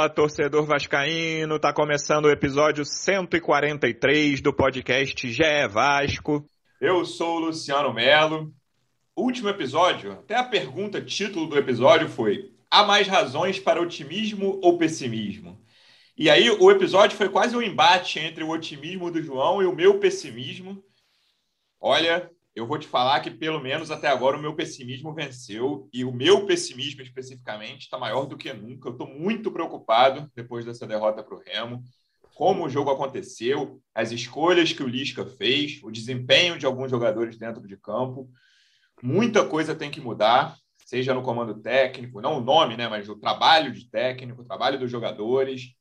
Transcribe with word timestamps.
Fala, 0.00 0.08
torcedor 0.08 0.64
vascaíno, 0.64 1.58
tá 1.58 1.74
começando 1.74 2.24
o 2.24 2.30
episódio 2.30 2.86
143 2.86 4.40
do 4.40 4.50
podcast 4.50 5.30
GE 5.30 5.68
Vasco. 5.68 6.48
Eu 6.80 7.04
sou 7.04 7.36
o 7.36 7.40
Luciano 7.40 7.92
Melo. 7.92 8.50
Último 9.14 9.50
episódio, 9.50 10.12
até 10.12 10.36
a 10.36 10.42
pergunta, 10.42 11.02
título 11.02 11.46
do 11.46 11.58
episódio 11.58 12.08
foi: 12.08 12.50
há 12.70 12.82
mais 12.82 13.08
razões 13.08 13.58
para 13.58 13.82
otimismo 13.82 14.58
ou 14.62 14.78
pessimismo? 14.78 15.60
E 16.16 16.30
aí 16.30 16.48
o 16.48 16.70
episódio 16.70 17.18
foi 17.18 17.28
quase 17.28 17.54
um 17.54 17.60
embate 17.60 18.18
entre 18.18 18.42
o 18.42 18.48
otimismo 18.48 19.10
do 19.10 19.22
João 19.22 19.60
e 19.60 19.66
o 19.66 19.76
meu 19.76 19.98
pessimismo. 19.98 20.82
Olha, 21.78 22.30
eu 22.54 22.66
vou 22.66 22.78
te 22.78 22.86
falar 22.86 23.20
que, 23.20 23.30
pelo 23.30 23.60
menos 23.60 23.90
até 23.90 24.08
agora, 24.08 24.36
o 24.36 24.40
meu 24.40 24.54
pessimismo 24.54 25.14
venceu. 25.14 25.88
E 25.92 26.04
o 26.04 26.12
meu 26.12 26.46
pessimismo, 26.46 27.00
especificamente, 27.00 27.82
está 27.82 27.96
maior 27.96 28.26
do 28.26 28.36
que 28.36 28.52
nunca. 28.52 28.88
Eu 28.88 28.92
estou 28.92 29.06
muito 29.06 29.52
preocupado 29.52 30.30
depois 30.34 30.64
dessa 30.64 30.86
derrota 30.86 31.22
para 31.22 31.34
o 31.34 31.40
Remo. 31.40 31.82
Como 32.34 32.64
o 32.64 32.68
jogo 32.68 32.90
aconteceu, 32.90 33.80
as 33.94 34.10
escolhas 34.12 34.72
que 34.72 34.82
o 34.82 34.88
Lisca 34.88 35.24
fez, 35.24 35.80
o 35.82 35.90
desempenho 35.90 36.58
de 36.58 36.66
alguns 36.66 36.90
jogadores 36.90 37.38
dentro 37.38 37.66
de 37.66 37.76
campo. 37.76 38.28
Muita 39.02 39.46
coisa 39.46 39.74
tem 39.74 39.90
que 39.90 40.00
mudar, 40.00 40.56
seja 40.84 41.14
no 41.14 41.22
comando 41.22 41.54
técnico, 41.54 42.20
não 42.20 42.38
o 42.38 42.40
nome, 42.40 42.76
né, 42.76 42.88
mas 42.88 43.08
o 43.08 43.16
trabalho 43.16 43.72
de 43.72 43.88
técnico, 43.88 44.42
o 44.42 44.44
trabalho 44.44 44.78
dos 44.78 44.90
jogadores 44.90 45.74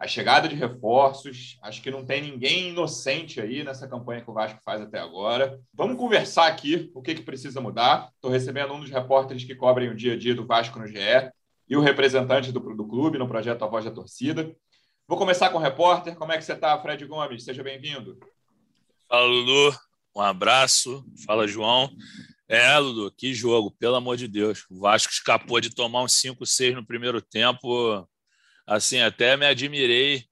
a 0.00 0.06
chegada 0.06 0.48
de 0.48 0.54
reforços. 0.54 1.58
Acho 1.60 1.82
que 1.82 1.90
não 1.90 2.06
tem 2.06 2.22
ninguém 2.22 2.70
inocente 2.70 3.38
aí 3.38 3.62
nessa 3.62 3.86
campanha 3.86 4.22
que 4.22 4.30
o 4.30 4.32
Vasco 4.32 4.58
faz 4.64 4.80
até 4.80 4.98
agora. 4.98 5.60
Vamos 5.74 5.98
conversar 5.98 6.46
aqui 6.46 6.90
o 6.94 7.02
que, 7.02 7.14
que 7.14 7.22
precisa 7.22 7.60
mudar. 7.60 8.10
Estou 8.14 8.30
recebendo 8.30 8.72
um 8.72 8.80
dos 8.80 8.88
repórteres 8.88 9.44
que 9.44 9.54
cobrem 9.54 9.90
o 9.90 9.94
dia 9.94 10.14
a 10.14 10.16
dia 10.16 10.34
do 10.34 10.46
Vasco 10.46 10.78
no 10.78 10.86
GE 10.86 11.30
e 11.68 11.76
o 11.76 11.82
representante 11.82 12.50
do, 12.50 12.60
do 12.74 12.88
clube 12.88 13.18
no 13.18 13.28
projeto 13.28 13.62
A 13.62 13.68
Voz 13.68 13.84
da 13.84 13.90
Torcida. 13.90 14.56
Vou 15.06 15.18
começar 15.18 15.50
com 15.50 15.58
o 15.58 15.60
repórter. 15.60 16.16
Como 16.16 16.32
é 16.32 16.38
que 16.38 16.44
você 16.44 16.54
está, 16.54 16.80
Fred 16.80 17.04
Gomes? 17.04 17.44
Seja 17.44 17.62
bem-vindo. 17.62 18.18
Fala, 19.06 19.26
Lulu. 19.26 19.76
Um 20.16 20.22
abraço. 20.22 21.04
Fala, 21.26 21.46
João. 21.46 21.90
É, 22.48 22.78
Lulu, 22.78 23.12
que 23.12 23.34
jogo, 23.34 23.70
pelo 23.72 23.96
amor 23.96 24.16
de 24.16 24.26
Deus. 24.26 24.64
O 24.70 24.80
Vasco 24.80 25.12
escapou 25.12 25.60
de 25.60 25.74
tomar 25.74 26.02
uns 26.02 26.14
5, 26.14 26.46
6 26.46 26.74
no 26.74 26.86
primeiro 26.86 27.20
tempo 27.20 28.08
assim, 28.70 29.00
até 29.00 29.36
me 29.36 29.44
admirei 29.44 30.24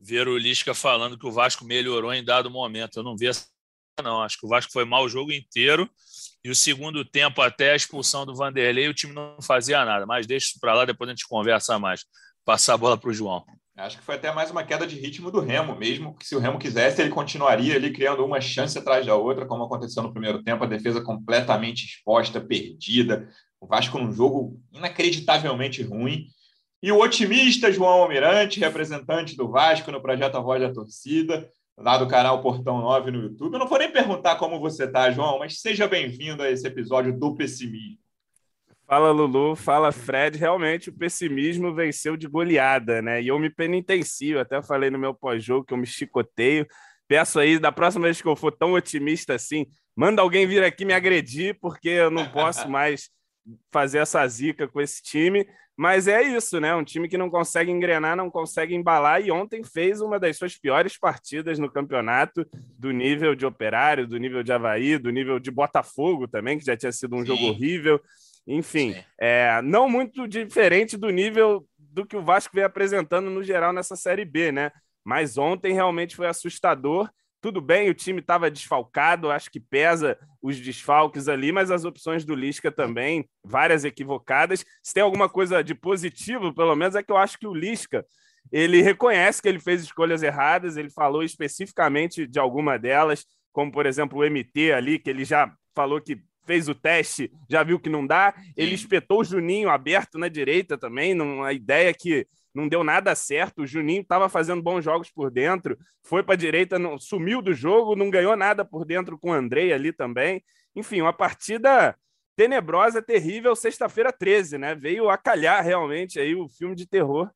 ver 0.00 0.26
o 0.26 0.38
Lisca 0.38 0.74
falando 0.74 1.18
que 1.18 1.26
o 1.26 1.30
Vasco 1.30 1.64
melhorou 1.64 2.12
em 2.12 2.24
dado 2.24 2.50
momento. 2.50 2.96
Eu 2.96 3.02
não 3.02 3.16
vi 3.16 3.26
essa, 3.26 3.46
não. 4.02 4.22
Acho 4.22 4.38
que 4.38 4.46
o 4.46 4.48
Vasco 4.48 4.72
foi 4.72 4.86
mal 4.86 5.04
o 5.04 5.08
jogo 5.08 5.30
inteiro. 5.30 5.88
E 6.42 6.50
o 6.50 6.56
segundo 6.56 7.04
tempo, 7.04 7.42
até 7.42 7.72
a 7.72 7.76
expulsão 7.76 8.24
do 8.24 8.34
Vanderlei, 8.34 8.88
o 8.88 8.94
time 8.94 9.12
não 9.12 9.36
fazia 9.42 9.84
nada. 9.84 10.06
Mas 10.06 10.26
deixa 10.26 10.46
isso 10.46 10.58
para 10.58 10.74
lá, 10.74 10.84
depois 10.86 11.08
a 11.08 11.12
gente 11.12 11.28
conversa 11.28 11.78
mais. 11.78 12.04
Passar 12.44 12.74
a 12.74 12.78
bola 12.78 12.96
para 12.96 13.10
o 13.10 13.12
João. 13.12 13.44
Acho 13.76 13.98
que 13.98 14.04
foi 14.04 14.16
até 14.16 14.32
mais 14.32 14.50
uma 14.50 14.64
queda 14.64 14.86
de 14.86 14.98
ritmo 14.98 15.30
do 15.30 15.40
Remo, 15.40 15.76
mesmo 15.76 16.14
que 16.16 16.26
se 16.26 16.34
o 16.34 16.38
Remo 16.38 16.58
quisesse, 16.58 17.00
ele 17.00 17.10
continuaria 17.10 17.74
ali 17.76 17.92
criando 17.92 18.24
uma 18.24 18.40
chance 18.40 18.76
atrás 18.76 19.06
da 19.06 19.14
outra, 19.14 19.46
como 19.46 19.64
aconteceu 19.64 20.02
no 20.02 20.12
primeiro 20.12 20.42
tempo, 20.42 20.64
a 20.64 20.66
defesa 20.66 21.00
completamente 21.00 21.84
exposta, 21.84 22.40
perdida. 22.40 23.28
O 23.60 23.66
Vasco 23.66 23.98
num 23.98 24.12
jogo 24.12 24.60
inacreditavelmente 24.72 25.82
ruim. 25.82 26.26
E 26.82 26.90
o 26.90 26.98
otimista 26.98 27.70
João 27.70 28.02
Almirante, 28.02 28.58
representante 28.58 29.36
do 29.36 29.48
Vasco 29.48 29.92
no 29.92 30.02
projeto 30.02 30.36
A 30.36 30.40
Voz 30.40 30.60
da 30.60 30.72
Torcida, 30.72 31.48
lá 31.78 31.96
do 31.96 32.08
canal 32.08 32.42
Portão 32.42 32.80
9 32.80 33.12
no 33.12 33.22
YouTube. 33.22 33.52
Eu 33.52 33.58
não 33.60 33.68
vou 33.68 33.78
nem 33.78 33.92
perguntar 33.92 34.34
como 34.34 34.58
você 34.58 34.84
está, 34.84 35.08
João, 35.10 35.38
mas 35.38 35.60
seja 35.60 35.86
bem-vindo 35.86 36.42
a 36.42 36.50
esse 36.50 36.66
episódio 36.66 37.16
do 37.16 37.36
pessimismo. 37.36 37.98
Fala, 38.84 39.12
Lulu. 39.12 39.54
Fala, 39.54 39.92
Fred. 39.92 40.36
Realmente, 40.36 40.90
o 40.90 40.92
pessimismo 40.92 41.72
venceu 41.72 42.16
de 42.16 42.26
goleada, 42.26 43.00
né? 43.00 43.22
E 43.22 43.28
eu 43.28 43.38
me 43.38 43.48
penitencio. 43.48 44.40
Até 44.40 44.60
falei 44.60 44.90
no 44.90 44.98
meu 44.98 45.14
pós-jogo 45.14 45.64
que 45.64 45.72
eu 45.72 45.78
me 45.78 45.86
chicoteio. 45.86 46.66
Peço 47.06 47.38
aí, 47.38 47.60
da 47.60 47.70
próxima 47.70 48.04
vez 48.04 48.20
que 48.20 48.26
eu 48.26 48.34
for 48.34 48.50
tão 48.50 48.72
otimista 48.72 49.34
assim, 49.34 49.66
manda 49.96 50.20
alguém 50.20 50.46
vir 50.46 50.64
aqui 50.64 50.84
me 50.84 50.92
agredir, 50.92 51.56
porque 51.60 51.88
eu 51.88 52.10
não 52.10 52.28
posso 52.28 52.66
mais 52.68 53.08
fazer 53.70 53.98
essa 53.98 54.26
zica 54.26 54.66
com 54.66 54.80
esse 54.80 55.00
time. 55.00 55.46
Mas 55.76 56.06
é 56.06 56.22
isso, 56.22 56.60
né? 56.60 56.74
Um 56.74 56.84
time 56.84 57.08
que 57.08 57.16
não 57.16 57.30
consegue 57.30 57.70
engrenar, 57.70 58.16
não 58.16 58.30
consegue 58.30 58.74
embalar, 58.74 59.22
e 59.22 59.30
ontem 59.30 59.64
fez 59.64 60.00
uma 60.00 60.18
das 60.18 60.36
suas 60.36 60.56
piores 60.56 60.98
partidas 60.98 61.58
no 61.58 61.70
campeonato, 61.70 62.46
do 62.78 62.90
nível 62.90 63.34
de 63.34 63.46
Operário, 63.46 64.06
do 64.06 64.18
nível 64.18 64.42
de 64.42 64.52
Havaí, 64.52 64.98
do 64.98 65.10
nível 65.10 65.38
de 65.38 65.50
Botafogo 65.50 66.28
também, 66.28 66.58
que 66.58 66.64
já 66.64 66.76
tinha 66.76 66.92
sido 66.92 67.16
um 67.16 67.20
Sim. 67.20 67.26
jogo 67.26 67.46
horrível. 67.46 68.00
Enfim, 68.46 68.94
é, 69.18 69.62
não 69.62 69.88
muito 69.88 70.26
diferente 70.26 70.96
do 70.96 71.10
nível 71.10 71.66
do 71.78 72.04
que 72.04 72.16
o 72.16 72.22
Vasco 72.22 72.54
vem 72.54 72.64
apresentando 72.64 73.30
no 73.30 73.42
geral 73.42 73.72
nessa 73.72 73.96
Série 73.96 74.24
B, 74.24 74.50
né? 74.50 74.72
Mas 75.04 75.38
ontem 75.38 75.72
realmente 75.72 76.16
foi 76.16 76.26
assustador 76.26 77.08
tudo 77.42 77.60
bem, 77.60 77.90
o 77.90 77.94
time 77.94 78.20
estava 78.20 78.48
desfalcado, 78.48 79.30
acho 79.30 79.50
que 79.50 79.58
pesa 79.58 80.16
os 80.40 80.60
desfalques 80.60 81.26
ali, 81.26 81.50
mas 81.50 81.72
as 81.72 81.84
opções 81.84 82.24
do 82.24 82.36
Lisca 82.36 82.70
também, 82.70 83.28
várias 83.44 83.84
equivocadas. 83.84 84.64
Se 84.80 84.94
tem 84.94 85.02
alguma 85.02 85.28
coisa 85.28 85.62
de 85.62 85.74
positivo, 85.74 86.54
pelo 86.54 86.76
menos, 86.76 86.94
é 86.94 87.02
que 87.02 87.10
eu 87.10 87.16
acho 87.16 87.36
que 87.36 87.46
o 87.46 87.52
Lisca 87.52 88.06
ele 88.50 88.80
reconhece 88.80 89.42
que 89.42 89.48
ele 89.48 89.58
fez 89.58 89.82
escolhas 89.82 90.22
erradas, 90.22 90.76
ele 90.76 90.90
falou 90.90 91.22
especificamente 91.22 92.26
de 92.26 92.38
alguma 92.38 92.78
delas, 92.78 93.26
como 93.52 93.72
por 93.72 93.86
exemplo 93.86 94.20
o 94.20 94.24
MT 94.24 94.72
ali, 94.72 94.98
que 94.98 95.10
ele 95.10 95.24
já 95.24 95.52
falou 95.74 96.00
que 96.00 96.22
fez 96.46 96.68
o 96.68 96.74
teste, 96.74 97.30
já 97.48 97.62
viu 97.62 97.80
que 97.80 97.88
não 97.88 98.06
dá. 98.06 98.34
Ele 98.56 98.74
espetou 98.74 99.20
o 99.20 99.24
Juninho 99.24 99.68
aberto 99.68 100.18
na 100.18 100.28
direita 100.28 100.78
também, 100.78 101.16
a 101.44 101.52
ideia 101.52 101.92
que 101.92 102.26
não 102.54 102.68
deu 102.68 102.84
nada 102.84 103.14
certo. 103.14 103.62
O 103.62 103.66
Juninho 103.66 104.02
estava 104.02 104.28
fazendo 104.28 104.62
bons 104.62 104.82
jogos 104.82 105.10
por 105.10 105.30
dentro, 105.30 105.78
foi 106.02 106.22
para 106.22 106.34
a 106.34 106.38
direita, 106.38 106.78
não, 106.78 106.98
sumiu 106.98 107.40
do 107.40 107.54
jogo, 107.54 107.96
não 107.96 108.10
ganhou 108.10 108.36
nada 108.36 108.64
por 108.64 108.84
dentro 108.84 109.18
com 109.18 109.30
o 109.30 109.32
Andrei 109.32 109.72
ali 109.72 109.92
também. 109.92 110.42
Enfim, 110.74 111.00
uma 111.00 111.12
partida 111.12 111.96
tenebrosa, 112.36 113.02
terrível, 113.02 113.54
sexta-feira 113.54 114.12
13, 114.12 114.58
né? 114.58 114.74
Veio 114.74 115.08
acalhar 115.08 115.62
realmente 115.62 116.18
aí 116.18 116.34
o 116.34 116.48
filme 116.48 116.74
de 116.74 116.86
terror 116.86 117.30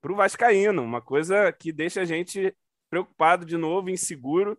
para 0.00 0.12
o 0.12 0.16
Vascaíno, 0.16 0.82
uma 0.82 1.00
coisa 1.00 1.50
que 1.52 1.72
deixa 1.72 2.02
a 2.02 2.04
gente 2.04 2.54
preocupado 2.90 3.44
de 3.44 3.56
novo, 3.56 3.88
inseguro 3.90 4.58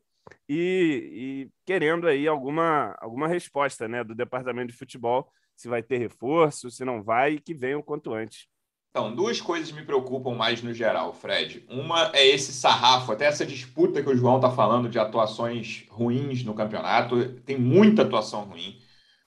e, 0.49 1.47
e 1.47 1.51
querendo 1.65 2.07
aí 2.07 2.27
alguma, 2.27 2.95
alguma 2.99 3.27
resposta 3.27 3.87
né, 3.87 4.03
do 4.03 4.15
departamento 4.15 4.71
de 4.71 4.77
futebol, 4.77 5.31
se 5.55 5.67
vai 5.67 5.81
ter 5.81 5.97
reforço, 5.97 6.69
se 6.69 6.83
não 6.83 7.01
vai, 7.01 7.33
e 7.33 7.39
que 7.39 7.53
venham 7.53 7.81
quanto 7.81 8.13
antes. 8.13 8.47
Então, 8.95 9.13
duas 9.13 9.41
coisas 9.41 9.73
me 9.73 9.83
preocupam 9.83 10.35
mais 10.35 10.63
no 10.63 10.73
geral, 10.73 11.11
Fred. 11.11 11.65
Uma 11.69 12.11
é 12.13 12.25
esse 12.25 12.53
sarrafo, 12.53 13.11
até 13.11 13.25
essa 13.25 13.45
disputa 13.45 14.01
que 14.01 14.09
o 14.09 14.15
João 14.15 14.37
está 14.37 14.49
falando 14.49 14.87
de 14.87 14.97
atuações 14.97 15.83
ruins 15.89 16.45
no 16.45 16.53
campeonato. 16.53 17.25
Tem 17.45 17.59
muita 17.59 18.03
atuação 18.03 18.45
ruim. 18.45 18.79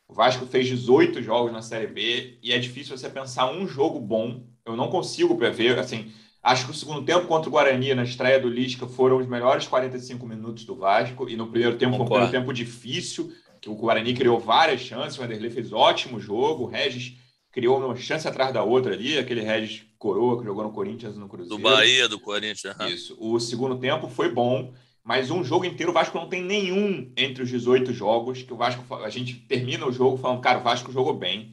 O 0.09 0.15
Vasco 0.15 0.47
fez 0.47 0.69
18 0.69 1.23
jogos 1.23 1.53
na 1.53 1.61
Série 1.61 1.87
B 1.87 2.39
e 2.43 2.51
é 2.51 2.59
difícil 2.59 2.97
você 2.97 3.11
pensar 3.11 3.53
um 3.53 3.69
jogo 3.69 4.01
bom. 4.01 4.43
Eu 4.65 4.75
não 4.75 4.89
consigo 4.89 5.37
prever. 5.37 5.79
Assim, 5.79 6.11
acho 6.43 6.65
que 6.65 6.71
o 6.71 6.75
segundo 6.75 7.05
tempo 7.05 7.27
contra 7.27 7.50
o 7.50 7.53
Guarani, 7.53 7.93
na 7.93 8.05
estreia 8.05 8.41
do 8.41 8.49
Lisca, 8.49 8.87
foram 8.87 9.19
os 9.19 9.27
melhores 9.27 9.67
45 9.67 10.27
minutos 10.27 10.65
do 10.65 10.77
Vasco. 10.77 11.29
E 11.29 11.37
no 11.37 11.47
primeiro 11.47 11.77
tempo 11.77 12.06
foi 12.06 12.23
um 12.23 12.31
tempo 12.31 12.55
difícil, 12.55 13.31
que 13.61 13.69
o 13.69 13.75
Guarani 13.75 14.15
criou 14.15 14.41
várias 14.41 14.81
chances. 14.81 15.19
O 15.19 15.21
Vanderlei 15.21 15.50
fez 15.50 15.75
ótimo 15.75 16.19
jogo. 16.19 16.65
O 16.65 16.69
Regis 16.69 17.19
criou 17.58 17.84
uma 17.84 17.96
chance 17.96 18.28
atrás 18.28 18.52
da 18.54 18.62
outra 18.62 18.92
ali, 18.92 19.19
aquele 19.19 19.41
Regis 19.41 19.82
Coroa 19.98 20.38
que 20.38 20.44
jogou 20.44 20.62
no 20.62 20.70
Corinthians 20.70 21.16
no 21.16 21.28
Cruzeiro. 21.28 21.56
Do 21.56 21.60
Bahia, 21.60 22.08
do 22.08 22.20
Corinthians. 22.20 22.76
Uhum. 22.78 22.86
Isso. 22.86 23.16
O 23.19 23.41
segundo 23.41 23.76
tempo 23.78 24.06
foi 24.08 24.30
bom, 24.30 24.72
mas 25.02 25.28
um 25.28 25.42
jogo 25.42 25.64
inteiro 25.64 25.91
o 25.91 25.94
Vasco 25.94 26.16
não 26.16 26.28
tem 26.28 26.41
nenhum 26.41 27.10
entre 27.16 27.42
os 27.42 27.48
18 27.50 27.92
jogos, 27.92 28.42
que 28.44 28.52
o 28.52 28.56
Vasco 28.56 28.94
a 28.94 29.10
gente 29.10 29.34
termina 29.34 29.84
o 29.84 29.92
jogo 29.92 30.16
falando, 30.19 30.41
cara, 30.41 30.60
o 30.60 30.62
Vasco 30.62 30.92
jogou 30.92 31.14
bem. 31.14 31.50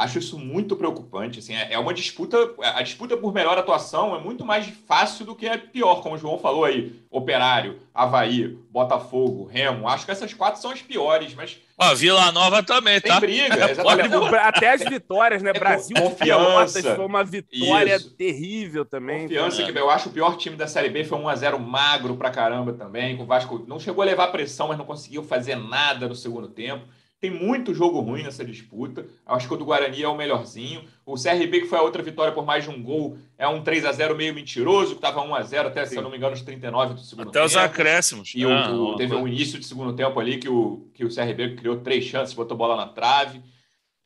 Acho 0.00 0.18
isso 0.18 0.38
muito 0.38 0.76
preocupante. 0.76 1.40
Assim, 1.40 1.54
é, 1.54 1.74
é 1.74 1.78
uma 1.78 1.92
disputa. 1.92 2.54
A 2.62 2.80
disputa 2.80 3.18
por 3.18 3.34
melhor 3.34 3.58
atuação 3.58 4.16
é 4.16 4.18
muito 4.18 4.46
mais 4.46 4.66
fácil 4.88 5.26
do 5.26 5.34
que 5.34 5.46
é 5.46 5.58
pior, 5.58 5.96
como 5.96 6.14
o 6.14 6.18
João 6.18 6.38
falou 6.38 6.64
aí. 6.64 6.98
Operário, 7.10 7.78
Havaí, 7.92 8.56
Botafogo, 8.70 9.44
Remo. 9.44 9.86
Acho 9.86 10.06
que 10.06 10.10
essas 10.10 10.32
quatro 10.32 10.58
são 10.58 10.70
as 10.70 10.80
piores, 10.80 11.34
mas. 11.34 11.58
A 11.76 11.92
Vila 11.92 12.32
Nova 12.32 12.62
também, 12.62 12.98
tá? 12.98 13.20
Tem 13.20 13.28
briga, 13.28 13.54
exatamente. 13.70 14.14
Até 14.36 14.72
as 14.72 14.84
vitórias, 14.84 15.42
né? 15.42 15.50
É, 15.50 15.58
Brasil 15.58 15.94
confiança. 15.94 16.96
foi 16.96 17.04
uma 17.04 17.22
vitória 17.22 17.96
isso. 17.96 18.10
terrível 18.12 18.86
também. 18.86 19.24
Confiança, 19.24 19.62
que 19.62 19.78
eu 19.78 19.90
acho 19.90 20.08
o 20.08 20.12
pior 20.12 20.34
time 20.38 20.56
da 20.56 20.66
Série 20.66 20.88
B 20.88 21.04
foi 21.04 21.18
um 21.18 21.24
1x0 21.24 21.58
magro 21.58 22.16
pra 22.16 22.30
caramba 22.30 22.72
também. 22.72 23.18
Com 23.18 23.24
o 23.24 23.26
Vasco 23.26 23.62
não 23.68 23.78
chegou 23.78 24.00
a 24.00 24.06
levar 24.06 24.28
pressão, 24.28 24.68
mas 24.68 24.78
não 24.78 24.86
conseguiu 24.86 25.22
fazer 25.22 25.56
nada 25.56 26.08
no 26.08 26.14
segundo 26.14 26.48
tempo. 26.48 26.86
Tem 27.20 27.30
muito 27.30 27.74
jogo 27.74 28.00
ruim 28.00 28.22
nessa 28.22 28.42
disputa. 28.42 29.06
Acho 29.26 29.46
que 29.46 29.52
o 29.52 29.56
do 29.58 29.64
Guarani 29.66 30.02
é 30.02 30.08
o 30.08 30.16
melhorzinho. 30.16 30.84
O 31.04 31.16
CRB, 31.16 31.60
que 31.60 31.66
foi 31.66 31.78
a 31.78 31.82
outra 31.82 32.02
vitória 32.02 32.32
por 32.32 32.46
mais 32.46 32.64
de 32.64 32.70
um 32.70 32.82
gol, 32.82 33.18
é 33.36 33.46
um 33.46 33.62
3 33.62 33.84
a 33.84 33.92
0 33.92 34.16
meio 34.16 34.34
mentiroso, 34.34 34.92
que 34.92 34.96
estava 34.96 35.20
1 35.20 35.34
a 35.34 35.42
0 35.42 35.68
até, 35.68 35.84
Sim. 35.84 35.90
se 35.90 35.96
eu 35.96 36.02
não 36.02 36.10
me 36.10 36.16
engano, 36.16 36.32
os 36.32 36.40
39 36.40 36.94
do 36.94 37.00
segundo 37.00 37.28
até 37.28 37.38
tempo. 37.38 37.44
Até 37.44 37.46
os 37.46 37.56
acréscimos. 37.62 38.32
E 38.34 38.42
ah, 38.44 38.70
o, 38.70 38.92
o, 38.92 38.96
teve 38.96 39.14
um 39.14 39.28
início 39.28 39.58
de 39.58 39.66
segundo 39.66 39.92
tempo 39.92 40.18
ali 40.18 40.38
que 40.38 40.48
o, 40.48 40.88
que 40.94 41.04
o 41.04 41.14
CRB 41.14 41.56
criou 41.56 41.80
três 41.80 42.04
chances, 42.04 42.32
botou 42.32 42.56
bola 42.56 42.74
na 42.74 42.86
trave. 42.86 43.42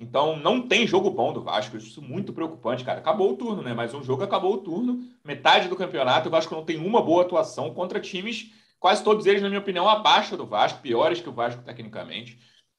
Então, 0.01 0.37
não 0.37 0.61
tem 0.61 0.85
jogo 0.85 1.09
bom 1.09 1.33
do 1.33 1.41
Vasco. 1.41 1.77
Isso 1.77 2.03
é 2.03 2.07
muito 2.07 2.33
preocupante, 2.33 2.83
cara. 2.83 2.99
Acabou 2.99 3.33
o 3.33 3.37
turno, 3.37 3.63
né? 3.63 3.73
Mas 3.73 3.95
um 3.95 4.03
jogo 4.03 4.25
acabou 4.25 4.55
o 4.55 4.59
turno, 4.59 5.05
metade 5.25 5.69
do 5.69 5.77
campeonato. 5.77 6.29
O 6.29 6.33
Vasco 6.33 6.53
não 6.53 6.65
tem 6.65 6.79
uma 6.79 7.01
boa 7.01 7.23
atuação 7.23 7.73
contra 7.73 8.01
times, 8.01 8.51
quase 8.81 9.05
todos 9.05 9.25
eles, 9.25 9.41
na 9.41 9.49
minha 9.49 9.61
opinião, 9.61 9.89
abaixo 9.89 10.37
do 10.37 10.45
Vasco, 10.45 10.83
piores 10.83 11.21
que 11.21 11.29
o 11.29 11.33
Vasco 11.33 11.63
tecnicamente. 11.63 12.37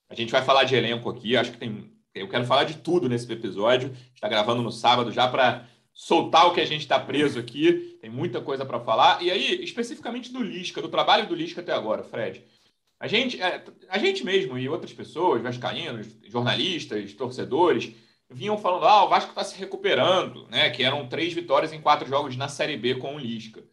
A 0.10 0.16
gente 0.16 0.32
vai 0.32 0.44
falar 0.44 0.64
de 0.64 0.76
elenco 0.76 1.10
aqui. 1.10 1.36
Acho 1.36 1.52
que 1.52 1.58
tem. 1.58 1.92
Eu 2.14 2.30
quero 2.30 2.46
falar 2.46 2.64
de 2.64 2.78
tudo 2.78 3.10
nesse 3.10 3.32
episódio. 3.32 3.96
Está 4.14 4.28
gravando 4.28 4.62
no 4.62 4.72
sábado 4.72 5.12
já 5.12 5.28
para 5.28 5.68
soltar 5.94 6.48
o 6.48 6.54
que 6.54 6.62
a 6.62 6.66
gente 6.66 6.82
está 6.82 7.00
preso 7.00 7.40
aqui. 7.40 7.98
Tem 8.02 8.10
muita 8.10 8.42
coisa 8.42 8.66
para 8.66 8.80
falar. 8.80 9.22
E 9.22 9.32
aí, 9.32 9.64
especificamente 9.64 10.32
do 10.32 10.42
Lisca, 10.42 10.82
do 10.82 10.90
trabalho 10.90 11.28
do 11.28 11.36
Lisca 11.36 11.62
até 11.62 11.74
agora, 11.74 12.04
Fred. 12.04 12.44
A 13.00 13.08
gente, 13.08 13.42
é, 13.42 13.64
a 13.90 13.98
gente 13.98 14.24
mesmo 14.24 14.58
e 14.58 14.70
outras 14.70 14.94
pessoas, 14.94 15.42
vascaínos, 15.42 16.08
jornalistas, 16.26 17.14
torcedores, 17.14 17.94
vinham 18.30 18.58
falando: 18.58 18.86
ah, 18.86 19.04
o 19.04 19.10
Vasco 19.10 19.32
está 19.32 19.44
se 19.44 19.58
recuperando, 19.58 20.48
né? 20.48 20.70
Que 20.70 20.84
eram 20.84 21.08
três 21.08 21.34
vitórias 21.34 21.74
em 21.74 21.82
quatro 21.82 22.08
jogos 22.08 22.36
na 22.36 22.48
Série 22.48 22.78
B 22.78 22.96
com 22.96 23.16
o 23.16 23.20
Lisca. 23.20 23.64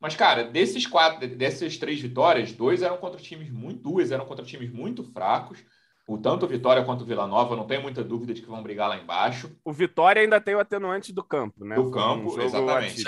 Mas, 0.00 0.16
cara, 0.16 0.44
desses 0.44 0.86
quatro, 0.86 1.28
dessas 1.28 1.76
três 1.76 2.00
vitórias, 2.00 2.52
dois 2.52 2.82
eram 2.82 2.96
contra 2.96 3.20
times 3.20 3.50
muito, 3.50 3.82
duas 3.82 4.10
eram 4.10 4.24
contra 4.24 4.44
times 4.44 4.72
muito 4.72 5.04
fracos. 5.04 5.58
O 6.10 6.18
tanto 6.18 6.44
Vitória 6.44 6.82
quanto 6.82 7.04
Vila 7.04 7.24
Nova, 7.24 7.54
não 7.54 7.68
tenho 7.68 7.82
muita 7.82 8.02
dúvida 8.02 8.34
de 8.34 8.42
que 8.42 8.48
vão 8.48 8.64
brigar 8.64 8.88
lá 8.88 8.98
embaixo. 8.98 9.56
O 9.64 9.72
Vitória 9.72 10.20
ainda 10.20 10.40
tem 10.40 10.56
o 10.56 10.58
atenuante 10.58 11.12
do 11.12 11.22
campo, 11.22 11.64
né? 11.64 11.76
Do 11.76 11.88
campo, 11.88 12.34
um 12.36 12.42
exatamente. 12.42 13.04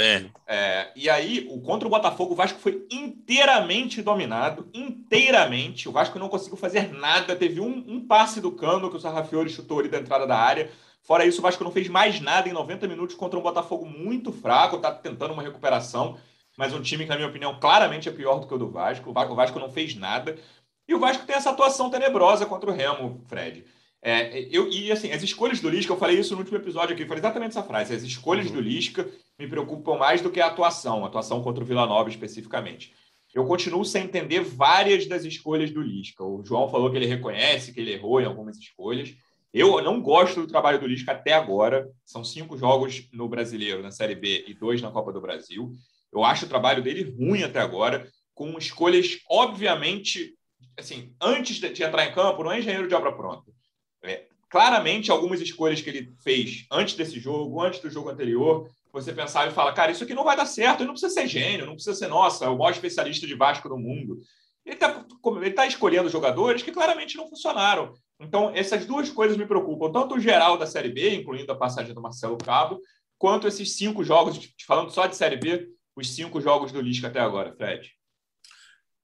É, 0.47 0.93
e 0.95 1.11
aí, 1.11 1.49
o 1.51 1.61
contra 1.63 1.89
o 1.89 1.91
Botafogo, 1.91 2.35
o 2.35 2.37
Vasco 2.37 2.61
foi 2.61 2.87
inteiramente 2.93 4.01
dominado, 4.03 4.69
inteiramente. 4.73 5.89
O 5.89 5.93
Vasco 5.93 6.17
não 6.17 6.29
conseguiu 6.29 6.57
fazer 6.57 6.93
nada. 6.93 7.35
Teve 7.35 7.59
um, 7.59 7.85
um 7.89 8.07
passe 8.07 8.41
do 8.41 8.53
Cano 8.53 8.89
que 8.89 8.97
o 8.97 9.01
Sarrafiori 9.01 9.51
chutou 9.51 9.81
ali 9.81 9.89
da 9.89 9.99
entrada 9.99 10.25
da 10.25 10.39
área. 10.39 10.71
Fora 11.03 11.27
isso, 11.27 11.41
o 11.41 11.43
Vasco 11.43 11.65
não 11.65 11.73
fez 11.73 11.89
mais 11.89 12.21
nada 12.21 12.49
em 12.49 12.53
90 12.53 12.87
minutos 12.87 13.17
contra 13.17 13.37
um 13.37 13.43
Botafogo 13.43 13.85
muito 13.85 14.31
fraco, 14.31 14.79
tá 14.79 14.93
tentando 14.93 15.35
uma 15.35 15.43
recuperação, 15.43 16.17
mas 16.57 16.75
um 16.75 16.83
time 16.83 17.05
que, 17.05 17.11
na 17.11 17.17
minha 17.17 17.29
opinião, 17.29 17.59
claramente 17.59 18.09
é 18.09 18.13
pior 18.13 18.39
do 18.39 18.47
que 18.47 18.55
o 18.55 18.59
do 18.59 18.71
Vasco. 18.71 19.11
O 19.11 19.35
Vasco 19.35 19.59
não 19.59 19.71
fez 19.71 19.95
nada. 19.95 20.39
E 20.87 20.95
o 20.95 20.99
Vasco 20.99 21.27
tem 21.27 21.37
essa 21.37 21.51
atuação 21.51 21.91
tenebrosa 21.91 22.45
contra 22.47 22.71
o 22.71 22.75
Remo, 22.75 23.23
Fred. 23.27 23.65
É, 24.05 24.49
eu, 24.51 24.69
e 24.69 24.91
assim, 24.91 25.13
as 25.13 25.23
escolhas 25.23 25.61
do 25.61 25.69
Lisca, 25.69 25.93
eu 25.93 25.97
falei 25.97 26.19
isso 26.19 26.35
no 26.35 26.41
último 26.41 26.59
episódio 26.59 26.93
aqui, 26.93 27.05
eu 27.05 27.07
falei 27.07 27.21
exatamente 27.21 27.51
essa 27.51 27.63
frase. 27.63 27.95
As 27.95 28.03
escolhas 28.03 28.47
uhum. 28.47 28.55
do 28.55 28.61
Lisca 28.61 29.09
me 29.39 29.47
preocupam 29.47 29.97
mais 29.97 30.21
do 30.21 30.31
que 30.31 30.41
a 30.41 30.49
atuação, 30.49 31.05
a 31.05 31.07
atuação 31.07 31.41
contra 31.41 31.63
o 31.63 31.67
Vila 31.67 31.87
Nova 31.87 32.11
especificamente. 32.11 32.93
Eu 33.33 33.47
continuo 33.47 33.85
sem 33.85 34.05
entender 34.05 34.41
várias 34.41 35.07
das 35.07 35.25
escolhas 35.25 35.71
do 35.71 35.81
Lisca. 35.81 36.23
O 36.23 36.45
João 36.45 36.69
falou 36.69 36.91
que 36.91 36.97
ele 36.97 37.07
reconhece 37.07 37.73
que 37.73 37.81
ele 37.81 37.93
errou 37.93 38.21
em 38.21 38.27
algumas 38.27 38.59
escolhas. 38.59 39.15
Eu 39.55 39.81
não 39.83 40.03
gosto 40.03 40.41
do 40.41 40.47
trabalho 40.47 40.81
do 40.81 40.87
Lisca 40.87 41.13
até 41.13 41.33
agora. 41.33 41.89
São 42.05 42.25
cinco 42.25 42.59
jogos 42.59 43.09
no 43.13 43.29
Brasileiro, 43.29 43.83
na 43.83 43.91
Série 43.91 44.15
B, 44.15 44.45
e 44.47 44.53
dois 44.53 44.83
na 44.83 44.91
Copa 44.91 45.13
do 45.13 45.21
Brasil. 45.21 45.73
Eu 46.13 46.25
acho 46.25 46.45
o 46.45 46.49
trabalho 46.49 46.83
dele 46.83 47.15
ruim 47.17 47.43
até 47.43 47.61
agora, 47.61 48.07
com 48.35 48.59
escolhas, 48.59 49.19
obviamente, 49.29 50.35
assim, 50.79 51.15
antes 51.21 51.57
de, 51.57 51.83
entrar 51.83 52.07
em 52.07 52.13
campo, 52.13 52.43
não 52.43 52.53
é 52.53 52.59
engenheiro 52.59 52.89
de 52.89 52.95
obra 52.95 53.13
pronta. 53.13 53.51
É, 54.03 54.27
claramente, 54.51 55.11
algumas 55.11 55.41
escolhas 55.41 55.81
que 55.81 55.89
ele 55.89 56.13
fez 56.23 56.67
antes 56.71 56.95
desse 56.95 57.19
jogo, 57.19 57.61
antes 57.61 57.81
do 57.81 57.91
jogo 57.91 58.11
anterior, 58.11 58.69
você 58.93 59.13
pensava 59.13 59.51
e 59.51 59.55
fala, 59.55 59.73
cara, 59.73 59.91
isso 59.91 60.05
aqui 60.05 60.13
não 60.13 60.25
vai 60.25 60.37
dar 60.37 60.45
certo, 60.45 60.81
ele 60.81 60.89
não 60.89 60.95
precisa 60.95 61.15
ser 61.15 61.27
gênio, 61.27 61.65
não 61.65 61.75
precisa 61.75 61.97
ser, 61.97 62.09
nossa, 62.09 62.51
o 62.51 62.59
maior 62.59 62.73
especialista 62.73 63.27
de 63.27 63.35
Vasco 63.35 63.69
do 63.69 63.79
mundo. 63.79 64.21
Ele 64.65 64.77
está 64.77 65.05
tá 65.57 65.67
escolhendo 65.67 66.11
jogadores 66.11 66.63
que 66.63 66.71
claramente 66.71 67.17
não 67.17 67.29
funcionaram. 67.29 67.95
Então, 68.21 68.53
essas 68.55 68.85
duas 68.87 69.11
coisas 69.11 69.37
me 69.37 69.47
preocupam, 69.47 69.91
tanto 69.91 70.15
o 70.15 70.21
geral 70.21 70.57
da 70.57 70.67
Série 70.67 70.91
B, 70.91 71.17
incluindo 71.17 71.51
a 71.51 71.57
passagem 71.57 71.95
do 71.95 72.03
Marcelo 72.03 72.37
Cabo, 72.37 72.79
quanto 73.19 73.49
esses 73.49 73.77
cinco 73.77 74.05
jogos, 74.05 74.39
falando 74.67 74.91
só 74.91 75.07
de 75.07 75.17
Série 75.17 75.37
B, 75.37 75.69
os 75.97 76.15
cinco 76.15 76.41
jogos 76.41 76.73
do 76.73 76.81
Lisca 76.81 77.09
até 77.09 77.21
agora, 77.21 77.55
Fred. 77.55 77.93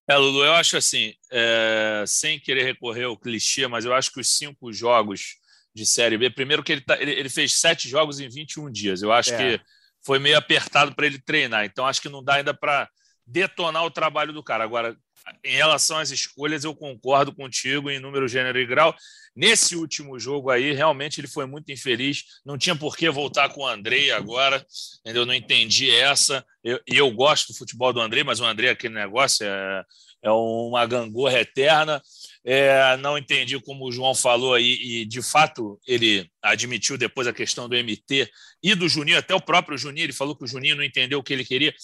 É, 0.08 0.16
Lulu, 0.16 0.42
eu 0.42 0.54
acho 0.54 0.76
assim, 0.76 1.12
é, 1.30 2.02
sem 2.06 2.40
querer 2.40 2.64
recorrer 2.64 3.04
ao 3.04 3.18
clichê, 3.18 3.66
mas 3.66 3.84
eu 3.84 3.94
acho 3.94 4.10
que 4.10 4.20
os 4.20 4.36
cinco 4.36 4.72
jogos 4.72 5.36
de 5.74 5.84
Série 5.84 6.16
B, 6.16 6.30
primeiro 6.30 6.62
que 6.62 6.72
ele, 6.72 6.80
tá, 6.80 7.00
ele, 7.00 7.12
ele 7.12 7.28
fez 7.28 7.54
sete 7.54 7.88
jogos 7.88 8.18
em 8.18 8.28
21 8.28 8.70
dias, 8.70 9.02
eu 9.02 9.12
acho 9.12 9.34
é. 9.34 9.36
que 9.36 9.64
foi 10.04 10.18
meio 10.18 10.38
apertado 10.38 10.94
para 10.94 11.06
ele 11.06 11.18
treinar, 11.18 11.66
então 11.66 11.86
acho 11.86 12.00
que 12.00 12.08
não 12.08 12.24
dá 12.24 12.36
ainda 12.36 12.54
para 12.54 12.88
detonar 13.26 13.84
o 13.84 13.90
trabalho 13.90 14.32
do 14.32 14.42
cara. 14.42 14.64
Agora, 14.64 14.96
em 15.44 15.56
relação 15.56 15.98
às 15.98 16.10
escolhas, 16.10 16.64
eu 16.64 16.74
concordo 16.74 17.34
contigo 17.34 17.90
em 17.90 18.00
número, 18.00 18.28
gênero 18.28 18.58
e 18.58 18.66
grau. 18.66 18.94
Nesse 19.34 19.76
último 19.76 20.18
jogo 20.18 20.50
aí, 20.50 20.72
realmente 20.72 21.20
ele 21.20 21.28
foi 21.28 21.46
muito 21.46 21.70
infeliz. 21.70 22.24
Não 22.44 22.58
tinha 22.58 22.74
por 22.74 22.96
que 22.96 23.08
voltar 23.08 23.48
com 23.50 23.60
o 23.60 23.66
Andrei 23.66 24.10
agora, 24.10 24.64
entendeu? 25.00 25.24
Não 25.24 25.34
entendi 25.34 25.90
essa. 25.90 26.44
E 26.64 26.70
eu, 26.70 26.80
eu, 26.86 27.10
gosto 27.12 27.52
do 27.52 27.56
futebol 27.56 27.92
do 27.92 28.00
Andrei, 28.00 28.24
mas 28.24 28.40
o 28.40 28.44
Andrei, 28.44 28.70
aquele 28.70 28.94
negócio, 28.94 29.46
é, 29.46 29.84
é 30.22 30.30
uma 30.30 30.84
gangorra 30.86 31.40
eterna. 31.40 32.02
É, 32.44 32.96
não 32.96 33.18
entendi 33.18 33.60
como 33.60 33.86
o 33.86 33.92
João 33.92 34.14
falou 34.14 34.54
aí, 34.54 34.78
e 34.80 35.04
de 35.04 35.20
fato 35.20 35.78
ele 35.86 36.28
admitiu 36.42 36.96
depois 36.96 37.26
a 37.26 37.32
questão 37.32 37.68
do 37.68 37.76
MT 37.76 38.28
e 38.62 38.74
do 38.74 38.88
Juninho, 38.88 39.18
até 39.18 39.34
o 39.34 39.40
próprio 39.40 39.76
Juninho, 39.76 40.04
ele 40.04 40.12
falou 40.12 40.34
que 40.34 40.44
o 40.44 40.48
Juninho 40.48 40.76
não 40.76 40.82
entendeu 40.82 41.18
o 41.18 41.22
que 41.22 41.32
ele 41.32 41.44
queria, 41.44 41.74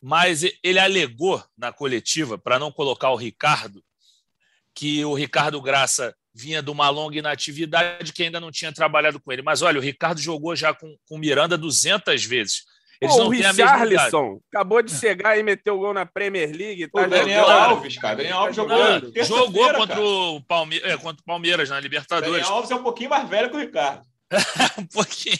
mas 0.00 0.42
ele 0.62 0.78
alegou 0.78 1.42
na 1.56 1.72
coletiva, 1.72 2.38
para 2.38 2.58
não 2.58 2.72
colocar 2.72 3.10
o 3.10 3.16
Ricardo, 3.16 3.82
que 4.74 5.04
o 5.04 5.14
Ricardo 5.14 5.60
Graça 5.60 6.14
vinha 6.32 6.62
de 6.62 6.70
uma 6.70 6.88
longa 6.88 7.18
inatividade 7.18 8.12
que 8.12 8.22
ainda 8.22 8.40
não 8.40 8.50
tinha 8.50 8.72
trabalhado 8.72 9.20
com 9.20 9.32
ele. 9.32 9.42
Mas 9.42 9.62
olha, 9.62 9.78
o 9.78 9.82
Ricardo 9.82 10.20
jogou 10.20 10.54
já 10.54 10.72
com 10.72 10.96
o 11.10 11.18
Miranda 11.18 11.58
200 11.58 12.24
vezes. 12.24 12.64
Eles 13.00 13.14
Pô, 13.14 13.22
não 13.22 13.28
o 13.28 13.30
Richarlison 13.30 14.40
acabou 14.52 14.82
de 14.82 14.92
chegar 14.94 15.38
e 15.38 15.42
meteu 15.42 15.76
o 15.76 15.78
gol 15.78 15.94
na 15.94 16.04
Premier 16.04 16.50
League. 16.54 16.86
Tá 16.88 17.00
o 17.00 17.08
Daniel 17.08 17.40
jogando. 17.40 17.58
Alves, 17.58 17.96
cara. 17.96 18.16
Daniel 18.16 18.36
Alves 18.36 18.56
jogou. 18.56 19.24
jogou 19.24 19.72
contra 19.72 20.00
o, 20.00 20.40
Palme 20.42 20.78
é, 20.84 20.96
contra 20.98 21.22
o 21.22 21.24
Palmeiras 21.24 21.70
na 21.70 21.80
Libertadores. 21.80 22.42
Daniel 22.42 22.52
Alves 22.52 22.70
é 22.70 22.74
um 22.74 22.82
pouquinho 22.82 23.08
mais 23.08 23.26
velho 23.26 23.48
que 23.48 23.56
o 23.56 23.60
Ricardo. 23.60 24.04
um 24.78 24.86
pouquinho. 24.86 25.38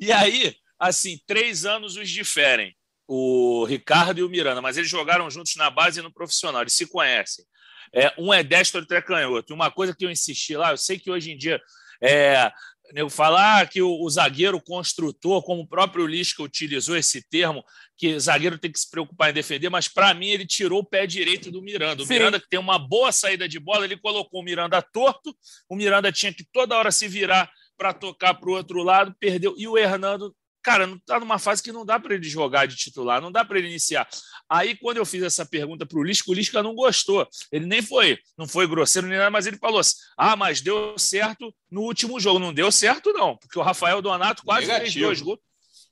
E 0.00 0.10
aí, 0.10 0.56
assim, 0.80 1.20
três 1.28 1.64
anos 1.64 1.96
os 1.96 2.10
diferem. 2.10 2.74
O 3.08 3.64
Ricardo 3.64 4.18
e 4.18 4.22
o 4.22 4.28
Miranda, 4.28 4.60
mas 4.60 4.76
eles 4.76 4.90
jogaram 4.90 5.30
juntos 5.30 5.54
na 5.56 5.70
base 5.70 6.00
e 6.00 6.02
no 6.02 6.12
profissional, 6.12 6.62
eles 6.62 6.74
se 6.74 6.86
conhecem. 6.86 7.44
É, 7.92 8.12
um 8.18 8.34
é 8.34 8.42
destro, 8.42 8.80
outro 8.80 8.96
é 8.96 9.02
canhoto. 9.02 9.54
Uma 9.54 9.70
coisa 9.70 9.94
que 9.94 10.04
eu 10.04 10.10
insisti 10.10 10.56
lá, 10.56 10.72
eu 10.72 10.76
sei 10.76 10.98
que 10.98 11.10
hoje 11.10 11.30
em 11.30 11.36
dia 11.36 11.60
é, 12.02 12.50
nego 12.92 13.08
falar 13.08 13.68
que 13.68 13.80
o, 13.82 14.02
o, 14.02 14.10
zagueiro 14.10 14.60
construtor, 14.60 15.42
como 15.42 15.62
o 15.62 15.68
próprio 15.68 16.06
Lisca 16.06 16.42
utilizou 16.42 16.96
esse 16.96 17.26
termo, 17.28 17.64
que 17.96 18.18
zagueiro 18.18 18.58
tem 18.58 18.70
que 18.70 18.78
se 18.78 18.90
preocupar 18.90 19.30
em 19.30 19.34
defender, 19.34 19.68
mas 19.68 19.88
para 19.88 20.12
mim 20.14 20.28
ele 20.28 20.46
tirou 20.46 20.80
o 20.80 20.84
pé 20.84 21.06
direito 21.06 21.50
do 21.50 21.62
Miranda. 21.62 22.02
O 22.02 22.06
Sim. 22.06 22.14
Miranda 22.14 22.40
que 22.40 22.48
tem 22.48 22.60
uma 22.60 22.78
boa 22.78 23.12
saída 23.12 23.48
de 23.48 23.58
bola, 23.58 23.84
ele 23.84 23.96
colocou 23.96 24.40
o 24.40 24.44
Miranda 24.44 24.80
torto, 24.82 25.34
o 25.68 25.76
Miranda 25.76 26.12
tinha 26.12 26.32
que 26.32 26.44
toda 26.52 26.76
hora 26.76 26.92
se 26.92 27.08
virar 27.08 27.50
para 27.76 27.92
tocar 27.92 28.34
para 28.34 28.48
o 28.48 28.54
outro 28.54 28.82
lado, 28.82 29.14
perdeu. 29.18 29.54
E 29.58 29.66
o 29.68 29.76
Hernando 29.76 30.34
cara, 30.66 30.84
não 30.84 30.96
está 30.96 31.20
numa 31.20 31.38
fase 31.38 31.62
que 31.62 31.70
não 31.70 31.86
dá 31.86 32.00
para 32.00 32.16
ele 32.16 32.28
jogar 32.28 32.66
de 32.66 32.74
titular, 32.74 33.20
não 33.20 33.30
dá 33.30 33.44
para 33.44 33.56
ele 33.56 33.68
iniciar. 33.68 34.04
Aí, 34.50 34.76
quando 34.76 34.96
eu 34.96 35.06
fiz 35.06 35.22
essa 35.22 35.46
pergunta 35.46 35.86
para 35.86 35.96
o 35.96 36.02
Lisca, 36.02 36.28
o 36.28 36.34
Lisca 36.34 36.60
não 36.60 36.74
gostou. 36.74 37.24
Ele 37.52 37.66
nem 37.66 37.80
foi, 37.80 38.18
não 38.36 38.48
foi 38.48 38.66
grosseiro 38.66 39.06
nem 39.06 39.16
nada, 39.16 39.30
mas 39.30 39.46
ele 39.46 39.58
falou 39.58 39.78
assim: 39.78 39.94
ah, 40.18 40.34
mas 40.34 40.60
deu 40.60 40.98
certo 40.98 41.54
no 41.70 41.82
último 41.82 42.18
jogo. 42.18 42.40
Não 42.40 42.52
deu 42.52 42.72
certo, 42.72 43.12
não, 43.12 43.36
porque 43.36 43.56
o 43.56 43.62
Rafael 43.62 44.02
Donato 44.02 44.42
quase 44.42 44.66
Negativo. 44.66 44.92
fez 44.92 45.04
dois 45.04 45.20
gols, 45.20 45.38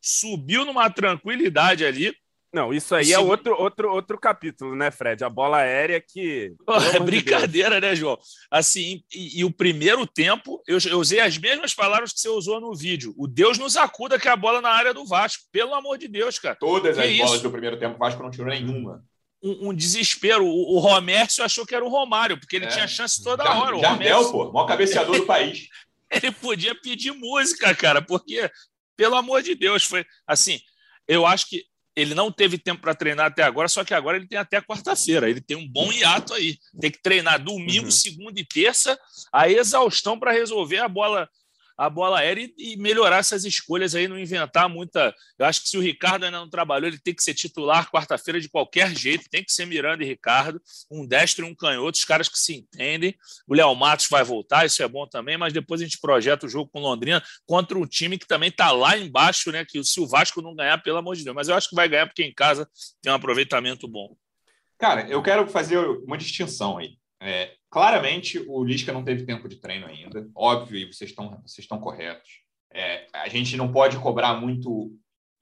subiu 0.03 0.65
numa 0.65 0.91
tranquilidade 0.91 1.85
ali. 1.85 2.13
Não, 2.55 2.73
isso 2.73 2.95
aí 2.95 3.13
é 3.13 3.19
outro, 3.19 3.61
outro, 3.61 3.91
outro 3.91 4.17
capítulo, 4.17 4.77
né, 4.77 4.89
Fred? 4.89 5.25
A 5.25 5.29
bola 5.29 5.57
aérea 5.57 6.01
que. 6.01 6.55
é 6.95 7.01
brincadeira, 7.01 7.81
de 7.81 7.87
né, 7.89 7.97
João? 7.97 8.17
Assim, 8.49 9.03
e, 9.13 9.41
e, 9.41 9.45
o 9.45 9.51
primeiro 9.51 10.07
tempo, 10.07 10.63
eu, 10.65 10.79
eu, 10.89 11.01
usei 11.01 11.19
as 11.19 11.37
mesmas 11.37 11.75
palavras 11.75 12.13
que 12.13 12.21
você 12.21 12.29
usou 12.29 12.61
no 12.61 12.73
vídeo. 12.73 13.13
O 13.19 13.27
Deus 13.27 13.59
nos 13.59 13.77
acuda 13.77 14.21
que 14.21 14.29
é 14.29 14.31
a 14.31 14.37
bola 14.37 14.61
na 14.61 14.69
área 14.69 14.95
do 14.95 15.05
Vasco. 15.05 15.43
Pelo 15.51 15.75
amor 15.75 15.99
de 15.99 16.07
Deus, 16.07 16.39
cara. 16.39 16.55
Todas 16.55 16.97
que 16.97 17.03
as 17.03 17.17
bolas 17.19 17.43
do 17.43 17.51
primeiro 17.51 17.77
tempo, 17.77 17.97
o 17.97 17.99
Vasco 17.99 18.23
não 18.23 18.31
tirou 18.31 18.47
nenhuma. 18.47 19.05
Um, 19.43 19.71
um 19.71 19.75
desespero. 19.75 20.47
O, 20.47 20.77
o 20.77 20.79
Romércio 20.79 21.43
achou 21.43 21.67
que 21.67 21.75
era 21.75 21.85
o 21.85 21.91
Romário, 21.91 22.39
porque 22.39 22.55
ele 22.55 22.67
é. 22.67 22.69
tinha 22.69 22.87
chance 22.87 23.21
toda 23.21 23.43
Já, 23.43 23.53
hora. 23.53 23.77
O 23.77 23.81
Jardel, 23.81 24.17
Romércio... 24.17 24.33
pô, 24.33 24.53
maior 24.53 24.67
cabeceador 24.67 25.17
do 25.17 25.27
país. 25.27 25.67
ele 26.09 26.31
podia 26.31 26.73
pedir 26.73 27.11
música, 27.11 27.75
cara, 27.75 28.01
porque, 28.01 28.49
pelo 28.97 29.17
amor 29.17 29.43
de 29.43 29.57
Deus, 29.57 29.83
foi 29.83 30.07
assim. 30.25 30.61
Eu 31.09 31.27
acho 31.27 31.49
que 31.49 31.65
ele 31.97 32.15
não 32.15 32.31
teve 32.31 32.59
tempo 32.59 32.81
para 32.81 32.95
treinar 32.95 33.27
até 33.27 33.43
agora, 33.43 33.69
só 33.69 33.85
que 33.85 33.95
agora 33.95 34.17
ele 34.17 34.27
tem 34.27 34.39
até 34.39 34.61
quarta-feira. 34.61 35.31
Ele 35.31 35.41
tem 35.41 35.57
um 35.57 35.69
bom 35.69 35.93
hiato 35.93 36.35
aí. 36.35 36.59
Tem 36.81 36.91
que 36.91 37.01
treinar 37.01 37.43
domingo, 37.43 37.87
uhum. 37.87 37.91
segunda 37.91 38.41
e 38.41 38.45
terça, 38.45 38.99
a 39.33 39.49
exaustão 39.49 40.19
para 40.19 40.33
resolver 40.33 40.79
a 40.79 40.89
bola 40.89 41.29
a 41.77 41.91
bola 41.91 42.19
aérea 42.19 42.51
e, 42.57 42.75
e 42.75 42.77
melhorar 42.77 43.19
essas 43.19 43.45
escolhas 43.45 43.95
aí, 43.95 44.07
não 44.07 44.19
inventar 44.19 44.69
muita. 44.69 45.15
Eu 45.39 45.47
acho 45.47 45.63
que 45.63 45.69
se 45.69 45.77
o 45.77 45.81
Ricardo 45.81 46.25
ainda 46.25 46.39
não 46.39 46.49
trabalhou, 46.49 46.89
ele 46.89 46.99
tem 46.99 47.15
que 47.15 47.23
ser 47.23 47.35
titular 47.35 47.91
quarta-feira 47.91 48.41
de 48.41 48.49
qualquer 48.49 48.95
jeito, 48.97 49.29
tem 49.29 49.45
que 49.45 49.53
ser 49.53 49.67
Miranda 49.67 50.03
e 50.03 50.07
Ricardo, 50.07 50.61
um 50.91 51.07
destro 51.07 51.47
e 51.47 51.51
um 51.51 51.55
canhoto, 51.55 51.99
os 51.99 52.05
caras 52.05 52.29
que 52.29 52.39
se 52.39 52.55
entendem. 52.55 53.15
O 53.47 53.55
Léo 53.55 53.75
Matos 53.75 54.07
vai 54.09 54.23
voltar, 54.23 54.67
isso 54.67 54.83
é 54.83 54.89
bom 54.89 55.07
também, 55.07 55.37
mas 55.37 55.53
depois 55.53 55.81
a 55.81 55.85
gente 55.85 56.01
projeta 56.01 56.47
o 56.47 56.49
jogo 56.49 56.71
com 56.73 56.81
Londrina 56.81 57.23
contra 57.47 57.79
um 57.79 57.87
time 57.87 58.19
que 58.19 58.27
também 58.27 58.49
está 58.49 58.71
lá 58.71 58.97
embaixo, 58.97 59.51
né? 59.51 59.65
Que 59.65 59.83
se 59.85 60.01
o 60.01 60.07
Vasco 60.07 60.41
não 60.41 60.55
ganhar, 60.55 60.79
pelo 60.83 60.99
amor 60.99 61.17
de 61.17 61.25
Deus, 61.25 61.35
mas 61.35 61.49
eu 61.49 61.55
acho 61.55 61.69
que 61.69 61.77
vai 61.77 61.89
ganhar 61.89 62.07
porque 62.07 62.23
em 62.23 62.33
casa 62.33 62.69
tem 63.03 63.11
um 63.13 63.17
aproveitamento 63.17 63.89
bom. 63.89 64.17
Cara, 64.79 65.09
eu 65.09 65.23
quero 65.23 65.47
fazer 65.47 65.79
uma 65.79 66.19
distinção 66.19 66.79
aí. 66.79 66.99
É, 67.21 67.53
claramente, 67.71 68.39
o 68.49 68.63
Lisca 68.65 68.93
não 68.93 69.05
teve 69.05 69.25
tempo 69.25 69.49
de 69.49 69.57
treino 69.57 69.87
ainda. 69.87 70.29
Óbvio, 70.35 70.79
e 70.79 70.93
vocês 70.93 71.11
estão, 71.11 71.31
vocês 71.45 71.65
estão 71.65 71.79
corretos. 71.79 72.43
É, 72.73 73.07
a 73.13 73.29
gente 73.29 73.57
não 73.57 73.73
pode 73.73 73.99
cobrar 73.99 74.35
muito 74.35 74.93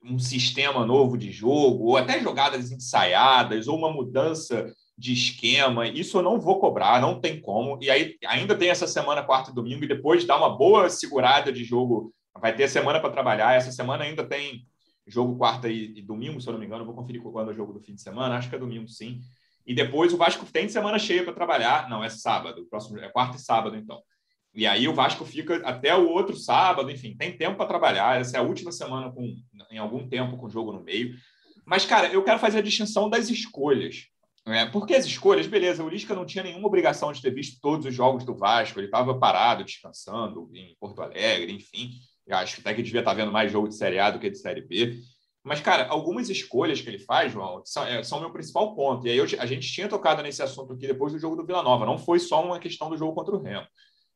um 0.03 0.19
sistema 0.19 0.85
novo 0.85 1.17
de 1.17 1.31
jogo, 1.31 1.85
ou 1.85 1.97
até 1.97 2.21
jogadas 2.21 2.71
ensaiadas, 2.71 3.67
ou 3.67 3.77
uma 3.77 3.91
mudança 3.91 4.71
de 4.97 5.13
esquema. 5.13 5.87
Isso 5.87 6.17
eu 6.17 6.21
não 6.21 6.39
vou 6.39 6.59
cobrar, 6.59 7.01
não 7.01 7.19
tem 7.19 7.39
como. 7.39 7.79
E 7.81 7.89
aí 7.89 8.17
ainda 8.25 8.55
tem 8.55 8.69
essa 8.69 8.87
semana, 8.87 9.23
quarta 9.23 9.51
e 9.51 9.53
domingo, 9.53 9.83
e 9.83 9.87
depois 9.87 10.25
dá 10.25 10.37
uma 10.37 10.55
boa 10.55 10.89
segurada 10.89 11.51
de 11.51 11.63
jogo. 11.63 12.13
Vai 12.39 12.55
ter 12.55 12.67
semana 12.67 12.99
para 12.99 13.11
trabalhar. 13.11 13.55
Essa 13.55 13.71
semana 13.71 14.03
ainda 14.03 14.23
tem 14.23 14.65
jogo 15.07 15.37
quarta 15.37 15.69
e, 15.69 15.97
e, 15.97 16.01
domingo, 16.01 16.39
se 16.39 16.47
eu 16.47 16.53
não 16.53 16.59
me 16.59 16.65
engano. 16.65 16.81
Eu 16.81 16.85
vou 16.85 16.95
conferir 16.95 17.21
quando 17.21 17.49
é 17.49 17.53
o 17.53 17.55
jogo 17.55 17.73
do 17.73 17.81
fim 17.81 17.95
de 17.95 18.01
semana. 18.01 18.35
Acho 18.35 18.49
que 18.49 18.55
é 18.55 18.59
domingo, 18.59 18.87
sim. 18.87 19.21
E 19.65 19.73
depois 19.73 20.13
o 20.13 20.17
Vasco 20.17 20.45
tem 20.45 20.67
semana 20.67 20.99
cheia 20.99 21.23
para 21.23 21.33
trabalhar. 21.33 21.89
Não, 21.89 22.03
é 22.03 22.09
sábado. 22.09 22.65
Próximo 22.69 22.99
é 22.99 23.09
quarta 23.09 23.37
e 23.37 23.39
sábado, 23.39 23.75
então. 23.75 24.01
E 24.53 24.67
aí 24.67 24.87
o 24.87 24.93
Vasco 24.93 25.25
fica 25.25 25.55
até 25.65 25.95
o 25.95 26.07
outro 26.07 26.35
sábado, 26.35 26.91
enfim, 26.91 27.15
tem 27.17 27.35
tempo 27.35 27.57
para 27.57 27.65
trabalhar. 27.65 28.19
Essa 28.19 28.37
é 28.37 28.39
a 28.39 28.43
última 28.43 28.71
semana 28.71 29.11
com 29.11 29.35
em 29.71 29.77
algum 29.77 30.07
tempo 30.07 30.37
com 30.37 30.45
o 30.45 30.49
jogo 30.49 30.71
no 30.71 30.83
meio. 30.83 31.15
Mas, 31.65 31.85
cara, 31.85 32.07
eu 32.07 32.23
quero 32.23 32.39
fazer 32.39 32.59
a 32.59 32.61
distinção 32.61 33.09
das 33.09 33.29
escolhas. 33.29 34.07
Né? 34.45 34.65
Porque 34.67 34.93
as 34.93 35.05
escolhas, 35.05 35.47
beleza, 35.47 35.83
o 35.83 35.89
Lisca 35.89 36.13
não 36.13 36.25
tinha 36.25 36.43
nenhuma 36.43 36.67
obrigação 36.67 37.11
de 37.11 37.21
ter 37.21 37.33
visto 37.33 37.59
todos 37.61 37.85
os 37.85 37.95
jogos 37.95 38.25
do 38.25 38.35
Vasco, 38.35 38.79
ele 38.79 38.87
estava 38.87 39.17
parado, 39.17 39.63
descansando 39.63 40.49
em 40.53 40.75
Porto 40.79 41.01
Alegre, 41.01 41.53
enfim. 41.53 41.91
Eu 42.27 42.37
acho 42.37 42.55
que 42.55 42.61
até 42.61 42.73
que 42.73 42.83
devia 42.83 42.99
estar 42.99 43.11
tá 43.11 43.17
vendo 43.17 43.31
mais 43.31 43.51
jogo 43.51 43.69
de 43.69 43.75
Série 43.75 43.99
A 43.99 44.11
do 44.11 44.19
que 44.19 44.29
de 44.29 44.37
Série 44.37 44.61
B. 44.61 44.99
Mas, 45.43 45.59
cara, 45.59 45.87
algumas 45.89 46.29
escolhas 46.29 46.79
que 46.79 46.89
ele 46.89 46.99
faz, 46.99 47.33
João, 47.33 47.61
são, 47.65 47.85
é, 47.85 48.01
são 48.01 48.21
meu 48.21 48.31
principal 48.31 48.73
ponto. 48.73 49.05
E 49.05 49.11
aí 49.11 49.17
eu, 49.17 49.25
a 49.39 49.45
gente 49.45 49.69
tinha 49.69 49.89
tocado 49.89 50.23
nesse 50.23 50.41
assunto 50.41 50.71
aqui 50.71 50.87
depois 50.87 51.11
do 51.11 51.19
jogo 51.19 51.35
do 51.35 51.45
Vila 51.45 51.61
Nova. 51.61 51.85
Não 51.85 51.97
foi 51.97 52.17
só 52.17 52.43
uma 52.43 52.59
questão 52.59 52.89
do 52.89 52.97
jogo 52.97 53.13
contra 53.13 53.35
o 53.35 53.41
Remo. 53.41 53.67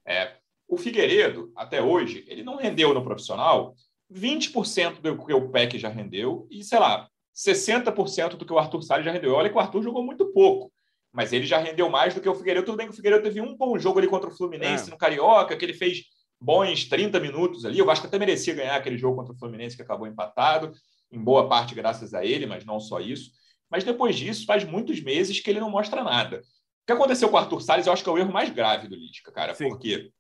É, 0.07 0.38
o 0.69 0.77
Figueiredo, 0.77 1.51
até 1.53 1.81
hoje, 1.81 2.24
ele 2.27 2.43
não 2.43 2.55
rendeu 2.55 2.93
no 2.93 3.03
profissional 3.03 3.75
20% 4.10 5.01
do 5.01 5.25
que 5.25 5.34
o 5.34 5.50
PEC 5.50 5.77
já 5.77 5.89
rendeu 5.89 6.48
e, 6.50 6.63
sei 6.63 6.79
lá, 6.79 7.10
60% 7.36 8.38
do 8.38 8.46
que 8.46 8.53
o 8.53 8.57
Arthur 8.57 8.81
Salles 8.81 9.05
já 9.05 9.12
rendeu. 9.12 9.34
Olha 9.34 9.50
que 9.50 9.55
o 9.55 9.60
Arthur 9.60 9.84
jogou 9.84 10.05
muito 10.05 10.31
pouco, 10.31 10.72
mas 11.12 11.34
ele 11.34 11.46
já 11.46 11.57
rendeu 11.57 11.89
mais 11.89 12.13
do 12.13 12.22
que 12.22 12.29
o 12.29 12.36
Figueiredo. 12.36 12.65
Tudo 12.65 12.77
bem 12.77 12.88
que 12.88 12.93
o 12.93 12.96
Figueiredo 12.96 13.24
teve 13.24 13.41
um 13.41 13.55
bom 13.55 13.77
jogo 13.77 14.00
ali 14.00 14.07
contra 14.07 14.29
o 14.29 14.36
Fluminense 14.36 14.88
é. 14.88 14.91
no 14.91 14.98
Carioca, 14.98 15.57
que 15.57 15.65
ele 15.65 15.74
fez 15.74 16.03
bons 16.39 16.86
30 16.86 17.19
minutos 17.19 17.65
ali. 17.65 17.79
Eu 17.79 17.91
acho 17.91 18.00
que 18.00 18.07
até 18.07 18.17
merecia 18.17 18.55
ganhar 18.55 18.77
aquele 18.77 18.98
jogo 18.98 19.17
contra 19.17 19.34
o 19.34 19.38
Fluminense 19.38 19.75
que 19.75 19.81
acabou 19.81 20.07
empatado 20.07 20.72
em 21.11 21.19
boa 21.19 21.47
parte 21.47 21.75
graças 21.75 22.13
a 22.13 22.25
ele, 22.25 22.45
mas 22.45 22.65
não 22.65 22.79
só 22.79 22.99
isso. 22.99 23.31
Mas 23.69 23.83
depois 23.83 24.15
disso, 24.15 24.45
faz 24.45 24.63
muitos 24.63 25.01
meses 25.01 25.39
que 25.39 25.49
ele 25.49 25.59
não 25.59 25.69
mostra 25.69 26.03
nada. 26.03 26.39
O 26.39 26.85
que 26.87 26.93
aconteceu 26.93 27.29
com 27.29 27.35
o 27.35 27.39
Arthur 27.39 27.61
Salles, 27.61 27.85
eu 27.85 27.93
acho 27.93 28.03
que 28.03 28.09
é 28.09 28.13
o 28.13 28.17
erro 28.17 28.31
mais 28.31 28.49
grave 28.49 28.87
do 28.87 28.95
Lisca, 28.95 29.31
cara, 29.31 29.53
Sim. 29.53 29.69
porque 29.69 30.11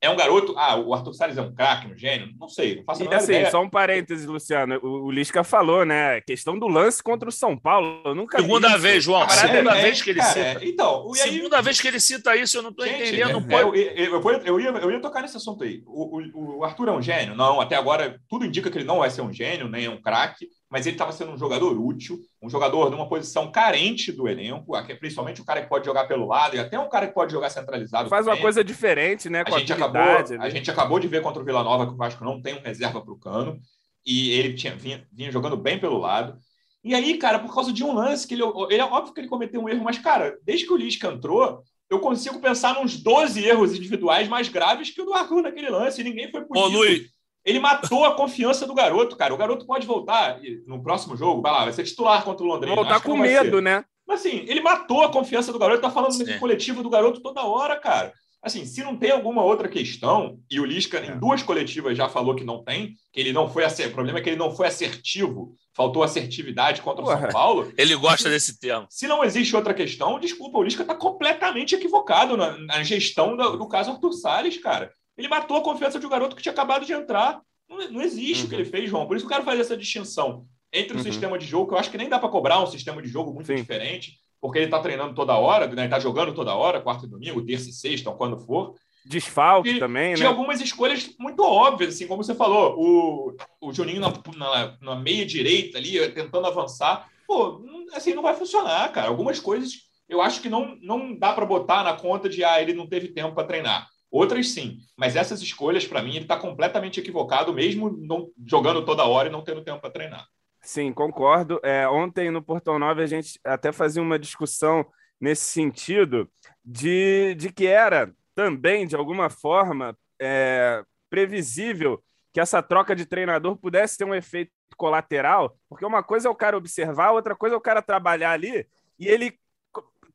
é 0.00 0.10
um 0.10 0.16
garoto. 0.16 0.54
Ah, 0.56 0.76
o 0.76 0.92
Arthur 0.92 1.14
Salles 1.14 1.38
é 1.38 1.42
um 1.42 1.54
craque, 1.54 1.86
um 1.86 1.96
gênio? 1.96 2.28
Não 2.38 2.48
sei, 2.48 2.76
não 2.76 2.84
faço 2.84 3.02
a 3.02 3.16
assim, 3.16 3.32
ideia. 3.32 3.50
Só 3.50 3.62
um 3.62 3.70
parênteses, 3.70 4.26
Luciano. 4.26 4.78
O, 4.82 5.06
o 5.06 5.10
Lisca 5.10 5.42
falou, 5.42 5.84
né? 5.84 6.20
Questão 6.20 6.58
do 6.58 6.68
lance 6.68 7.02
contra 7.02 7.28
o 7.28 7.32
São 7.32 7.56
Paulo. 7.56 8.02
Eu 8.04 8.14
nunca 8.14 8.40
Segunda 8.40 8.76
vez, 8.76 9.04
João. 9.04 9.26
Cara, 9.26 9.40
segunda 9.40 9.76
é, 9.76 9.82
vez 9.82 10.02
que 10.02 10.10
ele 10.10 10.20
cara, 10.20 10.32
cita. 10.32 10.64
É, 10.64 10.68
então, 10.68 11.10
aí... 11.12 11.18
Segunda 11.18 11.62
vez 11.62 11.80
que 11.80 11.88
ele 11.88 12.00
cita 12.00 12.36
isso, 12.36 12.58
eu 12.58 12.62
não 12.62 12.70
estou 12.70 12.86
entendendo. 12.86 13.44
É, 13.50 13.62
eu, 13.62 13.74
eu, 13.74 14.30
eu, 14.44 14.60
ia, 14.60 14.68
eu 14.68 14.90
ia 14.90 15.00
tocar 15.00 15.22
nesse 15.22 15.36
assunto 15.36 15.64
aí. 15.64 15.82
O, 15.86 16.18
o, 16.18 16.58
o 16.58 16.64
Arthur 16.64 16.88
é 16.88 16.92
um 16.92 17.02
gênio? 17.02 17.34
Não, 17.34 17.60
até 17.60 17.76
agora 17.76 18.20
tudo 18.28 18.44
indica 18.44 18.70
que 18.70 18.78
ele 18.78 18.84
não 18.84 18.98
vai 18.98 19.10
ser 19.10 19.22
um 19.22 19.32
gênio, 19.32 19.68
nem 19.68 19.86
é 19.86 19.90
um 19.90 20.00
craque 20.00 20.48
mas 20.70 20.86
ele 20.86 20.96
estava 20.96 21.12
sendo 21.12 21.32
um 21.32 21.38
jogador 21.38 21.78
útil, 21.80 22.20
um 22.42 22.50
jogador 22.50 22.90
numa 22.90 23.08
posição 23.08 23.50
carente 23.50 24.10
do 24.10 24.26
elenco, 24.28 24.72
principalmente 24.98 25.40
o 25.40 25.44
cara 25.44 25.62
que 25.62 25.68
pode 25.68 25.84
jogar 25.84 26.06
pelo 26.06 26.26
lado 26.26 26.56
e 26.56 26.58
até 26.58 26.78
um 26.78 26.88
cara 26.88 27.06
que 27.06 27.14
pode 27.14 27.32
jogar 27.32 27.50
centralizado. 27.50 28.08
Faz 28.08 28.26
uma 28.26 28.36
coisa 28.36 28.64
diferente, 28.64 29.30
né? 29.30 29.44
a, 29.46 29.58
gente 29.58 29.72
acabou, 29.72 30.02
né? 30.02 30.38
a 30.40 30.50
gente 30.50 30.70
acabou 30.70 30.98
de 30.98 31.06
ver 31.08 31.22
contra 31.22 31.40
o 31.40 31.44
Vila 31.44 31.62
Nova 31.62 31.86
que 31.86 31.92
o 31.92 31.96
Vasco 31.96 32.24
não 32.24 32.42
tem 32.42 32.54
um 32.54 32.62
reserva 32.62 33.00
para 33.00 33.12
o 33.12 33.18
cano 33.18 33.60
e 34.04 34.30
ele 34.30 34.54
tinha, 34.54 34.74
vinha, 34.74 35.06
vinha, 35.12 35.30
jogando 35.30 35.56
bem 35.56 35.78
pelo 35.78 35.98
lado. 35.98 36.38
E 36.82 36.94
aí, 36.94 37.16
cara, 37.18 37.38
por 37.38 37.52
causa 37.52 37.72
de 37.72 37.82
um 37.82 37.92
lance 37.92 38.26
que 38.26 38.34
ele, 38.34 38.42
ele 38.70 38.80
é 38.80 38.84
óbvio 38.84 39.12
que 39.12 39.20
ele 39.20 39.28
cometeu 39.28 39.60
um 39.60 39.68
erro, 39.68 39.84
mas 39.84 39.98
cara, 39.98 40.38
desde 40.44 40.66
que 40.66 40.72
o 40.72 40.76
Lisca 40.76 41.08
entrou, 41.08 41.62
eu 41.88 42.00
consigo 42.00 42.40
pensar 42.40 42.80
nos 42.80 42.96
12 42.96 43.44
erros 43.44 43.74
individuais 43.74 44.28
mais 44.28 44.48
graves 44.48 44.90
que 44.90 45.00
o 45.00 45.04
do 45.04 45.14
Arthur 45.14 45.42
naquele 45.42 45.70
lance. 45.70 46.00
E 46.00 46.04
ninguém 46.04 46.30
foi 46.30 46.44
punido. 46.44 46.66
Ô, 46.66 46.68
Luiz, 46.68 47.08
ele 47.46 47.60
matou 47.60 48.04
a 48.04 48.14
confiança 48.14 48.66
do 48.66 48.74
garoto, 48.74 49.16
cara. 49.16 49.32
O 49.32 49.36
garoto 49.36 49.64
pode 49.64 49.86
voltar 49.86 50.40
no 50.66 50.82
próximo 50.82 51.16
jogo, 51.16 51.40
vai 51.40 51.52
lá, 51.52 51.64
vai 51.64 51.72
ser 51.72 51.84
titular 51.84 52.24
contra 52.24 52.44
o 52.44 52.48
Londrina. 52.48 52.74
Voltar 52.74 53.00
com 53.00 53.16
medo, 53.16 53.62
né? 53.62 53.84
Mas 54.06 54.20
assim, 54.20 54.44
ele 54.46 54.60
matou 54.60 55.02
a 55.02 55.10
confiança 55.10 55.52
do 55.52 55.58
garoto, 55.58 55.80
tá 55.80 55.90
falando 55.90 56.18
nesse 56.18 56.38
coletivo 56.38 56.82
do 56.82 56.90
garoto 56.90 57.20
toda 57.20 57.44
hora, 57.44 57.76
cara. 57.76 58.12
Assim, 58.42 58.64
se 58.64 58.80
não 58.82 58.96
tem 58.96 59.10
alguma 59.10 59.42
outra 59.42 59.68
questão, 59.68 60.38
e 60.48 60.60
o 60.60 60.64
Lisca 60.64 61.00
em 61.00 61.10
é. 61.10 61.16
duas 61.16 61.42
coletivas 61.42 61.96
já 61.96 62.08
falou 62.08 62.34
que 62.36 62.44
não 62.44 62.62
tem, 62.62 62.94
que 63.12 63.18
ele 63.18 63.32
não 63.32 63.48
foi 63.48 63.64
o 63.64 63.90
problema 63.92 64.20
é 64.20 64.22
que 64.22 64.30
ele 64.30 64.36
não 64.36 64.54
foi 64.54 64.68
assertivo, 64.68 65.52
faltou 65.74 66.04
assertividade 66.04 66.80
contra 66.80 67.04
o 67.04 67.08
São 67.08 67.28
Paulo. 67.28 67.72
Ele 67.76 67.96
gosta 67.96 68.30
desse 68.30 68.60
termo. 68.60 68.86
Se 68.88 69.08
não 69.08 69.24
existe 69.24 69.56
outra 69.56 69.74
questão, 69.74 70.20
desculpa, 70.20 70.58
o 70.58 70.62
Lisca 70.62 70.82
está 70.82 70.94
completamente 70.94 71.74
equivocado 71.74 72.36
na, 72.36 72.56
na 72.58 72.82
gestão 72.84 73.36
do, 73.36 73.56
do, 73.56 73.66
caso 73.66 73.90
Arthur 73.90 74.12
Salles, 74.12 74.58
cara. 74.58 74.92
Ele 75.16 75.28
matou 75.28 75.56
a 75.56 75.62
confiança 75.62 75.98
de 75.98 76.06
um 76.06 76.10
garoto 76.10 76.36
que 76.36 76.42
tinha 76.42 76.52
acabado 76.52 76.84
de 76.84 76.92
entrar. 76.92 77.40
Não, 77.68 77.90
não 77.90 78.02
existe 78.02 78.42
uhum. 78.42 78.46
o 78.46 78.48
que 78.48 78.54
ele 78.54 78.64
uhum. 78.64 78.70
fez, 78.70 78.90
João. 78.90 79.06
Por 79.06 79.16
isso 79.16 79.26
que 79.26 79.32
eu 79.32 79.36
quero 79.36 79.48
fazer 79.48 79.60
essa 79.62 79.76
distinção 79.76 80.46
entre 80.72 80.94
o 80.94 80.98
uhum. 80.98 81.02
sistema 81.02 81.38
de 81.38 81.46
jogo, 81.46 81.68
que 81.68 81.74
eu 81.74 81.78
acho 81.78 81.90
que 81.90 81.98
nem 81.98 82.08
dá 82.08 82.18
para 82.18 82.28
cobrar 82.28 82.62
um 82.62 82.66
sistema 82.66 83.00
de 83.00 83.08
jogo 83.08 83.32
muito 83.32 83.46
Sim. 83.46 83.56
diferente, 83.56 84.18
porque 84.40 84.58
ele 84.58 84.66
está 84.66 84.78
treinando 84.78 85.14
toda 85.14 85.36
hora, 85.36 85.66
né? 85.68 85.84
está 85.84 85.98
jogando 85.98 86.34
toda 86.34 86.54
hora, 86.54 86.80
quarta 86.80 87.06
e 87.06 87.08
domingo, 87.08 87.44
terça 87.44 87.70
e 87.70 87.72
sexta, 87.72 88.10
ou 88.10 88.16
quando 88.16 88.38
for. 88.38 88.74
Desfalque 89.04 89.70
e, 89.70 89.78
também, 89.78 90.10
né? 90.10 90.16
Tinha 90.16 90.28
algumas 90.28 90.60
escolhas 90.60 91.14
muito 91.18 91.42
óbvias, 91.42 91.94
assim, 91.94 92.06
como 92.06 92.22
você 92.22 92.34
falou, 92.34 92.74
o, 92.76 93.36
o 93.60 93.72
Juninho 93.72 94.00
na, 94.00 94.12
na, 94.36 94.76
na 94.80 94.96
meia 94.96 95.24
direita 95.24 95.78
ali, 95.78 95.96
tentando 96.10 96.46
avançar. 96.46 97.08
Pô, 97.26 97.64
assim, 97.94 98.14
não 98.14 98.22
vai 98.22 98.34
funcionar, 98.34 98.90
cara. 98.92 99.08
Algumas 99.08 99.38
coisas 99.38 99.86
eu 100.08 100.20
acho 100.20 100.40
que 100.40 100.48
não, 100.48 100.76
não 100.80 101.14
dá 101.14 101.32
para 101.32 101.44
botar 101.44 101.82
na 101.82 101.92
conta 101.94 102.28
de, 102.28 102.44
ah, 102.44 102.60
ele 102.60 102.72
não 102.72 102.86
teve 102.86 103.08
tempo 103.08 103.34
para 103.34 103.46
treinar. 103.46 103.88
Outras 104.16 104.48
sim, 104.48 104.78
mas 104.96 105.14
essas 105.14 105.42
escolhas, 105.42 105.86
para 105.86 106.00
mim, 106.00 106.12
ele 106.16 106.20
está 106.20 106.38
completamente 106.38 106.98
equivocado, 106.98 107.52
mesmo 107.52 107.90
não, 107.90 108.30
jogando 108.46 108.82
toda 108.82 109.04
hora 109.04 109.28
e 109.28 109.30
não 109.30 109.44
tendo 109.44 109.62
tempo 109.62 109.78
para 109.78 109.90
treinar. 109.90 110.26
Sim, 110.62 110.90
concordo. 110.90 111.60
É, 111.62 111.86
ontem 111.86 112.30
no 112.30 112.40
Portão 112.40 112.78
9 112.78 113.02
a 113.02 113.06
gente 113.06 113.38
até 113.44 113.72
fazia 113.72 114.00
uma 114.00 114.18
discussão 114.18 114.86
nesse 115.20 115.42
sentido 115.42 116.30
de, 116.64 117.34
de 117.34 117.52
que 117.52 117.66
era 117.66 118.10
também, 118.34 118.86
de 118.86 118.96
alguma 118.96 119.28
forma, 119.28 119.94
é, 120.18 120.82
previsível 121.10 122.02
que 122.32 122.40
essa 122.40 122.62
troca 122.62 122.96
de 122.96 123.04
treinador 123.04 123.54
pudesse 123.58 123.98
ter 123.98 124.04
um 124.04 124.14
efeito 124.14 124.50
colateral, 124.78 125.58
porque 125.68 125.84
uma 125.84 126.02
coisa 126.02 126.28
é 126.28 126.30
o 126.30 126.34
cara 126.34 126.56
observar, 126.56 127.12
outra 127.12 127.36
coisa 127.36 127.54
é 127.54 127.58
o 127.58 127.60
cara 127.60 127.82
trabalhar 127.82 128.30
ali 128.30 128.66
e 128.98 129.08
ele 129.08 129.38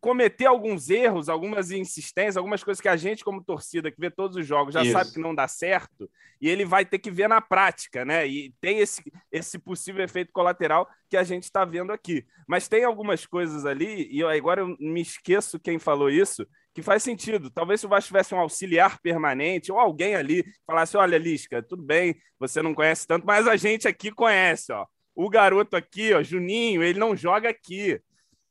cometer 0.01 0.47
alguns 0.47 0.89
erros, 0.89 1.29
algumas 1.29 1.69
insistências, 1.69 2.35
algumas 2.35 2.63
coisas 2.63 2.81
que 2.81 2.89
a 2.89 2.97
gente, 2.97 3.23
como 3.23 3.43
torcida, 3.43 3.91
que 3.91 3.99
vê 3.99 4.09
todos 4.09 4.35
os 4.35 4.47
jogos, 4.47 4.73
já 4.73 4.81
Isso. 4.81 4.91
sabe 4.91 5.11
que 5.11 5.19
não 5.19 5.35
dá 5.35 5.47
certo, 5.47 6.09
e 6.41 6.49
ele 6.49 6.65
vai 6.65 6.83
ter 6.83 6.97
que 6.97 7.11
ver 7.11 7.29
na 7.29 7.39
prática, 7.39 8.03
né? 8.03 8.27
E 8.27 8.51
tem 8.59 8.79
esse, 8.79 9.03
esse 9.31 9.59
possível 9.59 10.03
efeito 10.03 10.33
colateral 10.33 10.89
que 11.07 11.15
a 11.15 11.23
gente 11.23 11.43
está 11.43 11.63
vendo 11.63 11.93
aqui. 11.93 12.25
Mas 12.47 12.67
tem 12.67 12.83
algumas 12.83 13.27
coisas 13.27 13.63
ali, 13.63 14.09
e 14.11 14.23
agora 14.23 14.61
eu 14.61 14.75
me 14.79 15.01
esqueço 15.01 15.59
quem 15.59 15.77
falou 15.77 16.09
isso, 16.09 16.47
que 16.73 16.81
faz 16.81 17.03
sentido. 17.03 17.51
Talvez 17.51 17.79
se 17.79 17.85
o 17.85 17.89
Vasco 17.89 18.07
tivesse 18.07 18.33
um 18.33 18.39
auxiliar 18.39 18.99
permanente 19.01 19.71
ou 19.71 19.79
alguém 19.79 20.15
ali 20.15 20.43
falasse: 20.65 20.97
olha, 20.97 21.17
Lisca, 21.17 21.61
tudo 21.61 21.83
bem, 21.83 22.15
você 22.39 22.61
não 22.61 22.73
conhece 22.73 23.05
tanto, 23.05 23.25
mas 23.25 23.47
a 23.47 23.55
gente 23.55 23.87
aqui 23.87 24.11
conhece, 24.11 24.71
ó. 24.73 24.87
O 25.13 25.29
garoto 25.29 25.75
aqui, 25.75 26.11
ó, 26.13 26.23
Juninho, 26.23 26.81
ele 26.81 26.97
não 26.97 27.15
joga 27.15 27.49
aqui 27.49 28.01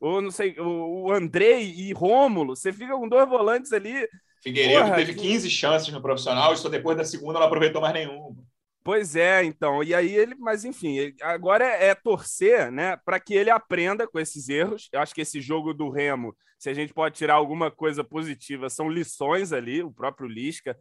ou 0.00 0.20
não 0.22 0.30
sei, 0.30 0.58
o, 0.58 1.12
Andrei 1.12 1.70
e 1.70 1.92
Rômulo, 1.92 2.56
você 2.56 2.72
fica 2.72 2.94
com 2.94 3.08
dois 3.08 3.28
volantes 3.28 3.72
ali. 3.72 4.08
Figueiredo 4.42 4.80
porra, 4.80 4.96
teve 4.96 5.14
15 5.14 5.50
chances 5.50 5.92
no 5.92 6.00
profissional 6.00 6.52
e 6.52 6.56
só 6.56 6.68
depois 6.68 6.96
da 6.96 7.04
segunda 7.04 7.38
não 7.38 7.46
aproveitou 7.46 7.80
mais 7.80 7.92
nenhuma. 7.92 8.36
Pois 8.82 9.14
é, 9.14 9.44
então. 9.44 9.84
E 9.84 9.94
aí 9.94 10.16
ele, 10.16 10.34
mas 10.34 10.64
enfim, 10.64 11.14
agora 11.20 11.64
é, 11.64 11.88
é 11.88 11.94
torcer, 11.94 12.72
né, 12.72 12.96
para 13.04 13.20
que 13.20 13.34
ele 13.34 13.50
aprenda 13.50 14.08
com 14.08 14.18
esses 14.18 14.48
erros. 14.48 14.88
Eu 14.90 15.00
acho 15.00 15.14
que 15.14 15.20
esse 15.20 15.40
jogo 15.40 15.74
do 15.74 15.90
Remo, 15.90 16.34
se 16.58 16.70
a 16.70 16.74
gente 16.74 16.94
pode 16.94 17.16
tirar 17.16 17.34
alguma 17.34 17.70
coisa 17.70 18.02
positiva, 18.02 18.70
são 18.70 18.88
lições 18.88 19.52
ali. 19.52 19.82
O 19.82 19.92
próprio 19.92 20.26
Lisca 20.26 20.74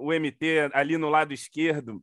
o 0.00 0.12
MT 0.12 0.70
ali 0.72 0.96
no 0.96 1.08
lado 1.08 1.32
esquerdo 1.32 2.02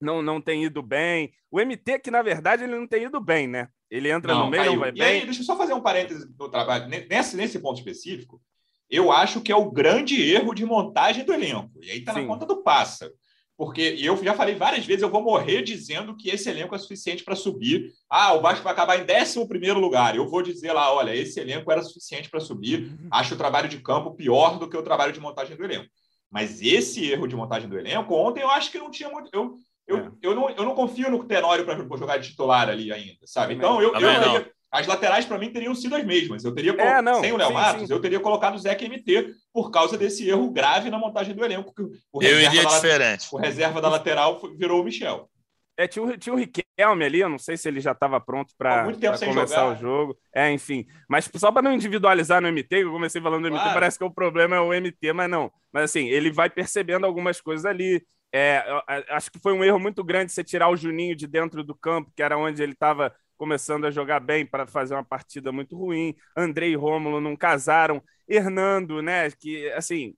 não, 0.00 0.22
não 0.22 0.40
tem 0.40 0.64
ido 0.64 0.82
bem. 0.82 1.32
O 1.50 1.60
MT, 1.60 2.00
que 2.00 2.10
na 2.10 2.22
verdade 2.22 2.64
ele 2.64 2.76
não 2.76 2.86
tem 2.86 3.04
ido 3.04 3.20
bem, 3.20 3.46
né? 3.46 3.68
Ele 3.94 4.10
entra 4.10 4.34
não, 4.34 4.46
no 4.46 4.50
meio, 4.50 4.64
caiu. 4.64 4.72
não 4.72 4.80
vai 4.80 4.88
e 4.88 4.92
bem. 4.92 5.02
Aí, 5.02 5.24
deixa 5.24 5.40
eu 5.40 5.44
só 5.44 5.56
fazer 5.56 5.72
um 5.72 5.80
parêntese 5.80 6.26
no 6.36 6.48
trabalho. 6.48 6.88
Nesse, 6.88 7.36
nesse 7.36 7.60
ponto 7.60 7.78
específico, 7.78 8.42
eu 8.90 9.12
acho 9.12 9.40
que 9.40 9.52
é 9.52 9.56
o 9.56 9.70
grande 9.70 10.20
erro 10.20 10.52
de 10.52 10.66
montagem 10.66 11.24
do 11.24 11.32
elenco. 11.32 11.70
E 11.80 11.92
aí 11.92 11.98
está 11.98 12.12
na 12.12 12.26
conta 12.26 12.44
do 12.44 12.60
pássaro. 12.60 13.12
Porque 13.56 13.96
eu 14.00 14.16
já 14.24 14.34
falei 14.34 14.56
várias 14.56 14.84
vezes, 14.84 15.04
eu 15.04 15.08
vou 15.08 15.22
morrer 15.22 15.62
dizendo 15.62 16.16
que 16.16 16.28
esse 16.28 16.50
elenco 16.50 16.74
é 16.74 16.78
suficiente 16.78 17.22
para 17.22 17.36
subir. 17.36 17.92
Ah, 18.10 18.32
o 18.32 18.40
Vasco 18.40 18.64
vai 18.64 18.72
acabar 18.72 18.98
em 18.98 19.06
11 19.06 19.38
lugar. 19.74 20.16
Eu 20.16 20.28
vou 20.28 20.42
dizer 20.42 20.72
lá: 20.72 20.92
olha, 20.92 21.14
esse 21.14 21.38
elenco 21.38 21.70
era 21.70 21.80
suficiente 21.80 22.28
para 22.28 22.40
subir. 22.40 22.98
Acho 23.12 23.34
o 23.34 23.38
trabalho 23.38 23.68
de 23.68 23.78
campo 23.78 24.16
pior 24.16 24.58
do 24.58 24.68
que 24.68 24.76
o 24.76 24.82
trabalho 24.82 25.12
de 25.12 25.20
montagem 25.20 25.56
do 25.56 25.62
elenco. 25.62 25.88
Mas 26.28 26.60
esse 26.60 27.08
erro 27.08 27.28
de 27.28 27.36
montagem 27.36 27.68
do 27.68 27.78
elenco, 27.78 28.12
ontem 28.12 28.40
eu 28.40 28.50
acho 28.50 28.72
que 28.72 28.78
não 28.78 28.90
tinha 28.90 29.08
muito. 29.08 29.30
Eu, 29.32 29.56
eu, 29.86 29.98
é. 29.98 30.10
eu, 30.22 30.34
não, 30.34 30.50
eu 30.50 30.64
não 30.64 30.74
confio 30.74 31.10
no 31.10 31.24
Tenório 31.24 31.64
para 31.64 31.76
jogar 31.96 32.18
de 32.18 32.30
titular 32.30 32.68
ali 32.68 32.92
ainda, 32.92 33.20
sabe? 33.26 33.54
Então, 33.54 33.82
eu, 33.82 33.94
eu, 33.94 34.46
as 34.74 34.88
laterais 34.88 35.24
para 35.24 35.38
mim 35.38 35.52
teriam 35.52 35.74
sido 35.74 35.94
as 35.94 36.04
mesmas. 36.04 36.44
Eu 36.44 36.52
teria 36.52 36.72
é, 36.72 37.00
não, 37.00 37.20
sem 37.20 37.32
o 37.32 37.36
Léo 37.36 37.52
Matos, 37.52 37.86
sim. 37.86 37.92
eu 37.92 38.00
teria 38.00 38.18
colocado 38.18 38.56
o 38.56 38.58
Zeca 38.58 38.84
MT 38.84 39.32
por 39.52 39.70
causa 39.70 39.96
desse 39.96 40.28
erro 40.28 40.50
grave 40.50 40.90
na 40.90 40.98
montagem 40.98 41.32
do 41.32 41.44
elenco. 41.44 41.72
O 42.12 42.20
eu 42.20 42.40
iria 42.40 42.66
diferente. 42.66 43.28
O 43.30 43.36
reserva 43.36 43.80
da 43.80 43.88
lateral 43.88 44.40
virou 44.56 44.80
o 44.80 44.84
Michel. 44.84 45.30
É, 45.76 45.88
tinha 45.88 46.04
o, 46.04 46.16
tinha 46.16 46.32
o 46.32 46.38
Riquelme 46.38 47.04
ali, 47.04 47.20
eu 47.20 47.28
não 47.28 47.38
sei 47.38 47.56
se 47.56 47.68
ele 47.68 47.80
já 47.80 47.92
estava 47.92 48.20
pronto 48.20 48.54
para 48.56 48.84
começar 48.84 49.26
jogar. 49.26 49.66
o 49.66 49.74
jogo. 49.76 50.18
É, 50.34 50.50
enfim. 50.52 50.86
Mas 51.08 51.28
só 51.36 51.50
para 51.50 51.62
não 51.62 51.72
individualizar 51.72 52.40
no 52.40 52.48
MT, 52.48 52.84
eu 52.84 52.92
comecei 52.92 53.20
falando 53.20 53.42
do 53.42 53.50
claro. 53.50 53.64
MT, 53.64 53.74
parece 53.74 53.98
que 53.98 54.04
o 54.04 54.10
problema 54.10 54.56
é 54.56 54.60
o 54.60 54.68
MT, 54.68 55.12
mas 55.12 55.30
não. 55.30 55.52
Mas 55.72 55.84
assim, 55.84 56.08
ele 56.08 56.30
vai 56.30 56.48
percebendo 56.48 57.06
algumas 57.06 57.40
coisas 57.40 57.64
ali. 57.64 58.04
É, 58.36 58.64
acho 59.10 59.30
que 59.30 59.38
foi 59.38 59.52
um 59.52 59.62
erro 59.62 59.78
muito 59.78 60.02
grande 60.02 60.32
você 60.32 60.42
tirar 60.42 60.68
o 60.68 60.76
Juninho 60.76 61.14
de 61.14 61.24
dentro 61.24 61.62
do 61.62 61.72
campo, 61.72 62.10
que 62.16 62.22
era 62.22 62.36
onde 62.36 62.60
ele 62.60 62.72
estava 62.72 63.14
começando 63.36 63.84
a 63.84 63.92
jogar 63.92 64.18
bem 64.18 64.44
para 64.44 64.66
fazer 64.66 64.94
uma 64.94 65.04
partida 65.04 65.52
muito 65.52 65.76
ruim. 65.76 66.16
Andrei 66.36 66.72
e 66.72 66.76
Rômulo 66.76 67.20
não 67.20 67.36
casaram. 67.36 68.02
Hernando, 68.28 69.00
né? 69.00 69.30
Que 69.30 69.70
assim 69.72 70.16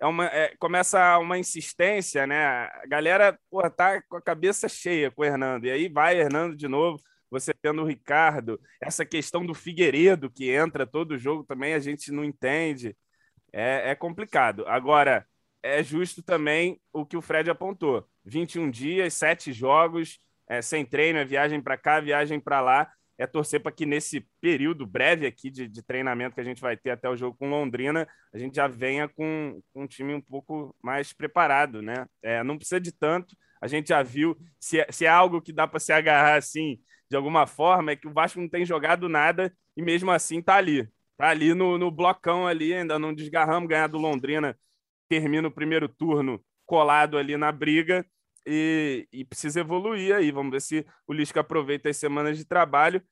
é 0.00 0.06
uma, 0.06 0.26
é, 0.26 0.56
começa 0.58 1.18
uma 1.18 1.38
insistência, 1.38 2.26
né? 2.26 2.46
A 2.46 2.86
galera 2.86 3.38
porra, 3.50 3.68
tá 3.70 4.00
com 4.02 4.16
a 4.16 4.22
cabeça 4.22 4.68
cheia 4.68 5.10
com 5.10 5.22
o 5.22 5.24
Hernando. 5.24 5.66
E 5.66 5.70
aí 5.70 5.88
vai 5.88 6.18
Hernando 6.18 6.56
de 6.56 6.68
novo. 6.68 6.98
Você 7.30 7.52
tendo 7.52 7.82
o 7.82 7.86
Ricardo, 7.86 8.58
essa 8.80 9.04
questão 9.04 9.44
do 9.44 9.54
Figueiredo 9.54 10.30
que 10.30 10.50
entra 10.50 10.86
todo 10.86 11.18
jogo 11.18 11.44
também 11.44 11.74
a 11.74 11.78
gente 11.78 12.10
não 12.12 12.24
entende. 12.24 12.96
É, 13.52 13.90
é 13.90 13.94
complicado. 13.94 14.66
Agora, 14.66 15.26
é 15.62 15.82
justo 15.82 16.22
também 16.22 16.80
o 16.92 17.04
que 17.04 17.16
o 17.16 17.22
Fred 17.22 17.50
apontou: 17.50 18.06
21 18.24 18.70
dias, 18.70 19.14
sete 19.14 19.52
jogos, 19.52 20.20
é, 20.48 20.62
sem 20.62 20.84
treino, 20.84 21.18
é 21.18 21.24
viagem 21.24 21.60
para 21.60 21.76
cá, 21.76 22.00
viagem 22.00 22.40
para 22.40 22.60
lá. 22.60 22.90
É 23.20 23.26
torcer 23.26 23.60
para 23.60 23.72
que 23.72 23.84
nesse 23.84 24.20
período 24.40 24.86
breve 24.86 25.26
aqui 25.26 25.50
de, 25.50 25.66
de, 25.66 25.82
treinamento 25.82 26.36
que 26.36 26.40
a 26.40 26.44
gente 26.44 26.60
vai 26.60 26.76
ter 26.76 26.90
até 26.90 27.10
o 27.10 27.16
jogo 27.16 27.36
com 27.36 27.50
Londrina, 27.50 28.06
a 28.32 28.38
gente 28.38 28.54
já 28.54 28.68
venha 28.68 29.08
com, 29.08 29.60
com 29.72 29.82
um 29.82 29.86
time 29.88 30.14
um 30.14 30.20
pouco 30.20 30.72
mais 30.80 31.12
preparado, 31.12 31.82
né? 31.82 32.06
É, 32.22 32.44
não 32.44 32.56
precisa 32.56 32.80
de 32.80 32.92
tanto. 32.92 33.36
A 33.60 33.66
gente 33.66 33.88
já 33.88 34.04
viu 34.04 34.36
se, 34.60 34.78
é, 34.78 34.86
se 34.92 35.04
é 35.04 35.08
algo 35.08 35.42
que 35.42 35.52
dá 35.52 35.66
para 35.66 35.80
se 35.80 35.92
agarrar 35.92 36.36
assim 36.36 36.78
de 37.10 37.16
alguma 37.16 37.44
forma, 37.44 37.90
é 37.90 37.96
que 37.96 38.06
o 38.06 38.12
Vasco 38.12 38.40
não 38.40 38.48
tem 38.48 38.64
jogado 38.64 39.08
nada 39.08 39.52
e 39.76 39.82
mesmo 39.82 40.12
assim 40.12 40.40
tá 40.40 40.54
ali. 40.54 40.88
Tá 41.16 41.30
ali 41.30 41.54
no, 41.54 41.76
no 41.76 41.90
blocão 41.90 42.46
ali, 42.46 42.72
ainda 42.72 42.98
não 43.00 43.12
desgarramos, 43.12 43.68
ganhar 43.68 43.88
do 43.88 43.98
Londrina 43.98 44.56
termina 45.08 45.48
o 45.48 45.52
primeiro 45.52 45.88
turno 45.88 46.42
colado 46.66 47.16
ali 47.16 47.36
na 47.36 47.50
briga 47.50 48.04
e, 48.46 49.08
e, 49.12 49.24
precisa 49.24 49.60
evoluir 49.60 50.14
aí. 50.14 50.30
Vamos 50.30 50.52
ver 50.52 50.60
se 50.60 50.86
o 51.06 51.12
Lisca 51.12 51.40
aproveita 51.40 51.88
as 51.88 51.96
semanas 51.96 52.36
de 52.36 52.44
trabalho. 52.44 53.02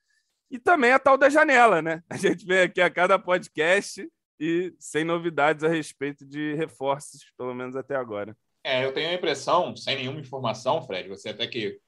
E 0.50 0.58
também 0.58 0.92
a 0.92 0.98
tal 0.98 1.18
da 1.18 1.28
janela, 1.28 1.82
né? 1.82 2.02
A 2.08 2.16
gente 2.16 2.46
vem 2.46 2.60
aqui 2.60 2.80
a 2.80 2.88
cada 2.88 3.18
podcast 3.18 4.06
e 4.38 4.72
sem 4.78 5.04
novidades 5.04 5.64
a 5.64 5.68
respeito 5.68 6.24
de 6.24 6.54
reforços, 6.54 7.32
pelo 7.36 7.54
menos 7.54 7.74
até 7.74 7.96
agora. 7.96 8.36
É, 8.62 8.84
eu 8.84 8.92
tenho 8.92 9.10
a 9.10 9.14
impressão, 9.14 9.74
sem 9.76 9.96
nenhuma 9.96 10.20
informação, 10.20 10.82
Fred, 10.82 11.08
você 11.08 11.30
até 11.30 11.46
que 11.46 11.80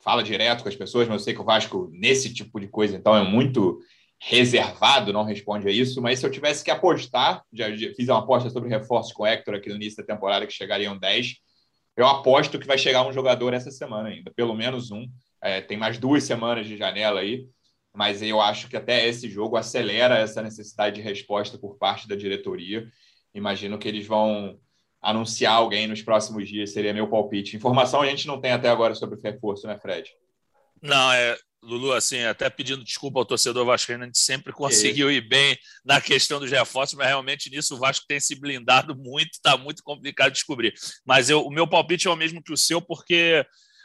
fala 0.00 0.22
direto 0.22 0.62
com 0.62 0.68
as 0.68 0.76
pessoas, 0.76 1.08
mas 1.08 1.20
eu 1.20 1.24
sei 1.24 1.34
que 1.34 1.40
o 1.40 1.44
Vasco, 1.44 1.90
nesse 1.92 2.32
tipo 2.32 2.60
de 2.60 2.68
coisa, 2.68 2.96
então, 2.96 3.16
é 3.16 3.22
muito 3.22 3.80
reservado, 4.20 5.12
não 5.12 5.24
responde 5.24 5.68
a 5.68 5.70
isso, 5.70 6.00
mas 6.00 6.18
se 6.18 6.26
eu 6.26 6.30
tivesse 6.30 6.64
que 6.64 6.70
apostar, 6.70 7.42
já, 7.52 7.66
fiz 7.94 8.08
uma 8.08 8.20
aposta 8.20 8.48
sobre 8.50 8.68
reforços 8.68 9.12
com 9.12 9.22
o 9.22 9.26
Hector 9.26 9.54
aqui 9.54 9.68
no 9.68 9.76
início 9.76 9.98
da 9.98 10.14
temporada, 10.14 10.46
que 10.46 10.52
chegariam 10.52 10.98
10, 10.98 11.34
eu 11.96 12.06
aposto 12.06 12.58
que 12.58 12.66
vai 12.66 12.78
chegar 12.78 13.06
um 13.06 13.12
jogador 13.12 13.52
essa 13.52 13.70
semana 13.70 14.08
ainda, 14.08 14.32
pelo 14.34 14.54
menos 14.54 14.90
um. 14.90 15.06
É, 15.42 15.60
tem 15.60 15.76
mais 15.76 15.98
duas 15.98 16.24
semanas 16.24 16.66
de 16.66 16.76
janela 16.76 17.20
aí, 17.20 17.46
mas 17.92 18.22
eu 18.22 18.40
acho 18.40 18.68
que 18.68 18.76
até 18.76 19.06
esse 19.06 19.28
jogo 19.28 19.56
acelera 19.56 20.18
essa 20.18 20.42
necessidade 20.42 20.96
de 20.96 21.02
resposta 21.02 21.56
por 21.56 21.76
parte 21.76 22.08
da 22.08 22.16
diretoria. 22.16 22.88
Imagino 23.32 23.78
que 23.78 23.86
eles 23.86 24.06
vão 24.06 24.58
anunciar 25.00 25.52
alguém 25.52 25.86
nos 25.86 26.02
próximos 26.02 26.48
dias, 26.48 26.72
seria 26.72 26.94
meu 26.94 27.08
palpite. 27.08 27.56
Informação 27.56 28.00
a 28.00 28.06
gente 28.06 28.26
não 28.26 28.40
tem 28.40 28.52
até 28.52 28.68
agora 28.68 28.94
sobre 28.94 29.16
o 29.16 29.20
reforço, 29.20 29.66
né, 29.66 29.78
Fred? 29.78 30.10
Não, 30.82 31.12
é, 31.12 31.36
Lulu, 31.64 31.92
assim, 31.92 32.22
até 32.24 32.48
pedindo 32.50 32.84
desculpa 32.84 33.18
ao 33.18 33.24
torcedor 33.24 33.64
vascaíno, 33.64 34.04
a 34.04 34.06
gente 34.06 34.18
sempre 34.18 34.52
conseguiu 34.52 35.10
ir 35.10 35.22
bem 35.22 35.58
na 35.84 36.00
questão 36.00 36.38
dos 36.38 36.50
reforços, 36.50 36.96
mas 36.96 37.08
realmente 37.08 37.50
nisso 37.50 37.74
o 37.74 37.78
Vasco 37.78 38.06
tem 38.06 38.20
se 38.20 38.34
blindado 38.34 38.94
muito, 38.94 39.32
está 39.32 39.56
muito 39.56 39.82
complicado 39.82 40.28
de 40.28 40.34
descobrir. 40.34 40.74
Mas 41.04 41.30
eu, 41.30 41.40
o 41.40 41.50
meu 41.50 41.66
palpite 41.66 42.06
é 42.06 42.10
o 42.10 42.16
mesmo 42.16 42.42
que 42.42 42.52
o 42.52 42.56
seu, 42.56 42.80
porque 42.80 43.44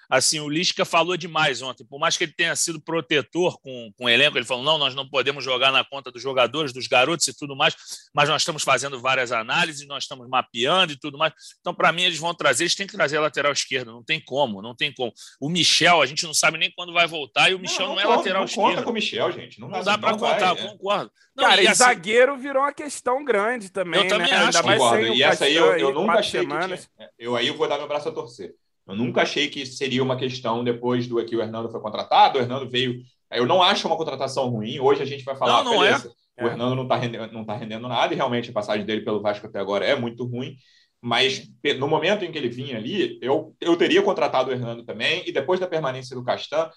assim, 0.09 0.39
o 0.39 0.49
Lisca 0.49 0.83
falou 0.83 1.15
demais 1.15 1.61
ontem. 1.61 1.85
Por 1.85 1.99
mais 1.99 2.17
que 2.17 2.23
ele 2.23 2.33
tenha 2.33 2.55
sido 2.55 2.81
protetor 2.81 3.59
com, 3.61 3.91
com 3.95 4.05
o 4.05 4.09
elenco, 4.09 4.37
ele 4.37 4.45
falou: 4.45 4.63
não, 4.63 4.77
nós 4.77 4.95
não 4.95 5.07
podemos 5.07 5.43
jogar 5.43 5.71
na 5.71 5.83
conta 5.83 6.11
dos 6.11 6.21
jogadores, 6.21 6.73
dos 6.73 6.87
garotos 6.87 7.27
e 7.27 7.37
tudo 7.37 7.55
mais, 7.55 7.75
mas 8.13 8.27
nós 8.27 8.41
estamos 8.41 8.63
fazendo 8.63 8.99
várias 8.99 9.31
análises, 9.31 9.87
nós 9.87 10.03
estamos 10.03 10.27
mapeando 10.27 10.93
e 10.93 10.99
tudo 10.99 11.17
mais. 11.17 11.33
Então, 11.59 11.73
para 11.73 11.91
mim, 11.91 12.03
eles 12.03 12.17
vão 12.17 12.33
trazer, 12.33 12.63
eles 12.63 12.75
têm 12.75 12.87
que 12.87 12.93
trazer 12.93 13.17
a 13.17 13.21
lateral 13.21 13.51
esquerda, 13.51 13.91
não 13.91 14.03
tem 14.03 14.19
como, 14.19 14.61
não 14.61 14.75
tem 14.75 14.91
como. 14.91 15.13
O 15.39 15.49
Michel, 15.49 16.01
a 16.01 16.05
gente 16.05 16.25
não 16.25 16.33
sabe 16.33 16.57
nem 16.57 16.71
quando 16.71 16.91
vai 16.91 17.07
voltar, 17.07 17.51
e 17.51 17.53
o 17.53 17.59
Michel 17.59 17.87
não, 17.87 17.89
não, 17.89 17.95
não 17.95 18.01
é 18.01 18.05
conta, 18.05 18.17
lateral 18.17 18.41
não 18.41 18.45
esquerda. 18.45 18.67
Não 18.67 18.75
conta 18.75 18.83
com 18.83 18.89
o 18.89 18.93
Michel, 18.93 19.31
gente. 19.31 19.59
Não, 19.59 19.67
não 19.67 19.83
dá 19.83 19.97
para 19.97 20.13
contar, 20.13 20.53
vai, 20.53 20.63
é. 20.63 20.67
concordo. 20.67 21.11
Não, 21.35 21.43
Cara, 21.43 21.61
e, 21.61 21.67
assim, 21.67 21.77
zagueiro 21.77 22.37
virou 22.37 22.63
uma 22.63 22.73
questão 22.73 23.23
grande 23.23 23.69
também. 23.69 23.99
Eu 23.99 24.03
né? 24.03 24.09
também 24.09 24.31
acho. 24.31 24.45
Ainda 24.45 24.63
mais 24.63 24.79
concordo. 24.79 25.05
e 25.05 25.23
essa 25.23 25.45
aí 25.45 25.55
eu, 25.55 25.77
eu 25.77 25.93
nunca 25.93 26.13
achei 26.13 26.41
semanas. 26.41 26.85
que 26.85 26.95
tinha. 26.97 27.09
Eu 27.17 27.35
aí 27.35 27.47
eu 27.47 27.55
vou 27.55 27.67
dar 27.67 27.77
meu 27.77 27.87
braço 27.87 28.09
a 28.09 28.11
torcer. 28.11 28.53
Eu 28.89 28.95
nunca 28.95 29.21
achei 29.21 29.47
que 29.47 29.65
seria 29.67 30.01
uma 30.01 30.17
questão 30.17 30.63
depois 30.63 31.07
do 31.07 31.23
que 31.23 31.35
o 31.35 31.41
Hernando 31.41 31.69
foi 31.69 31.79
contratado. 31.79 32.39
O 32.39 32.41
Hernando 32.41 32.67
veio. 32.67 33.03
Eu 33.31 33.45
não 33.45 33.61
acho 33.61 33.87
uma 33.87 33.95
contratação 33.95 34.49
ruim. 34.49 34.79
Hoje 34.79 35.03
a 35.03 35.05
gente 35.05 35.23
vai 35.23 35.35
falar, 35.35 35.63
não, 35.63 35.75
não 35.75 35.83
é. 35.83 35.89
beleza, 35.89 36.11
é. 36.35 36.43
o 36.43 36.47
Hernando 36.47 36.75
não 36.75 36.83
está 36.83 36.95
rendendo, 36.95 37.31
não 37.31 37.45
tá 37.45 37.55
rendendo 37.55 37.87
nada, 37.87 38.11
e 38.11 38.17
realmente 38.17 38.49
a 38.49 38.53
passagem 38.53 38.83
dele 38.85 39.01
pelo 39.01 39.21
Vasco 39.21 39.45
até 39.45 39.59
agora 39.59 39.85
é 39.85 39.95
muito 39.95 40.25
ruim. 40.25 40.55
Mas 40.99 41.47
no 41.77 41.87
momento 41.87 42.25
em 42.25 42.31
que 42.31 42.37
ele 42.37 42.49
vinha 42.49 42.77
ali, 42.77 43.19
eu, 43.21 43.55
eu 43.61 43.77
teria 43.77 44.01
contratado 44.01 44.49
o 44.49 44.53
Hernando 44.53 44.83
também, 44.83 45.23
e 45.27 45.31
depois 45.31 45.59
da 45.59 45.67
permanência 45.67 46.15
do 46.15 46.23
Castan, 46.23 46.69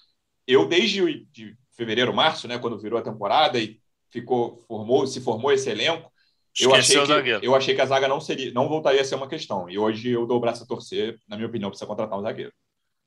eu 0.47 0.67
desde 0.67 1.25
de 1.31 1.57
fevereiro, 1.75 2.13
março, 2.13 2.47
né, 2.47 2.59
quando 2.59 2.79
virou 2.79 2.99
a 2.99 3.03
temporada 3.03 3.59
e 3.59 3.79
ficou, 4.11 4.63
formou, 4.67 5.07
se 5.07 5.19
formou 5.19 5.51
esse 5.51 5.67
elenco, 5.67 6.12
eu 6.59 6.75
achei, 6.75 7.05
que, 7.05 7.45
eu 7.45 7.55
achei 7.55 7.75
que 7.75 7.81
a 7.81 7.85
zaga 7.85 8.07
não 8.07 8.21
seria, 8.21 8.51
não 8.53 8.67
voltaria 8.67 9.01
a 9.01 9.05
ser 9.05 9.15
uma 9.15 9.27
questão. 9.27 9.69
E 9.69 9.77
hoje 9.77 10.11
eu 10.11 10.25
dou 10.25 10.37
o 10.37 10.39
braço 10.39 10.63
a 10.63 10.67
torcer, 10.67 11.17
na 11.27 11.35
minha 11.35 11.47
opinião, 11.47 11.69
precisa 11.69 11.87
contratar 11.87 12.17
um 12.17 12.21
zagueiro. 12.21 12.53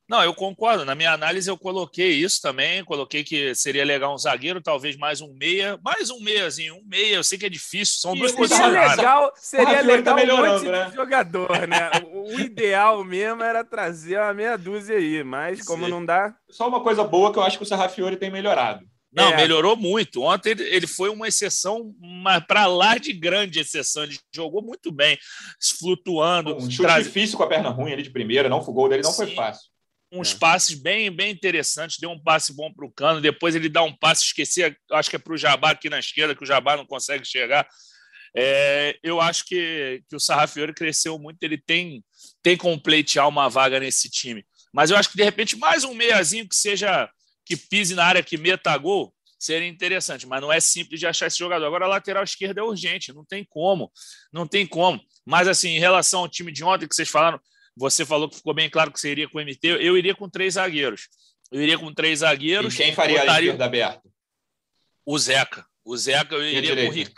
Não, 0.08 0.22
eu 0.22 0.32
concordo. 0.32 0.84
Na 0.84 0.94
minha 0.94 1.12
análise, 1.12 1.50
eu 1.50 1.58
coloquei 1.58 2.12
isso 2.12 2.40
também. 2.40 2.84
Coloquei 2.84 3.24
que 3.24 3.54
seria 3.54 3.84
legal 3.84 4.14
um 4.14 4.18
zagueiro, 4.18 4.62
talvez 4.62 4.96
mais 4.96 5.20
um 5.20 5.32
meia, 5.34 5.78
mais 5.82 6.10
um 6.10 6.20
meiazinho, 6.20 6.76
um 6.76 6.82
meia. 6.84 7.16
Eu 7.16 7.24
sei 7.24 7.36
que 7.36 7.46
é 7.46 7.48
difícil, 7.48 8.00
são 8.00 8.14
e 8.14 8.20
duas 8.20 8.32
posições. 8.32 8.72
Legal, 8.72 9.32
seria 9.34 9.82
legal 9.82 10.16
tá 10.16 10.22
um 10.22 10.36
monte 10.36 10.66
né? 10.66 10.84
de 10.84 10.94
jogador, 10.94 11.66
né? 11.66 11.90
o 12.06 12.38
ideal 12.38 13.02
mesmo 13.02 13.42
era 13.42 13.64
trazer 13.64 14.18
uma 14.18 14.32
meia 14.32 14.56
dúzia 14.56 14.96
aí, 14.96 15.24
mas 15.24 15.64
como 15.64 15.84
Sim. 15.84 15.90
não 15.90 16.04
dá. 16.04 16.36
Só 16.48 16.68
uma 16.68 16.80
coisa 16.80 17.02
boa 17.02 17.32
que 17.32 17.38
eu 17.38 17.42
acho 17.42 17.58
que 17.58 17.64
o 17.64 17.66
Serrafiori 17.66 18.16
tem 18.16 18.30
melhorado. 18.30 18.86
Não, 19.16 19.32
é. 19.32 19.36
melhorou 19.36 19.74
muito. 19.74 20.22
Ontem 20.22 20.50
ele 20.50 20.86
foi 20.86 21.08
uma 21.08 21.26
exceção, 21.26 21.94
para 22.46 22.66
lá 22.66 22.98
de 22.98 23.14
grande 23.14 23.58
exceção. 23.58 24.04
Ele 24.04 24.18
jogou 24.34 24.62
muito 24.62 24.92
bem, 24.92 25.18
flutuando. 25.78 26.54
Um 26.54 26.60
chute 26.60 26.82
traz... 26.82 27.06
difícil 27.06 27.38
com 27.38 27.42
a 27.42 27.48
perna 27.48 27.70
ruim 27.70 27.92
ali 27.92 28.02
de 28.02 28.10
primeira, 28.10 28.46
não, 28.46 28.58
o 28.58 28.72
gol 28.72 28.90
dele 28.90 29.02
não 29.02 29.10
Sim. 29.10 29.24
foi 29.24 29.34
fácil. 29.34 29.70
Uns 30.12 30.34
é. 30.34 30.38
passes 30.38 30.74
bem, 30.74 31.10
bem 31.10 31.32
interessantes. 31.32 31.98
Deu 31.98 32.10
um 32.10 32.22
passe 32.22 32.54
bom 32.54 32.70
para 32.70 32.84
o 32.84 32.92
Cano, 32.92 33.22
depois 33.22 33.54
ele 33.54 33.70
dá 33.70 33.82
um 33.82 33.92
passe, 33.92 34.22
esqueci, 34.22 34.62
acho 34.92 35.08
que 35.08 35.16
é 35.16 35.18
para 35.18 35.32
o 35.32 35.38
Jabá 35.38 35.70
aqui 35.70 35.88
na 35.88 35.98
esquerda, 35.98 36.34
que 36.34 36.44
o 36.44 36.46
Jabá 36.46 36.76
não 36.76 36.84
consegue 36.84 37.24
chegar. 37.24 37.66
É, 38.36 38.98
eu 39.02 39.18
acho 39.18 39.46
que, 39.46 40.02
que 40.10 40.14
o 40.14 40.20
Sarrafiori 40.20 40.74
cresceu 40.74 41.18
muito, 41.18 41.42
ele 41.42 41.56
tem, 41.56 42.04
tem 42.42 42.54
como 42.54 42.78
pleitear 42.78 43.26
uma 43.26 43.48
vaga 43.48 43.80
nesse 43.80 44.10
time. 44.10 44.44
Mas 44.74 44.90
eu 44.90 44.96
acho 44.98 45.10
que, 45.10 45.16
de 45.16 45.24
repente, 45.24 45.56
mais 45.56 45.84
um 45.84 45.94
meiazinho 45.94 46.46
que 46.46 46.54
seja 46.54 47.08
que 47.46 47.56
pise 47.56 47.94
na 47.94 48.04
área, 48.04 48.22
que 48.22 48.36
meta 48.36 48.76
gol, 48.76 49.14
seria 49.38 49.68
interessante, 49.68 50.26
mas 50.26 50.40
não 50.40 50.52
é 50.52 50.58
simples 50.58 50.98
de 50.98 51.06
achar 51.06 51.28
esse 51.28 51.38
jogador. 51.38 51.64
Agora, 51.64 51.84
a 51.84 51.88
lateral 51.88 52.24
esquerda 52.24 52.60
é 52.60 52.64
urgente, 52.64 53.12
não 53.12 53.24
tem 53.24 53.44
como, 53.44 53.90
não 54.32 54.46
tem 54.46 54.66
como. 54.66 55.00
Mas, 55.24 55.46
assim, 55.46 55.70
em 55.70 55.78
relação 55.78 56.20
ao 56.20 56.28
time 56.28 56.50
de 56.50 56.64
ontem 56.64 56.88
que 56.88 56.94
vocês 56.94 57.08
falaram, 57.08 57.40
você 57.76 58.04
falou 58.04 58.28
que 58.28 58.36
ficou 58.36 58.52
bem 58.52 58.68
claro 58.68 58.90
que 58.90 58.98
você 58.98 59.10
iria 59.10 59.28
com 59.28 59.38
o 59.38 59.40
MT, 59.40 59.68
eu 59.80 59.96
iria 59.96 60.14
com 60.14 60.28
três 60.28 60.54
zagueiros. 60.54 61.08
Eu 61.52 61.62
iria 61.62 61.78
com 61.78 61.94
três 61.94 62.20
zagueiros. 62.20 62.74
E 62.74 62.76
quem 62.76 62.94
faria 62.94 63.20
botaria... 63.20 63.34
a 63.34 63.42
esquerda 63.42 63.64
aberta? 63.64 64.10
O 65.04 65.16
Zeca. 65.16 65.64
O 65.84 65.96
Zeca, 65.96 66.34
eu 66.34 66.42
iria 66.42 66.74
com 66.74 66.90
o 66.90 66.90
Rick. 66.90 67.14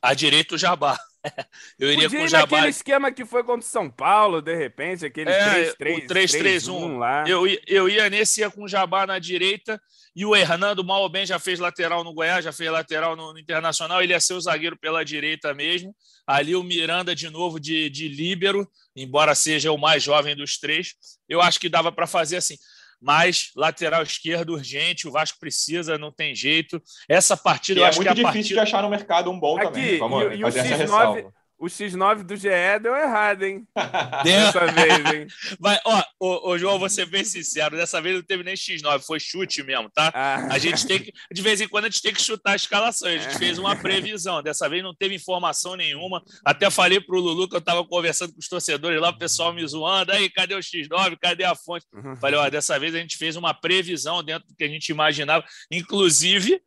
A 0.00 0.14
direita, 0.14 0.54
o 0.54 0.58
Jabá. 0.58 0.98
Eu 1.78 1.92
iria 1.92 2.04
Podia 2.04 2.18
com 2.18 2.24
o 2.24 2.28
Jabá. 2.28 2.56
aquele 2.56 2.70
esquema 2.70 3.12
que 3.12 3.24
foi 3.24 3.42
contra 3.42 3.60
o 3.60 3.70
São 3.70 3.90
Paulo, 3.90 4.40
de 4.40 4.54
repente, 4.54 5.06
aquele 5.06 5.30
é, 5.30 5.72
3-3-1 5.74 6.98
lá. 6.98 7.24
Eu, 7.26 7.44
eu 7.66 7.88
ia 7.88 8.08
nesse, 8.08 8.40
ia 8.40 8.50
com 8.50 8.64
o 8.64 8.68
Jabá 8.68 9.06
na 9.06 9.18
direita 9.18 9.80
e 10.14 10.24
o 10.24 10.34
Hernando 10.34 10.84
mal 10.84 11.02
ou 11.02 11.08
bem 11.08 11.24
já 11.24 11.38
fez 11.38 11.58
lateral 11.58 12.02
no 12.02 12.12
Goiás, 12.12 12.44
já 12.44 12.52
fez 12.52 12.70
lateral 12.70 13.14
no, 13.14 13.32
no, 13.32 13.38
Internacional, 13.38 14.02
ele 14.02 14.12
ia 14.12 14.20
ser 14.20 14.34
o 14.34 14.40
zagueiro 14.40 14.76
pela 14.76 15.04
direita 15.04 15.54
mesmo. 15.54 15.94
Ali 16.26 16.54
o 16.56 16.62
Miranda 16.62 17.14
de 17.14 17.28
novo 17.30 17.60
de, 17.60 17.88
de 17.90 18.08
líbero, 18.08 18.68
embora 18.96 19.34
seja 19.34 19.72
o 19.72 19.78
mais 19.78 20.02
jovem 20.02 20.34
dos 20.34 20.58
três. 20.58 20.94
Eu 21.28 21.40
acho 21.40 21.60
que 21.60 21.68
dava 21.68 21.92
para 21.92 22.06
fazer 22.06 22.36
assim 22.36 22.56
mas 23.00 23.50
lateral 23.56 24.02
esquerdo 24.02 24.50
urgente, 24.50 25.08
o 25.08 25.12
Vasco 25.12 25.38
precisa, 25.38 25.96
não 25.96 26.12
tem 26.12 26.34
jeito. 26.34 26.82
Essa 27.08 27.36
partida 27.36 27.80
que 27.80 27.80
eu 27.80 27.86
é 27.86 27.88
acho 27.88 27.98
muito 27.98 28.12
que 28.14 28.20
é 28.20 28.24
difícil 28.24 28.32
partida... 28.32 28.54
de 28.54 28.60
achar 28.60 28.82
no 28.82 28.90
mercado 28.90 29.30
um 29.30 29.40
bom 29.40 29.56
Aqui, 29.56 29.66
também. 29.66 29.98
Vamos 29.98 30.32
e, 30.32 30.36
e 30.36 30.42
fazer 30.42 30.58
essa 30.60 30.76
ressalva. 30.76 31.32
O 31.60 31.66
X9 31.66 32.22
do 32.22 32.34
GE 32.36 32.48
deu 32.82 32.96
errado, 32.96 33.42
hein? 33.42 33.68
Dessa 34.24 34.66
vez, 34.72 35.14
hein? 35.14 35.26
Mas, 35.60 35.78
ó, 35.84 36.02
ô, 36.18 36.50
ô, 36.50 36.58
João, 36.58 36.78
vou 36.78 36.88
ser 36.88 37.04
bem 37.04 37.22
sincero, 37.22 37.76
dessa 37.76 38.00
vez 38.00 38.16
não 38.16 38.22
teve 38.22 38.42
nem 38.42 38.54
X9, 38.54 39.04
foi 39.04 39.20
chute 39.20 39.62
mesmo, 39.62 39.90
tá? 39.90 40.10
Ah. 40.14 40.48
A 40.50 40.58
gente 40.58 40.86
tem 40.86 40.98
que, 40.98 41.12
de 41.30 41.42
vez 41.42 41.60
em 41.60 41.68
quando, 41.68 41.84
a 41.84 41.88
gente 41.90 42.00
tem 42.00 42.14
que 42.14 42.22
chutar 42.22 42.52
a 42.52 42.56
escalação. 42.56 43.08
A 43.08 43.18
gente 43.18 43.36
fez 43.36 43.58
uma 43.58 43.76
previsão. 43.78 44.42
Dessa 44.42 44.70
vez 44.70 44.82
não 44.82 44.94
teve 44.94 45.14
informação 45.14 45.76
nenhuma. 45.76 46.22
Até 46.46 46.70
falei 46.70 46.98
pro 46.98 47.20
Lulu 47.20 47.46
que 47.46 47.56
eu 47.56 47.60
tava 47.60 47.84
conversando 47.84 48.32
com 48.32 48.38
os 48.38 48.48
torcedores 48.48 48.98
lá, 48.98 49.10
o 49.10 49.18
pessoal 49.18 49.52
me 49.52 49.66
zoando. 49.66 50.12
Aí, 50.12 50.30
cadê 50.30 50.54
o 50.54 50.60
X9? 50.60 51.18
Cadê 51.20 51.44
a 51.44 51.54
fonte? 51.54 51.84
Uhum. 51.92 52.16
Falei, 52.16 52.40
ó, 52.40 52.48
dessa 52.48 52.78
vez 52.78 52.94
a 52.94 52.98
gente 52.98 53.18
fez 53.18 53.36
uma 53.36 53.52
previsão 53.52 54.22
dentro 54.22 54.48
do 54.48 54.56
que 54.56 54.64
a 54.64 54.68
gente 54.68 54.88
imaginava. 54.88 55.44
Inclusive, 55.70 56.58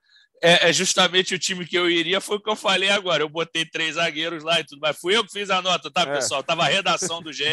é, 0.46 0.70
é, 0.70 0.74
justamente 0.74 1.34
o 1.34 1.40
time 1.40 1.66
que 1.66 1.78
eu 1.78 1.90
iria, 1.90 2.20
foi 2.20 2.36
o 2.36 2.40
que 2.40 2.50
eu 2.50 2.56
falei 2.56 2.90
agora. 2.90 3.24
Eu 3.24 3.30
botei 3.30 3.66
três 3.66 3.96
zagueiros 3.96 4.44
lá 4.44 4.60
e 4.60 4.66
tudo, 4.66 4.80
mas 4.82 4.98
fui 5.00 5.16
eu 5.16 5.24
que 5.24 5.32
fiz 5.32 5.50
a 5.50 5.62
nota, 5.62 5.90
tá, 5.90 6.02
é. 6.02 6.16
pessoal? 6.16 6.44
Tava 6.44 6.64
a 6.64 6.68
redação 6.68 7.22
do 7.22 7.32
GE, 7.32 7.46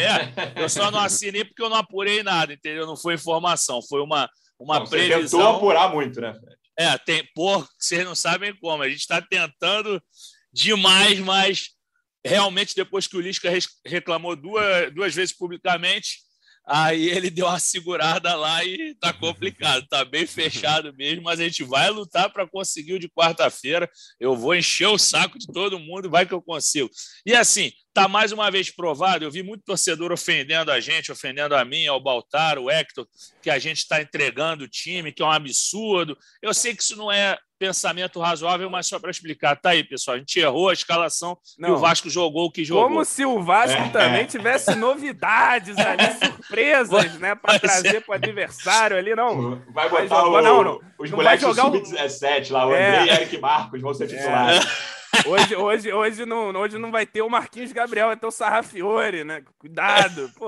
eu 0.57 0.67
só 0.67 0.91
não 0.91 0.99
assinei 0.99 1.45
porque 1.45 1.63
eu 1.63 1.69
não 1.69 1.77
apurei 1.77 2.21
nada, 2.21 2.51
entendeu? 2.51 2.85
Não 2.85 2.97
foi 2.97 3.13
informação, 3.13 3.81
foi 3.81 4.01
uma, 4.01 4.29
uma 4.59 4.79
não, 4.79 4.87
previsão. 4.87 5.21
Você 5.21 5.37
tentou 5.37 5.55
apurar 5.55 5.93
muito, 5.93 6.19
né, 6.19 6.33
Fred? 6.33 6.57
É, 6.77 6.97
tem, 6.97 7.25
pô, 7.33 7.65
vocês 7.79 8.03
não 8.03 8.15
sabem 8.15 8.53
como. 8.59 8.83
A 8.83 8.89
gente 8.89 8.99
está 8.99 9.21
tentando 9.21 10.01
demais, 10.51 11.17
mas 11.19 11.69
realmente, 12.25 12.75
depois 12.75 13.07
que 13.07 13.15
o 13.15 13.21
Lisca 13.21 13.49
reclamou 13.85 14.35
duas, 14.35 14.93
duas 14.93 15.15
vezes 15.15 15.33
publicamente, 15.35 16.19
Aí 16.65 17.09
ele 17.09 17.29
deu 17.29 17.47
uma 17.47 17.59
segurada 17.59 18.35
lá 18.35 18.63
e 18.63 18.95
tá 18.95 19.11
complicado, 19.11 19.85
tá 19.87 20.05
bem 20.05 20.27
fechado 20.27 20.93
mesmo, 20.95 21.23
mas 21.23 21.39
a 21.39 21.43
gente 21.43 21.63
vai 21.63 21.89
lutar 21.89 22.31
para 22.31 22.47
conseguir 22.47 22.93
o 22.93 22.99
de 22.99 23.09
quarta-feira. 23.09 23.89
Eu 24.19 24.35
vou 24.35 24.55
encher 24.55 24.87
o 24.87 24.97
saco 24.97 25.39
de 25.39 25.47
todo 25.47 25.79
mundo, 25.79 26.09
vai 26.09 26.25
que 26.25 26.33
eu 26.33 26.41
consigo. 26.41 26.89
E 27.25 27.33
assim, 27.33 27.71
tá 27.93 28.07
mais 28.07 28.31
uma 28.31 28.49
vez 28.51 28.69
provado. 28.69 29.25
Eu 29.25 29.31
vi 29.31 29.43
muito 29.43 29.63
torcedor 29.63 30.11
ofendendo 30.11 30.71
a 30.71 30.79
gente, 30.79 31.11
ofendendo 31.11 31.55
a 31.55 31.65
mim, 31.65 31.87
ao 31.87 32.01
Baltar, 32.01 32.59
o 32.59 32.69
Hector, 32.69 33.07
que 33.41 33.49
a 33.49 33.57
gente 33.57 33.79
está 33.79 34.01
entregando 34.01 34.63
o 34.63 34.69
time, 34.69 35.11
que 35.11 35.21
é 35.21 35.25
um 35.25 35.31
absurdo. 35.31 36.17
Eu 36.41 36.53
sei 36.53 36.75
que 36.75 36.83
isso 36.83 36.95
não 36.95 37.11
é 37.11 37.37
pensamento 37.61 38.19
razoável, 38.19 38.67
mas 38.71 38.87
só 38.87 38.97
para 38.97 39.11
explicar. 39.11 39.55
Tá 39.55 39.69
aí, 39.69 39.83
pessoal. 39.83 40.15
A 40.15 40.17
gente 40.17 40.39
errou 40.39 40.69
a 40.69 40.73
escalação 40.73 41.37
não. 41.59 41.69
e 41.69 41.71
o 41.73 41.77
Vasco 41.77 42.09
jogou 42.09 42.47
o 42.47 42.51
que 42.51 42.65
jogou. 42.65 42.85
Como 42.85 43.05
se 43.05 43.23
o 43.23 43.39
Vasco 43.39 43.79
é. 43.79 43.89
também 43.89 44.25
tivesse 44.25 44.73
novidades 44.73 45.77
ali, 45.77 46.11
surpresas, 46.25 47.19
né? 47.19 47.35
Para 47.35 47.59
trazer 47.59 47.97
é. 47.97 47.99
para 47.99 48.13
o 48.13 48.15
adversário 48.15 48.97
ali, 48.97 49.13
não. 49.13 49.61
Vai 49.71 49.87
botar 49.89 50.25
o, 50.25 50.41
não, 50.41 50.63
não. 50.63 50.79
os 50.97 51.11
não 51.11 51.17
moleques 51.17 51.45
do 51.45 51.53
Sub-17 51.53 52.49
lá, 52.49 52.65
o 52.65 52.73
é. 52.73 53.01
André 53.01 53.05
e 53.05 53.15
Eric 53.15 53.37
Marcos 53.37 53.79
vão 53.79 53.93
ser 53.93 54.07
titulares. 54.07 54.65
É. 54.65 55.27
Hoje, 55.29 55.55
hoje, 55.55 55.93
hoje, 55.93 56.25
não, 56.25 56.49
hoje 56.55 56.79
não 56.79 56.89
vai 56.89 57.05
ter 57.05 57.21
o 57.21 57.29
Marquinhos 57.29 57.71
Gabriel, 57.71 58.07
vai 58.07 58.17
ter 58.17 58.25
o 58.25 58.31
Sarrafiore, 58.31 59.23
né? 59.23 59.43
Cuidado, 59.59 60.31
pô. 60.35 60.47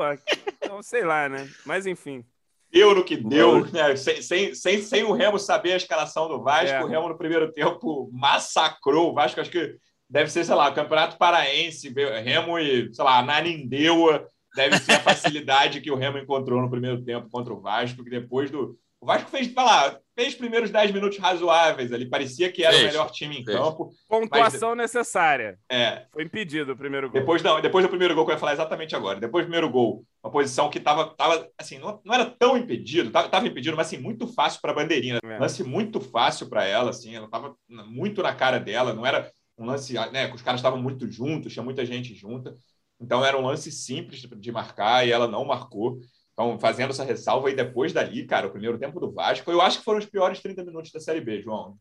Então, 0.58 0.82
sei 0.82 1.04
lá, 1.04 1.30
né? 1.30 1.48
Mas 1.64 1.86
enfim 1.86 2.26
deu 2.74 2.96
no 2.96 3.04
que 3.04 3.16
deu, 3.16 3.66
né? 3.72 3.96
sem, 3.96 4.22
sem, 4.22 4.56
sem, 4.56 4.82
sem, 4.82 5.04
o 5.04 5.14
Remo 5.14 5.38
saber 5.38 5.74
a 5.74 5.78
escalação 5.78 6.28
do 6.28 6.42
Vasco, 6.42 6.76
é. 6.76 6.84
o 6.84 6.88
Remo 6.88 7.08
no 7.08 7.18
primeiro 7.18 7.52
tempo 7.52 8.10
massacrou 8.12 9.12
o 9.12 9.14
Vasco, 9.14 9.40
acho 9.40 9.52
que 9.52 9.78
deve 10.10 10.32
ser, 10.32 10.44
sei 10.44 10.56
lá, 10.56 10.72
Campeonato 10.72 11.18
Paraense, 11.18 11.94
Remo 12.24 12.58
e, 12.58 12.92
sei 12.92 13.06
lá, 13.06 13.22
Nanindeua, 13.22 14.26
deve 14.56 14.78
ser 14.80 14.94
a 14.94 15.00
facilidade 15.00 15.82
que 15.82 15.92
o 15.92 15.96
Remo 15.96 16.18
encontrou 16.18 16.62
no 16.62 16.70
primeiro 16.70 17.04
tempo 17.04 17.30
contra 17.30 17.54
o 17.54 17.62
Vasco, 17.62 18.04
que 18.04 18.10
depois 18.10 18.50
do... 18.50 18.76
O 19.04 19.06
Vasco 19.06 19.30
fez, 19.30 19.54
vai 19.54 19.66
lá, 19.66 20.00
fez 20.16 20.30
os 20.30 20.36
primeiros 20.36 20.72
10 20.72 20.92
minutos 20.92 21.18
razoáveis 21.18 21.92
ali, 21.92 22.10
parecia 22.10 22.50
que 22.50 22.64
era 22.64 22.72
fez, 22.72 22.84
o 22.84 22.88
melhor 22.88 23.12
time 23.12 23.38
em 23.38 23.44
fez. 23.44 23.58
campo. 23.58 23.92
Pontuação 24.08 24.70
mas... 24.70 24.78
necessária. 24.78 25.60
É. 25.70 26.06
Foi 26.10 26.24
impedido 26.24 26.72
o 26.72 26.78
primeiro 26.78 27.10
gol. 27.10 27.20
Depois, 27.20 27.44
não, 27.44 27.60
depois 27.60 27.84
do 27.84 27.90
primeiro 27.90 28.16
gol, 28.16 28.24
que 28.24 28.32
eu 28.32 28.36
ia 28.36 28.40
falar 28.40 28.54
exatamente 28.54 28.96
agora. 28.96 29.20
Depois 29.20 29.44
do 29.44 29.50
primeiro 29.50 29.70
gol, 29.70 30.06
uma 30.24 30.32
posição 30.32 30.70
que 30.70 30.78
estava, 30.78 31.08
tava, 31.18 31.50
assim, 31.58 31.80
não, 31.80 32.00
não, 32.06 32.16
era 32.16 32.26
tão 32.26 32.56
impedido, 32.58 33.10
estava 33.10 33.46
impedido, 33.46 33.76
mas 33.76 33.88
assim, 33.88 33.98
muito 33.98 34.26
fácil 34.26 34.62
para 34.62 34.72
a 34.72 34.76
bandeirinha. 34.76 35.20
É. 35.22 35.38
Lance 35.38 35.66
muito 35.66 36.00
fácil 36.00 36.48
para 36.48 36.64
ela, 36.64 36.92
assim, 36.92 37.14
ela 37.14 37.26
estava 37.26 37.58
muito 37.68 38.24
na 38.24 38.34
cara 38.34 38.58
dela, 38.58 38.94
não 38.94 39.06
era 39.06 39.30
um 39.58 39.66
lance, 39.66 39.96
né, 40.14 40.34
os 40.34 40.42
caras 40.42 40.62
estavam 40.62 40.82
muito 40.82 41.12
juntos, 41.12 41.52
tinha 41.52 41.62
muita 41.64 41.86
gente 41.86 42.16
junta. 42.16 42.56
Então 43.02 43.26
era 43.26 43.38
um 43.38 43.46
lance 43.46 43.70
simples 43.70 44.22
de 44.22 44.52
marcar 44.52 45.06
e 45.06 45.12
ela 45.12 45.28
não 45.28 45.44
marcou. 45.44 46.00
Então, 46.34 46.60
fazendo 46.60 46.90
essa 46.90 47.04
ressalva 47.04 47.48
aí 47.48 47.56
depois 47.56 47.94
dali, 47.94 48.26
cara, 48.26 48.48
o 48.48 48.52
primeiro 48.52 48.80
tempo 48.80 49.00
do 49.00 49.12
Vasco, 49.12 49.52
eu 49.52 49.62
acho 49.62 49.80
que 49.80 49.86
foram 49.86 50.00
os 50.00 50.06
piores 50.06 50.40
30 50.40 50.64
minutos 50.64 50.92
da 50.92 51.00
Série 51.00 51.22
B, 51.22 51.42
João. 51.42 51.78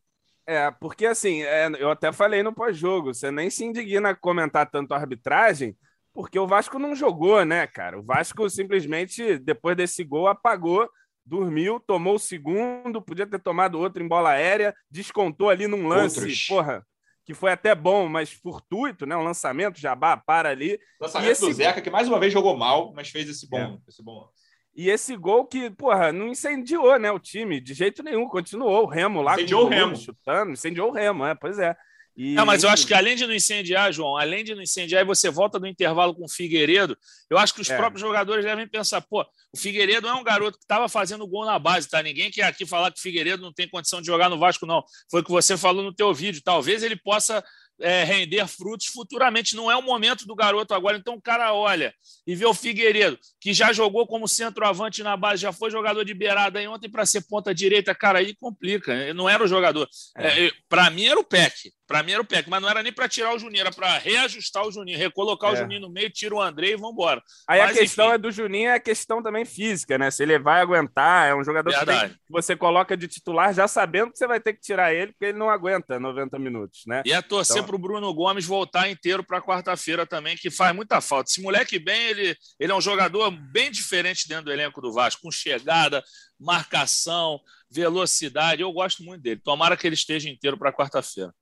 É, 0.46 0.70
porque 0.70 1.06
assim, 1.06 1.42
é, 1.42 1.68
eu 1.78 1.90
até 1.90 2.12
falei 2.12 2.42
no 2.42 2.52
pós-jogo, 2.54 3.14
você 3.14 3.30
nem 3.30 3.48
se 3.48 3.64
indigna 3.64 4.10
a 4.10 4.14
comentar 4.14 4.68
tanto 4.70 4.92
a 4.92 4.96
arbitragem, 4.96 5.76
porque 6.12 6.38
o 6.38 6.46
Vasco 6.46 6.78
não 6.78 6.94
jogou, 6.94 7.44
né, 7.44 7.66
cara? 7.66 7.98
O 7.98 8.02
Vasco 8.02 8.48
simplesmente, 8.50 9.38
depois 9.38 9.76
desse 9.76 10.04
gol, 10.04 10.26
apagou, 10.26 10.88
dormiu, 11.24 11.80
tomou 11.80 12.16
o 12.16 12.18
segundo, 12.18 13.00
podia 13.00 13.26
ter 13.26 13.38
tomado 13.38 13.78
outro 13.78 14.02
em 14.02 14.08
bola 14.08 14.30
aérea, 14.30 14.74
descontou 14.90 15.48
ali 15.48 15.66
num 15.66 15.86
lance, 15.86 16.18
Outros. 16.18 16.46
porra, 16.46 16.86
que 17.24 17.32
foi 17.32 17.52
até 17.52 17.74
bom, 17.74 18.08
mas 18.08 18.32
fortuito, 18.32 19.06
né? 19.06 19.16
Um 19.16 19.22
lançamento, 19.22 19.80
Jabá 19.80 20.16
para 20.16 20.50
ali. 20.50 20.78
Lançamento 21.00 21.30
esse... 21.30 21.46
do 21.46 21.52
Zeca, 21.52 21.80
que 21.80 21.90
mais 21.90 22.08
uma 22.08 22.18
vez 22.18 22.32
jogou 22.32 22.56
mal, 22.56 22.92
mas 22.92 23.08
fez 23.08 23.28
esse 23.28 23.48
bom, 23.48 23.58
é. 23.58 23.78
esse 23.88 24.02
bom 24.02 24.20
lance. 24.20 24.41
E 24.74 24.88
esse 24.88 25.16
gol 25.16 25.44
que, 25.44 25.70
porra, 25.70 26.12
não 26.12 26.28
incendiou, 26.28 26.98
né, 26.98 27.10
o 27.10 27.18
time, 27.18 27.60
de 27.60 27.74
jeito 27.74 28.02
nenhum. 28.02 28.26
Continuou 28.26 28.84
o 28.84 28.86
Remo 28.86 29.20
lá. 29.20 29.34
Incendiou 29.34 29.64
o 29.64 29.68
Remo. 29.68 29.96
Chutando, 29.96 30.52
incendiou 30.52 30.88
o 30.88 30.92
Remo, 30.92 31.26
é, 31.26 31.34
pois 31.34 31.58
é. 31.58 31.76
E... 32.16 32.34
Não, 32.34 32.44
mas 32.44 32.62
eu 32.62 32.68
acho 32.68 32.86
que 32.86 32.92
além 32.92 33.16
de 33.16 33.26
não 33.26 33.34
incendiar, 33.34 33.90
João, 33.92 34.16
além 34.16 34.44
de 34.44 34.54
não 34.54 34.62
incendiar, 34.62 35.02
e 35.02 35.06
você 35.06 35.30
volta 35.30 35.58
no 35.58 35.66
intervalo 35.66 36.14
com 36.14 36.24
o 36.24 36.28
Figueiredo, 36.28 36.96
eu 37.30 37.38
acho 37.38 37.54
que 37.54 37.60
os 37.62 37.70
é. 37.70 37.76
próprios 37.76 38.02
jogadores 38.02 38.44
devem 38.44 38.68
pensar, 38.68 39.00
pô, 39.00 39.22
o 39.52 39.56
Figueiredo 39.56 40.06
é 40.06 40.12
um 40.12 40.22
garoto 40.22 40.58
que 40.58 40.64
estava 40.64 40.88
fazendo 40.88 41.26
gol 41.26 41.46
na 41.46 41.58
base, 41.58 41.88
tá? 41.88 42.02
Ninguém 42.02 42.30
quer 42.30 42.44
aqui 42.44 42.66
falar 42.66 42.90
que 42.90 42.98
o 42.98 43.02
Figueiredo 43.02 43.42
não 43.42 43.52
tem 43.52 43.68
condição 43.68 44.00
de 44.00 44.06
jogar 44.06 44.28
no 44.28 44.38
Vasco, 44.38 44.66
não. 44.66 44.82
Foi 45.10 45.22
o 45.22 45.24
que 45.24 45.30
você 45.30 45.56
falou 45.56 45.82
no 45.82 45.92
teu 45.92 46.12
vídeo. 46.12 46.42
Talvez 46.44 46.82
ele 46.82 46.96
possa 46.96 47.42
é, 47.82 48.04
render 48.04 48.46
frutos 48.46 48.86
futuramente. 48.86 49.54
Não 49.54 49.70
é 49.70 49.76
o 49.76 49.82
momento 49.82 50.26
do 50.26 50.34
garoto 50.34 50.72
agora. 50.72 50.96
Então 50.96 51.14
o 51.14 51.20
cara 51.20 51.52
olha 51.52 51.94
e 52.26 52.34
vê 52.34 52.46
o 52.46 52.54
Figueiredo, 52.54 53.18
que 53.40 53.52
já 53.52 53.72
jogou 53.72 54.06
como 54.06 54.28
centroavante 54.28 55.02
na 55.02 55.16
base, 55.16 55.42
já 55.42 55.52
foi 55.52 55.70
jogador 55.70 56.04
de 56.04 56.14
beirada 56.14 56.58
aí 56.58 56.66
ontem 56.66 56.88
para 56.88 57.04
ser 57.04 57.22
ponta 57.22 57.54
direita. 57.54 57.94
Cara, 57.94 58.20
aí 58.20 58.34
complica. 58.34 59.12
Não 59.12 59.28
era 59.28 59.44
o 59.44 59.48
jogador. 59.48 59.88
É. 60.16 60.46
É, 60.46 60.52
para 60.68 60.88
mim 60.90 61.04
era 61.06 61.18
o 61.18 61.24
Peck. 61.24 61.72
Para 61.92 62.02
mim 62.02 62.12
era 62.12 62.22
o 62.22 62.24
PEC, 62.24 62.48
mas 62.48 62.62
não 62.62 62.70
era 62.70 62.82
nem 62.82 62.90
para 62.90 63.06
tirar 63.06 63.34
o 63.34 63.38
Juninho, 63.38 63.60
era 63.60 63.70
para 63.70 63.98
reajustar 63.98 64.66
o 64.66 64.72
Juninho, 64.72 64.96
recolocar 64.96 65.50
é. 65.50 65.52
o 65.52 65.56
Juninho 65.56 65.82
no 65.82 65.90
meio, 65.90 66.08
tira 66.08 66.34
o 66.34 66.40
André 66.40 66.70
e 66.70 66.76
vambora. 66.76 67.22
Aí 67.46 67.60
mas, 67.60 67.76
a 67.76 67.80
questão 67.80 68.06
enfim... 68.06 68.14
é 68.14 68.18
do 68.18 68.32
Juninho, 68.32 68.70
é 68.70 68.74
a 68.74 68.80
questão 68.80 69.22
também 69.22 69.44
física, 69.44 69.98
né? 69.98 70.10
Se 70.10 70.22
ele 70.22 70.38
vai 70.38 70.62
aguentar, 70.62 71.28
é 71.28 71.34
um 71.34 71.44
jogador 71.44 71.70
que, 71.70 71.84
tem, 71.84 72.08
que, 72.08 72.16
você 72.30 72.56
coloca 72.56 72.96
de 72.96 73.06
titular 73.06 73.52
já 73.52 73.68
sabendo 73.68 74.10
que 74.10 74.16
você 74.16 74.26
vai 74.26 74.40
ter 74.40 74.54
que 74.54 74.62
tirar 74.62 74.94
ele, 74.94 75.12
porque 75.12 75.26
ele 75.26 75.38
não 75.38 75.50
aguenta 75.50 76.00
90 76.00 76.38
minutos, 76.38 76.84
né? 76.86 77.02
E 77.04 77.12
é 77.12 77.20
torcer 77.20 77.58
então... 77.58 77.66
para 77.66 77.76
o 77.76 77.78
Bruno 77.78 78.14
Gomes 78.14 78.46
voltar 78.46 78.88
inteiro 78.88 79.22
para 79.22 79.42
quarta-feira 79.42 80.06
também, 80.06 80.34
que 80.34 80.50
faz 80.50 80.74
muita 80.74 80.98
falta. 81.02 81.30
Esse 81.30 81.42
moleque 81.42 81.78
bem, 81.78 82.08
ele, 82.08 82.34
ele 82.58 82.72
é 82.72 82.74
um 82.74 82.80
jogador 82.80 83.30
bem 83.30 83.70
diferente 83.70 84.26
dentro 84.26 84.46
do 84.46 84.52
elenco 84.52 84.80
do 84.80 84.92
Vasco, 84.94 85.20
com 85.22 85.30
chegada, 85.30 86.02
marcação, 86.40 87.38
velocidade. 87.70 88.62
Eu 88.62 88.72
gosto 88.72 89.02
muito 89.02 89.22
dele. 89.22 89.40
Tomara 89.42 89.76
que 89.76 89.86
ele 89.86 89.94
esteja 89.94 90.28
inteiro 90.28 90.56
para 90.56 90.72
quarta-feira. 90.72 91.32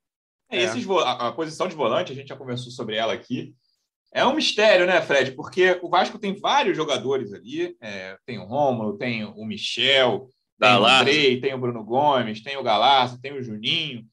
É. 0.51 0.63
Esses, 0.63 0.87
a, 0.89 1.29
a, 1.29 1.31
posição 1.31 1.67
de 1.67 1.75
volante, 1.75 2.11
a 2.11 2.15
gente 2.15 2.27
já 2.27 2.35
conversou 2.35 2.71
sobre 2.71 2.97
ela 2.97 3.13
aqui. 3.13 3.55
É 4.13 4.25
um 4.25 4.35
mistério, 4.35 4.85
né, 4.85 5.01
Fred? 5.01 5.31
Porque 5.31 5.79
o 5.81 5.89
Vasco 5.89 6.19
tem 6.19 6.37
vários 6.37 6.75
jogadores 6.75 7.33
ali. 7.33 7.77
É, 7.79 8.17
tem 8.25 8.37
o 8.37 8.45
Rômulo, 8.45 8.97
tem 8.97 9.23
o 9.23 9.45
Michel, 9.45 10.27
Tem 10.59 10.69
o 10.69 10.85
Andrei, 10.85 11.39
tem 11.39 11.53
o 11.53 11.57
Bruno 11.57 11.83
Gomes, 11.83 12.43
tem 12.43 12.57
o 12.57 12.63
Galarza, 12.63 13.17
tem 13.21 13.31
o 13.33 13.41
Juninho. 13.41 14.05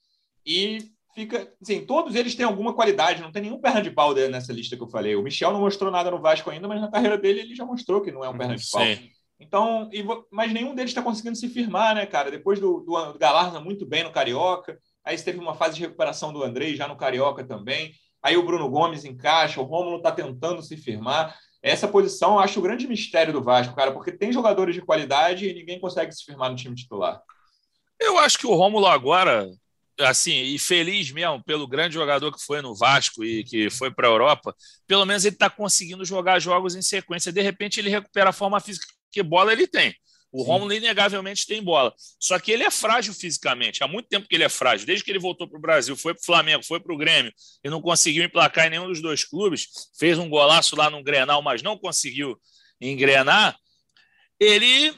E 0.46 0.78
fica. 1.14 1.52
Assim, 1.60 1.84
todos 1.84 2.14
eles 2.14 2.36
têm 2.36 2.46
alguma 2.46 2.72
qualidade, 2.72 3.20
não 3.20 3.32
tem 3.32 3.42
nenhum 3.42 3.60
perna 3.60 3.82
de 3.82 3.90
pau 3.90 4.14
nessa 4.14 4.52
lista 4.52 4.76
que 4.76 4.82
eu 4.82 4.88
falei. 4.88 5.16
O 5.16 5.22
Michel 5.22 5.52
não 5.52 5.60
mostrou 5.60 5.90
nada 5.90 6.10
no 6.10 6.22
Vasco 6.22 6.48
ainda, 6.48 6.68
mas 6.68 6.80
na 6.80 6.90
carreira 6.90 7.18
dele 7.18 7.40
ele 7.40 7.56
já 7.56 7.64
mostrou 7.64 8.00
que 8.00 8.12
não 8.12 8.24
é 8.24 8.28
um 8.28 8.38
perna 8.38 8.54
de 8.54 8.70
pau. 8.70 8.82
Sim. 8.84 9.10
Então, 9.40 9.88
e, 9.92 10.04
mas 10.30 10.52
nenhum 10.52 10.74
deles 10.74 10.90
está 10.90 11.02
conseguindo 11.02 11.36
se 11.36 11.48
firmar, 11.48 11.94
né, 11.94 12.06
cara? 12.06 12.30
Depois 12.30 12.58
do, 12.58 12.80
do, 12.80 13.12
do 13.12 13.18
Galarza 13.18 13.60
muito 13.60 13.86
bem 13.86 14.04
no 14.04 14.12
Carioca, 14.12 14.78
aí 15.08 15.16
teve 15.16 15.38
uma 15.38 15.54
fase 15.54 15.76
de 15.76 15.80
recuperação 15.80 16.32
do 16.32 16.42
Andrei 16.42 16.76
já 16.76 16.86
no 16.86 16.96
Carioca 16.96 17.42
também. 17.42 17.94
Aí 18.22 18.36
o 18.36 18.44
Bruno 18.44 18.68
Gomes 18.68 19.06
encaixa, 19.06 19.58
o 19.58 19.64
Rômulo 19.64 19.96
está 19.96 20.12
tentando 20.12 20.62
se 20.62 20.76
firmar. 20.76 21.34
Essa 21.62 21.88
posição 21.88 22.32
eu 22.32 22.40
acho 22.40 22.58
o 22.58 22.62
grande 22.62 22.86
mistério 22.86 23.32
do 23.32 23.42
Vasco, 23.42 23.74
cara, 23.74 23.90
porque 23.90 24.12
tem 24.12 24.32
jogadores 24.32 24.74
de 24.74 24.82
qualidade 24.82 25.48
e 25.48 25.54
ninguém 25.54 25.80
consegue 25.80 26.12
se 26.12 26.24
firmar 26.24 26.50
no 26.50 26.56
time 26.56 26.74
titular. 26.74 27.22
Eu 27.98 28.18
acho 28.18 28.38
que 28.38 28.46
o 28.46 28.54
Rômulo 28.54 28.86
agora 28.86 29.48
assim, 30.00 30.42
e 30.42 30.58
feliz 30.58 31.10
mesmo 31.10 31.42
pelo 31.42 31.66
grande 31.66 31.94
jogador 31.94 32.30
que 32.30 32.44
foi 32.44 32.62
no 32.62 32.76
Vasco 32.76 33.24
e 33.24 33.42
que 33.42 33.68
foi 33.68 33.90
para 33.90 34.06
a 34.06 34.10
Europa, 34.10 34.54
pelo 34.86 35.04
menos 35.04 35.24
ele 35.24 35.34
está 35.34 35.50
conseguindo 35.50 36.04
jogar 36.04 36.38
jogos 36.38 36.76
em 36.76 36.82
sequência. 36.82 37.32
De 37.32 37.40
repente 37.40 37.80
ele 37.80 37.90
recupera 37.90 38.30
a 38.30 38.32
forma 38.32 38.60
física, 38.60 38.86
que 39.10 39.22
bola 39.22 39.52
ele 39.52 39.66
tem. 39.66 39.92
O 40.30 40.42
Romulo 40.42 40.72
inegavelmente 40.72 41.46
tem 41.46 41.62
bola. 41.62 41.94
Só 42.20 42.38
que 42.38 42.52
ele 42.52 42.62
é 42.62 42.70
frágil 42.70 43.14
fisicamente. 43.14 43.82
Há 43.82 43.88
muito 43.88 44.08
tempo 44.08 44.28
que 44.28 44.34
ele 44.34 44.44
é 44.44 44.48
frágil. 44.48 44.86
Desde 44.86 45.04
que 45.04 45.10
ele 45.10 45.18
voltou 45.18 45.48
para 45.48 45.58
o 45.58 45.60
Brasil, 45.60 45.96
foi 45.96 46.12
para 46.14 46.20
o 46.20 46.24
Flamengo, 46.24 46.64
foi 46.64 46.80
para 46.80 46.92
o 46.92 46.98
Grêmio 46.98 47.32
e 47.64 47.70
não 47.70 47.80
conseguiu 47.80 48.24
emplacar 48.24 48.66
em 48.66 48.70
nenhum 48.70 48.86
dos 48.86 49.00
dois 49.00 49.24
clubes. 49.24 49.68
Fez 49.98 50.18
um 50.18 50.28
golaço 50.28 50.76
lá 50.76 50.90
no 50.90 51.02
Grenal, 51.02 51.40
mas 51.42 51.62
não 51.62 51.78
conseguiu 51.78 52.38
engrenar. 52.80 53.58
Ele 54.38 54.94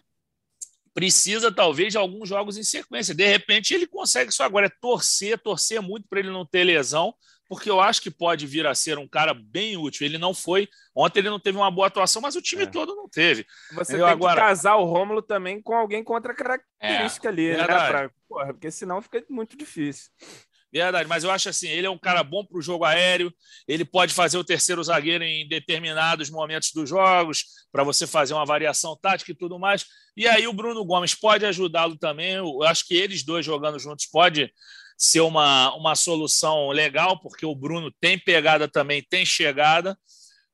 precisa 1.01 1.51
talvez 1.51 1.93
de 1.93 1.97
alguns 1.97 2.29
jogos 2.29 2.59
em 2.59 2.63
sequência. 2.63 3.15
De 3.15 3.27
repente 3.27 3.73
ele 3.73 3.87
consegue 3.87 4.31
isso 4.31 4.43
agora 4.43 4.67
é 4.67 4.73
torcer, 4.81 5.39
torcer 5.39 5.81
muito 5.81 6.07
para 6.07 6.21
ele 6.21 6.29
não 6.29 6.45
ter 6.45 6.63
lesão, 6.63 7.15
porque 7.49 7.71
eu 7.71 7.81
acho 7.81 8.03
que 8.03 8.11
pode 8.11 8.47
vir 8.47 8.67
a 8.67 8.75
ser 8.75 8.99
um 8.99 9.09
cara 9.09 9.33
bem 9.33 9.79
útil. 9.79 10.05
Ele 10.05 10.19
não 10.19 10.35
foi, 10.35 10.69
ontem 10.95 11.21
ele 11.21 11.31
não 11.31 11.41
teve 11.41 11.57
uma 11.57 11.71
boa 11.71 11.87
atuação, 11.87 12.21
mas 12.21 12.37
o 12.37 12.43
time 12.43 12.65
é. 12.65 12.67
todo 12.67 12.95
não 12.95 13.09
teve. 13.09 13.47
Você 13.73 13.95
eu 13.95 14.05
tem 14.05 14.09
agora... 14.09 14.43
que 14.43 14.47
casar 14.47 14.77
o 14.77 14.85
Rômulo 14.85 15.23
também 15.23 15.63
com 15.63 15.75
alguém 15.75 16.05
com 16.05 16.13
outra 16.13 16.35
característica 16.35 17.29
é, 17.29 17.31
ali, 17.31 17.57
né? 17.57 17.65
Pra... 17.65 18.11
Porra, 18.29 18.53
porque 18.53 18.71
senão 18.71 19.01
fica 19.01 19.25
muito 19.31 19.57
difícil. 19.57 20.11
Verdade, 20.73 21.09
mas 21.09 21.25
eu 21.25 21.31
acho 21.31 21.49
assim, 21.49 21.69
ele 21.69 21.87
é 21.87 21.91
um 21.91 21.99
cara 21.99 22.23
bom 22.23 22.45
para 22.45 22.57
o 22.57 22.63
jogo 22.63 22.85
aéreo, 22.85 23.33
ele 23.67 23.85
pode 23.85 24.15
fazer 24.15 24.39
o 24.39 24.45
terceiro 24.45 24.83
zagueiro 24.85 25.25
em 25.25 25.49
determinados 25.49 26.31
momentos 26.31 26.71
dos 26.73 26.89
jogos, 26.89 27.45
para 27.73 27.83
você 27.83 28.07
fazer 28.07 28.35
uma 28.35 28.47
variação 28.47 28.97
tática 28.97 29.33
e 29.33 29.35
tudo 29.35 29.59
mais. 29.59 29.85
E 30.17 30.29
aí 30.29 30.47
o 30.47 30.53
Bruno 30.53 30.85
Gomes 30.85 31.15
pode 31.15 31.45
ajudá-lo 31.45 31.97
também. 31.97 32.35
Eu 32.35 32.63
acho 32.63 32.87
que 32.87 32.95
eles 32.95 33.25
dois 33.25 33.45
jogando 33.45 33.79
juntos 33.81 34.07
pode 34.07 34.53
ser 34.97 35.21
uma, 35.21 35.75
uma 35.75 35.97
solução 35.97 36.69
legal, 36.69 37.19
porque 37.19 37.45
o 37.45 37.55
Bruno 37.55 37.91
tem 38.01 38.19
pegada 38.19 38.69
também, 38.69 39.03
tem 39.03 39.25
chegada. 39.27 39.99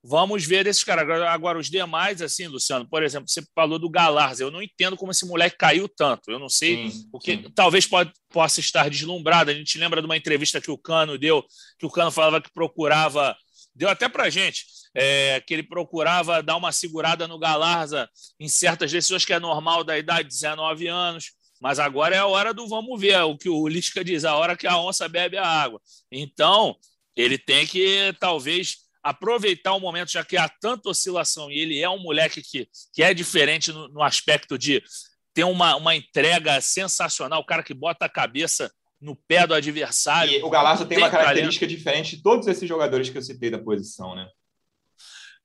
Vamos 0.08 0.44
ver 0.44 0.68
esses 0.68 0.84
caras. 0.84 1.02
Agora, 1.02 1.30
agora, 1.30 1.58
os 1.58 1.68
demais, 1.68 2.22
assim, 2.22 2.46
Luciano, 2.46 2.88
por 2.88 3.02
exemplo, 3.02 3.28
você 3.28 3.42
falou 3.52 3.76
do 3.76 3.90
Galarza. 3.90 4.44
Eu 4.44 4.52
não 4.52 4.62
entendo 4.62 4.96
como 4.96 5.10
esse 5.10 5.26
moleque 5.26 5.56
caiu 5.56 5.88
tanto. 5.88 6.30
Eu 6.30 6.38
não 6.38 6.48
sei 6.48 6.90
sim, 6.90 7.08
o 7.12 7.18
que. 7.18 7.32
Sim. 7.32 7.50
Talvez 7.52 7.86
pode, 7.86 8.12
possa 8.30 8.60
estar 8.60 8.88
deslumbrado. 8.88 9.50
A 9.50 9.54
gente 9.54 9.76
lembra 9.78 10.00
de 10.00 10.06
uma 10.06 10.16
entrevista 10.16 10.60
que 10.60 10.70
o 10.70 10.78
Cano 10.78 11.18
deu, 11.18 11.44
que 11.76 11.84
o 11.84 11.90
Cano 11.90 12.12
falava 12.12 12.40
que 12.40 12.52
procurava. 12.52 13.36
Deu 13.74 13.88
até 13.88 14.08
pra 14.08 14.30
gente. 14.30 14.64
É, 14.94 15.42
que 15.46 15.52
ele 15.52 15.62
procurava 15.62 16.42
dar 16.42 16.56
uma 16.56 16.72
segurada 16.72 17.28
no 17.28 17.38
Galarza 17.38 18.08
em 18.40 18.48
certas 18.48 18.90
decisões 18.90 19.26
que 19.26 19.32
é 19.32 19.38
normal 19.38 19.84
da 19.84 19.98
idade, 19.98 20.28
19 20.28 20.86
anos. 20.86 21.32
Mas 21.60 21.78
agora 21.78 22.14
é 22.14 22.18
a 22.18 22.26
hora 22.26 22.54
do 22.54 22.66
vamos 22.68 22.98
ver, 22.98 23.20
o 23.22 23.36
que 23.36 23.48
o 23.48 23.66
Lisca 23.68 24.04
diz, 24.04 24.24
a 24.24 24.36
hora 24.36 24.56
que 24.56 24.66
a 24.66 24.78
onça 24.78 25.08
bebe 25.08 25.36
a 25.36 25.46
água. 25.46 25.82
Então, 26.10 26.76
ele 27.14 27.36
tem 27.36 27.66
que 27.66 28.14
talvez 28.18 28.85
aproveitar 29.06 29.72
o 29.72 29.80
momento, 29.80 30.10
já 30.10 30.24
que 30.24 30.36
há 30.36 30.48
tanta 30.48 30.88
oscilação, 30.88 31.48
e 31.50 31.58
ele 31.58 31.80
é 31.80 31.88
um 31.88 31.98
moleque 31.98 32.42
que, 32.42 32.68
que 32.92 33.02
é 33.02 33.14
diferente 33.14 33.72
no, 33.72 33.88
no 33.88 34.02
aspecto 34.02 34.58
de 34.58 34.82
ter 35.32 35.44
uma, 35.44 35.76
uma 35.76 35.94
entrega 35.94 36.60
sensacional, 36.60 37.40
o 37.40 37.46
cara 37.46 37.62
que 37.62 37.72
bota 37.72 38.06
a 38.06 38.08
cabeça 38.08 38.72
no 39.00 39.14
pé 39.14 39.46
do 39.46 39.54
adversário. 39.54 40.32
E 40.32 40.42
o 40.42 40.50
Galassa 40.50 40.84
tem, 40.84 40.96
tem, 40.96 41.04
uma 41.04 41.10
característica 41.10 41.66
talento. 41.66 41.78
diferente 41.78 42.16
de 42.16 42.22
todos 42.22 42.48
esses 42.48 42.68
jogadores 42.68 43.08
que 43.08 43.16
eu 43.16 43.22
citei 43.22 43.48
da 43.48 43.58
posição, 43.58 44.16
né? 44.16 44.28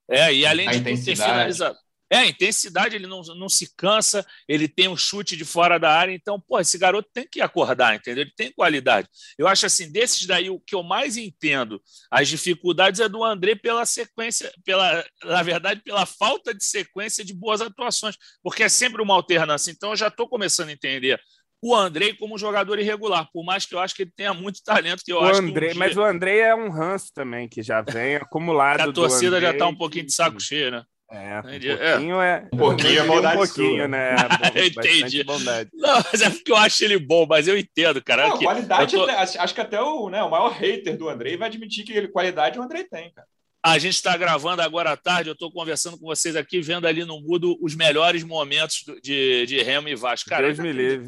É, 0.10 0.34
e 0.34 0.45
além 0.45 0.67
a 0.67 0.71
de 0.71 0.78
tudo, 0.78 0.86
tem 0.86 0.97
finalizado. 0.97 1.78
É, 2.12 2.17
a 2.17 2.28
intensidade, 2.28 2.93
ele 2.93 3.08
não, 3.08 3.21
não 3.21 3.47
se 3.47 3.74
cansa, 3.78 4.26
ele 4.45 4.67
tem 4.67 4.89
um 4.89 4.97
chute 4.97 5.38
de 5.38 5.45
fora 5.45 5.80
da 5.80 5.89
área, 5.89 6.13
então, 6.13 6.38
pô, 6.39 6.60
esse 6.60 6.78
garoto 6.78 7.10
tem 7.13 7.26
que 7.26 7.39
acordar, 7.39 7.95
entendeu? 7.95 8.24
Ele 8.24 8.34
tem 8.36 8.52
qualidade. 8.52 9.08
Eu 9.38 9.47
acho 9.47 9.65
assim, 9.65 9.89
desses 9.89 10.28
daí, 10.28 10.50
o 10.50 10.60
que 10.60 10.76
eu 10.76 10.84
mais 10.84 11.15
entendo, 11.15 11.82
as 12.12 12.28
dificuldades 12.28 13.00
é 13.00 13.08
do 13.08 13.24
André 13.24 13.56
pela 13.56 13.86
sequência, 13.86 14.52
pela, 14.65 15.06
na 15.24 15.41
verdade, 15.41 15.82
pela 15.82 16.06
falta 16.06 16.54
de 16.54 16.65
sequência 16.65 17.24
de 17.24 17.34
boas 17.34 17.62
atuações, 17.62 18.17
porque 18.43 18.63
é 18.63 18.69
sempre 18.69 19.02
uma 19.02 19.13
alternância. 19.13 19.71
Então, 19.71 19.91
eu 19.91 19.95
já 19.95 20.10
estou 20.10 20.28
começando 20.28 20.67
a 20.67 20.74
entender 20.74 21.17
o 21.62 21.76
André 21.76 22.13
como 22.15 22.38
jogador 22.38 22.80
irregular, 22.80 23.30
por 23.32 23.45
mais 23.45 23.65
que 23.65 23.76
eu 23.76 23.80
acho 23.80 23.95
que 23.95 24.02
ele 24.02 24.12
tenha 24.13 24.34
muito 24.34 24.62
talento, 24.63 25.04
que 25.06 25.13
eu 25.13 25.17
o 25.17 25.24
acho 25.24 25.39
André, 25.39 25.69
que 25.69 25.76
um 25.76 25.80
Mas 25.80 25.95
o 25.95 26.04
André 26.04 26.39
é 26.39 26.56
um 26.56 26.69
ranço 26.69 27.12
também, 27.13 27.47
que 27.47 27.62
já 27.62 27.82
vem 27.82 28.15
acumulado. 28.17 28.82
a 28.82 28.91
torcida 28.91 29.39
já 29.39 29.52
está 29.52 29.67
um 29.67 29.76
pouquinho 29.76 30.08
de 30.08 30.13
saco 30.13 30.39
cheio, 30.39 30.71
né? 30.71 30.84
É, 31.12 31.39
um 31.39 31.41
pouquinho 31.41 32.21
é. 32.21 32.47
Um 32.54 32.58
pouquinho 32.58 33.00
é 33.00 33.06
bondade. 33.06 33.36
Um 33.36 33.45
pouquinho, 33.45 33.88
né? 33.88 34.15
eu 34.56 34.65
entendi. 34.65 35.24
Não, 35.26 36.04
mas 36.12 36.21
é 36.21 36.30
porque 36.30 36.52
eu 36.52 36.56
acho 36.56 36.84
ele 36.86 36.97
bom, 36.97 37.26
mas 37.28 37.50
eu 37.50 37.58
entendo, 37.58 38.02
cara. 38.02 38.30
Não, 38.30 38.39
qualidade, 38.39 38.95
tô... 38.95 39.04
acho 39.04 39.54
que 39.54 39.62
até 39.62 39.82
o, 39.82 40.10
né, 40.10 40.24
o 40.24 40.30
maior 40.30 40.52
hater 40.54 40.97
do 40.97 41.10
Andrei 41.10 41.36
vai 41.36 41.50
admitir 41.50 41.84
que 41.84 41.91
ele, 41.91 42.08
qualidade 42.08 42.58
o 42.58 42.62
Andrei 42.62 42.86
tem, 42.86 43.12
cara. 43.12 43.28
A 43.63 43.78
gente 43.78 43.93
está 43.93 44.17
gravando 44.17 44.62
agora 44.62 44.91
à 44.91 44.97
tarde, 44.97 45.30
eu 45.30 45.34
estou 45.34 45.52
conversando 45.52 45.97
com 45.97 46.06
vocês 46.06 46.36
aqui, 46.36 46.62
vendo 46.62 46.88
ali 46.88 47.06
no 47.06 47.21
mudo 47.21 47.58
os 47.62 47.76
melhores 47.76 48.24
momentos 48.24 48.84
de, 49.04 49.45
de 49.45 49.62
Remo 49.62 49.89
e 49.89 49.95
Vasco. 49.95 50.30
Cara, 50.30 50.47
Deus 50.47 50.58
me 50.58 50.71
livre. 50.71 51.06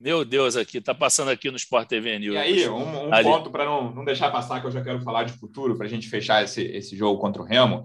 Meu 0.00 0.24
Deus, 0.24 0.56
aqui, 0.56 0.80
tá 0.80 0.94
passando 0.94 1.30
aqui 1.30 1.50
no 1.50 1.56
Sport 1.56 1.88
TV 1.88 2.18
News. 2.18 2.34
E 2.34 2.38
aí, 2.38 2.68
um, 2.68 3.08
um 3.08 3.22
ponto 3.22 3.50
para 3.50 3.64
não, 3.64 3.92
não 3.92 4.04
deixar 4.04 4.30
passar, 4.30 4.60
que 4.60 4.66
eu 4.66 4.70
já 4.70 4.82
quero 4.82 5.00
falar 5.02 5.24
de 5.24 5.32
futuro, 5.34 5.76
para 5.76 5.86
a 5.86 5.88
gente 5.88 6.08
fechar 6.08 6.42
esse, 6.42 6.62
esse 6.62 6.96
jogo 6.96 7.20
contra 7.20 7.42
o 7.42 7.44
Remo. 7.44 7.84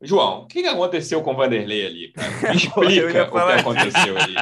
João, 0.00 0.42
o 0.42 0.46
que 0.46 0.66
aconteceu 0.66 1.22
com 1.22 1.32
o 1.32 1.36
Vanderlei 1.36 1.86
ali, 1.86 2.12
cara? 2.12 2.30
Me 2.50 2.56
explica 2.56 3.24
o 3.24 3.30
que 3.30 3.60
aconteceu 3.60 4.16
ali. 4.16 4.36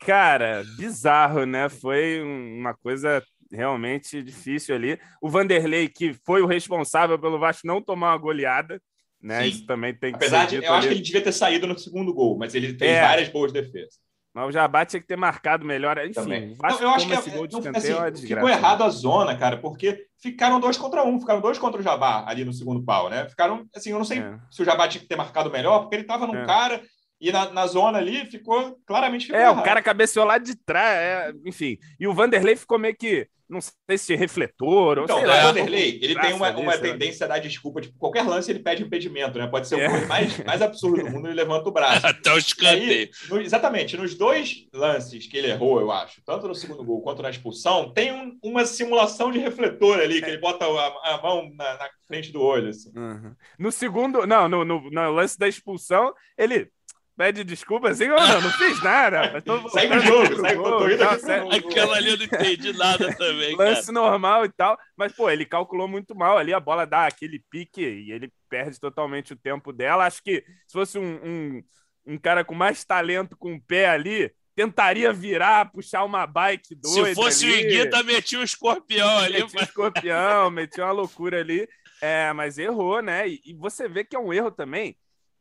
Cara, 0.00 0.64
bizarro, 0.76 1.44
né? 1.44 1.68
Foi 1.68 2.22
uma 2.22 2.74
coisa 2.74 3.22
realmente 3.50 4.22
difícil 4.22 4.74
ali. 4.74 4.98
O 5.20 5.28
Vanderlei, 5.28 5.88
que 5.88 6.14
foi 6.24 6.42
o 6.42 6.46
responsável 6.46 7.18
pelo 7.18 7.38
Vasco 7.38 7.66
não 7.66 7.82
tomar 7.82 8.12
uma 8.12 8.18
goleada, 8.18 8.80
né? 9.20 9.42
Sim. 9.42 9.48
Isso 9.48 9.66
também 9.66 9.94
tem 9.94 10.12
que 10.12 10.16
Apesar 10.16 10.48
ser 10.48 10.60
de, 10.60 10.66
eu 10.66 10.72
ali. 10.72 10.78
acho 10.78 10.88
que 10.88 10.94
ele 10.94 11.02
devia 11.02 11.22
ter 11.22 11.32
saído 11.32 11.66
no 11.66 11.78
segundo 11.78 12.12
gol, 12.12 12.36
mas 12.38 12.54
ele 12.54 12.68
fez 12.78 12.90
é. 12.90 13.00
várias 13.00 13.28
boas 13.28 13.52
defesas. 13.52 13.98
Mas 14.36 14.48
o 14.48 14.52
Jabá 14.52 14.84
tinha 14.84 15.00
que 15.00 15.06
ter 15.06 15.16
marcado 15.16 15.64
melhor. 15.64 15.96
Enfim, 15.96 16.12
Também. 16.12 16.54
Vasco 16.56 16.82
não, 16.82 16.90
eu 16.90 16.94
acho 16.94 17.06
que 17.06 17.14
esse 17.14 17.30
é, 17.30 17.32
gol 17.32 17.46
de 17.46 17.56
assim, 17.56 17.92
é 17.94 18.12
ficou 18.14 18.48
errado 18.50 18.84
a 18.84 18.90
zona, 18.90 19.34
cara, 19.34 19.56
porque 19.56 20.04
ficaram 20.20 20.60
dois 20.60 20.76
contra 20.76 21.02
um, 21.02 21.18
ficaram 21.18 21.40
dois 21.40 21.58
contra 21.58 21.80
o 21.80 21.82
Jabá 21.82 22.22
ali 22.26 22.44
no 22.44 22.52
segundo 22.52 22.82
pau, 22.82 23.08
né? 23.08 23.26
Ficaram, 23.30 23.64
assim, 23.74 23.92
eu 23.92 23.96
não 23.96 24.04
sei 24.04 24.18
é. 24.18 24.38
se 24.50 24.60
o 24.60 24.64
Jabá 24.64 24.86
tinha 24.88 25.00
que 25.00 25.08
ter 25.08 25.16
marcado 25.16 25.50
melhor, 25.50 25.78
porque 25.78 25.94
ele 25.94 26.04
tava 26.04 26.26
num 26.26 26.36
é. 26.36 26.44
cara 26.44 26.82
e 27.20 27.32
na, 27.32 27.50
na, 27.50 27.66
zona 27.66 27.98
ali 27.98 28.26
ficou 28.26 28.78
claramente. 28.86 29.26
Ficou 29.26 29.40
é, 29.40 29.44
errado. 29.44 29.60
o 29.60 29.62
cara 29.62 29.82
cabeceou 29.82 30.26
lá 30.26 30.38
de 30.38 30.54
trás, 30.54 30.98
é, 30.98 31.32
enfim. 31.44 31.78
E 31.98 32.06
o 32.06 32.14
Vanderlei 32.14 32.56
ficou 32.56 32.78
meio 32.78 32.96
que 32.96 33.28
não 33.48 33.60
sei 33.60 33.96
se 33.96 34.14
refletor 34.16 34.98
então, 34.98 35.16
ou 35.16 35.22
sei 35.22 35.26
lá. 35.28 35.44
O 35.44 35.46
Vanderlei, 35.46 36.00
ele 36.02 36.18
tem 36.18 36.32
uma, 36.32 36.50
uma 36.50 36.76
tendência 36.76 37.24
a 37.24 37.28
dar 37.28 37.38
desculpa. 37.38 37.80
Tipo, 37.80 37.96
qualquer 37.96 38.22
lance 38.24 38.50
ele 38.50 38.58
pede 38.58 38.82
impedimento, 38.82 39.38
né? 39.38 39.46
Pode 39.46 39.68
ser 39.68 39.76
o 39.76 39.80
é. 39.80 40.06
mais, 40.06 40.44
mais 40.44 40.60
absurdo 40.60 41.04
do 41.04 41.10
mundo, 41.10 41.28
ele 41.28 41.34
levanta 41.34 41.68
o 41.68 41.72
braço. 41.72 42.04
Até 42.06 42.32
o 42.32 42.38
escanteio. 42.38 43.08
No, 43.28 43.40
exatamente. 43.40 43.96
Nos 43.96 44.14
dois 44.14 44.66
lances 44.72 45.26
que 45.26 45.36
ele 45.36 45.50
errou, 45.50 45.80
eu 45.80 45.92
acho, 45.92 46.20
tanto 46.24 46.48
no 46.48 46.54
segundo 46.54 46.84
gol 46.84 47.00
quanto 47.02 47.22
na 47.22 47.30
expulsão, 47.30 47.92
tem 47.92 48.12
um, 48.12 48.36
uma 48.42 48.66
simulação 48.66 49.30
de 49.30 49.38
refletor 49.38 50.00
ali, 50.00 50.20
que 50.20 50.28
ele 50.28 50.38
bota 50.38 50.66
a, 50.66 51.14
a 51.14 51.22
mão 51.22 51.48
na, 51.54 51.78
na, 51.78 51.88
frente 52.06 52.32
do 52.32 52.42
olho. 52.42 52.68
Assim. 52.68 52.90
Uhum. 52.96 53.34
No 53.58 53.70
segundo, 53.70 54.26
não, 54.26 54.48
no, 54.48 54.64
no, 54.64 54.90
no 54.90 55.10
lance 55.10 55.38
da 55.38 55.46
expulsão, 55.46 56.12
ele 56.36 56.68
pede 57.16 57.42
desculpa 57.42 57.88
assim, 57.88 58.04
eu 58.04 58.16
não, 58.16 58.40
não 58.42 58.50
fiz 58.50 58.82
nada. 58.82 59.42
Sai 59.70 59.88
do 59.88 60.00
jogo, 60.00 60.36
sai 60.36 60.56
com 60.56 61.50
Aquela 61.50 61.96
ali 61.96 62.10
eu 62.10 62.18
não 62.18 62.24
entendi 62.24 62.72
nada 62.74 63.14
também. 63.16 63.56
Lance 63.56 63.86
cara. 63.86 63.92
normal 63.92 64.44
e 64.44 64.50
tal, 64.50 64.78
mas 64.96 65.12
pô, 65.12 65.30
ele 65.30 65.46
calculou 65.46 65.88
muito 65.88 66.14
mal 66.14 66.36
ali, 66.36 66.52
a 66.52 66.60
bola 66.60 66.86
dá 66.86 67.06
aquele 67.06 67.42
pique 67.50 67.80
e 67.80 68.12
ele 68.12 68.30
perde 68.48 68.78
totalmente 68.78 69.32
o 69.32 69.36
tempo 69.36 69.72
dela. 69.72 70.04
Acho 70.04 70.22
que 70.22 70.44
se 70.66 70.72
fosse 70.72 70.98
um, 70.98 71.20
um, 71.24 71.62
um 72.06 72.18
cara 72.18 72.44
com 72.44 72.54
mais 72.54 72.84
talento 72.84 73.36
com 73.36 73.54
o 73.54 73.60
pé 73.60 73.88
ali, 73.88 74.30
tentaria 74.54 75.12
virar, 75.12 75.72
puxar 75.72 76.04
uma 76.04 76.26
bike 76.26 76.74
doida. 76.74 77.08
Se 77.08 77.14
fosse 77.14 77.46
ali. 77.46 77.54
o 77.54 77.58
Iguita, 77.60 78.02
metia 78.02 78.40
o 78.40 78.44
escorpião 78.44 79.18
ali. 79.18 79.40
Metia 79.40 79.60
o 79.60 79.62
escorpião, 79.62 80.50
metia 80.50 80.84
uma 80.84 80.92
loucura 80.92 81.40
ali. 81.40 81.68
É, 82.00 82.30
mas 82.34 82.58
errou, 82.58 83.00
né? 83.00 83.26
E, 83.26 83.40
e 83.46 83.54
você 83.54 83.88
vê 83.88 84.04
que 84.04 84.14
é 84.14 84.18
um 84.18 84.32
erro 84.32 84.50
também 84.50 84.96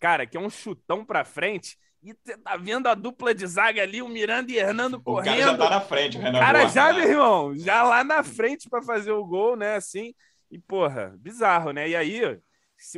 cara, 0.06 0.28
que 0.28 0.38
é 0.38 0.40
um 0.40 0.52
chutão 0.52 1.04
pra 1.04 1.26
frente. 1.26 1.80
E 2.04 2.14
você 2.14 2.38
tá 2.38 2.56
vendo 2.56 2.86
a 2.86 2.94
dupla 2.94 3.34
de 3.34 3.48
zaga 3.48 3.82
ali, 3.82 4.04
o 4.04 4.08
Miranda 4.08 4.52
e 4.52 4.58
Hernando 4.58 5.02
correndo. 5.02 5.34
O 5.34 5.40
cara 5.40 5.52
já 5.52 5.58
tá 5.58 5.70
na 5.72 5.82
frente, 5.82 6.18
o 6.18 6.22
Renan. 6.22 6.38
O 6.38 6.42
cara 6.42 6.68
já, 6.68 6.94
meu 6.94 7.10
irmão, 7.10 7.58
já 7.58 7.82
lá 7.82 8.04
na 8.04 8.24
frente 8.24 8.70
para 8.70 8.84
fazer 8.84 9.12
o 9.12 9.26
gol, 9.26 9.56
né? 9.56 9.78
Assim. 9.78 10.14
E, 10.52 10.60
porra, 10.60 11.16
bizarro, 11.18 11.72
né? 11.72 11.90
E 11.90 11.96
aí, 11.96 12.22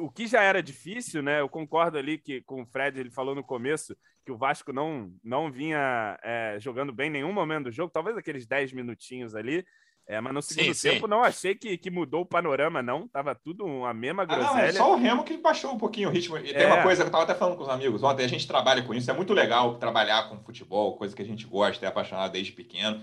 o 0.01 0.11
que 0.11 0.27
já 0.27 0.41
era 0.41 0.61
difícil, 0.61 1.23
né? 1.23 1.39
Eu 1.39 1.47
concordo 1.47 1.97
ali 1.97 2.17
que 2.17 2.41
com 2.41 2.61
o 2.61 2.65
Fred, 2.65 2.99
ele 2.99 3.09
falou 3.09 3.33
no 3.33 3.41
começo 3.41 3.95
que 4.25 4.31
o 4.33 4.37
Vasco 4.37 4.73
não, 4.73 5.09
não 5.23 5.49
vinha 5.49 6.19
é, 6.21 6.57
jogando 6.59 6.91
bem 6.91 7.07
em 7.07 7.13
nenhum 7.13 7.31
momento 7.31 7.65
do 7.65 7.71
jogo, 7.71 7.89
talvez 7.89 8.17
aqueles 8.17 8.45
10 8.45 8.73
minutinhos 8.73 9.33
ali. 9.33 9.65
É, 10.09 10.21
mas 10.21 10.33
no 10.33 10.41
segundo 10.41 10.73
sim, 10.73 10.89
tempo 10.89 11.05
sim. 11.05 11.09
não 11.09 11.21
achei 11.21 11.53
que, 11.53 11.77
que 11.77 11.91
mudou 11.91 12.21
o 12.21 12.25
panorama, 12.25 12.81
não. 12.81 13.09
Tava 13.09 13.35
tudo 13.35 13.83
a 13.83 13.93
mesma 13.93 14.23
groselha. 14.23 14.49
Ah, 14.49 14.53
não, 14.53 14.61
é 14.61 14.71
só 14.71 14.93
o 14.93 14.95
Remo 14.95 15.23
que 15.25 15.35
baixou 15.35 15.73
um 15.73 15.77
pouquinho 15.77 16.07
o 16.07 16.11
ritmo. 16.11 16.37
E 16.37 16.51
é. 16.51 16.53
tem 16.53 16.65
uma 16.65 16.81
coisa 16.81 17.03
que 17.03 17.07
eu 17.09 17.11
tava 17.11 17.25
até 17.25 17.35
falando 17.35 17.57
com 17.57 17.63
os 17.63 17.69
amigos 17.69 18.01
ontem, 18.03 18.23
a 18.23 18.29
gente 18.29 18.47
trabalha 18.47 18.81
com 18.83 18.93
isso, 18.93 19.11
é 19.11 19.13
muito 19.13 19.33
legal 19.33 19.75
trabalhar 19.75 20.29
com 20.29 20.39
futebol, 20.39 20.95
coisa 20.97 21.13
que 21.13 21.21
a 21.21 21.25
gente 21.25 21.45
gosta, 21.45 21.85
é 21.85 21.89
apaixonado 21.89 22.31
desde 22.31 22.53
pequeno. 22.53 23.01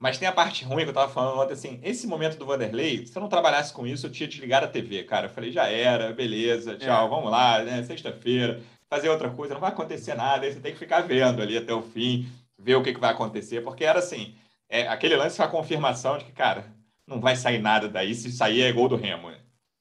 Mas 0.00 0.16
tem 0.16 0.26
a 0.26 0.32
parte 0.32 0.64
ruim 0.64 0.84
que 0.84 0.90
eu 0.90 0.94
tava 0.94 1.12
falando 1.12 1.38
ontem, 1.38 1.52
assim, 1.52 1.80
esse 1.82 2.06
momento 2.06 2.38
do 2.38 2.46
Vanderlei, 2.46 3.04
se 3.04 3.16
eu 3.16 3.20
não 3.20 3.28
trabalhasse 3.28 3.72
com 3.72 3.86
isso, 3.86 4.06
eu 4.06 4.10
tinha 4.10 4.28
desligado 4.28 4.64
a 4.64 4.68
TV, 4.68 5.02
cara. 5.02 5.26
Eu 5.26 5.30
falei, 5.30 5.50
já 5.50 5.68
era, 5.68 6.12
beleza, 6.12 6.76
tchau, 6.76 7.06
é. 7.06 7.10
vamos 7.10 7.30
lá, 7.30 7.62
né? 7.62 7.82
Sexta-feira, 7.82 8.62
fazer 8.88 9.10
outra 9.10 9.28
coisa, 9.28 9.54
não 9.54 9.60
vai 9.60 9.70
acontecer 9.70 10.14
nada, 10.14 10.46
aí 10.46 10.52
você 10.52 10.60
tem 10.60 10.72
que 10.72 10.78
ficar 10.78 11.00
vendo 11.02 11.42
ali 11.42 11.58
até 11.58 11.74
o 11.74 11.82
fim, 11.82 12.26
ver 12.56 12.76
o 12.76 12.82
que, 12.82 12.94
que 12.94 13.00
vai 13.00 13.10
acontecer, 13.10 13.60
porque 13.62 13.84
era 13.84 13.98
assim, 13.98 14.34
é, 14.68 14.86
aquele 14.88 15.16
lance 15.16 15.36
foi 15.36 15.46
a 15.46 15.50
confirmação 15.50 16.18
de 16.18 16.24
que, 16.24 16.32
cara, 16.32 16.72
não 17.06 17.20
vai 17.20 17.34
sair 17.34 17.58
nada 17.58 17.88
daí. 17.88 18.14
Se 18.14 18.30
sair, 18.30 18.62
é 18.62 18.72
gol 18.72 18.88
do 18.88 18.96
Remo. 18.96 19.30
Né? 19.30 19.40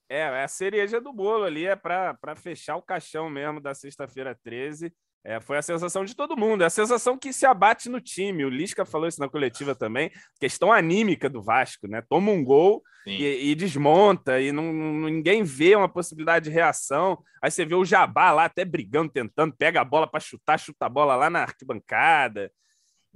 É, 0.10 0.20
é 0.20 0.44
a 0.44 0.48
cereja 0.48 1.02
do 1.02 1.12
bolo 1.12 1.44
ali, 1.44 1.66
é 1.66 1.76
para 1.76 2.36
fechar 2.36 2.78
o 2.78 2.82
caixão 2.82 3.30
mesmo 3.30 3.60
da 3.60 3.74
sexta-feira 3.74 4.38
13. 4.44 4.94
É, 5.24 5.42
foi 5.42 5.58
a 5.58 5.62
sensação 5.62 6.06
de 6.06 6.16
todo 6.16 6.38
mundo, 6.38 6.64
é 6.64 6.68
a 6.68 6.70
sensação 6.70 7.18
que 7.18 7.34
se 7.34 7.46
abate 7.46 7.90
no 7.90 8.00
time. 8.00 8.46
O 8.46 8.50
Lisca 8.50 8.86
falou 8.86 9.10
isso 9.10 9.20
na 9.20 9.28
coletiva 9.28 9.76
também. 9.76 10.10
Questão 10.40 10.72
anímica 10.72 11.30
do 11.30 11.42
Vasco, 11.42 11.86
né? 11.86 12.02
Toma 12.08 12.32
um 12.32 12.42
gol 12.42 12.82
e, 13.06 13.52
e, 13.52 13.56
desmonta, 13.56 14.40
e 14.40 14.54
não, 14.54 14.72
ninguém 14.72 15.44
vê 15.44 15.76
uma 15.76 15.90
possibilidade 15.90 16.46
de 16.46 16.52
reação. 16.52 17.22
Aí 17.42 17.52
você 17.52 17.66
vê 17.66 17.76
o 17.76 17.84
Jabá 17.84 18.32
lá 18.32 18.46
até 18.46 18.64
brigando, 18.64 19.12
tentando, 19.12 19.54
pega 19.54 19.82
a 19.82 19.86
bola 19.86 20.10
para 20.10 20.22
chutar, 20.22 20.58
chuta 20.58 20.86
a 20.86 20.90
bola 20.90 21.16
lá 21.16 21.30
na 21.30 21.42
arquibancada. 21.42 22.50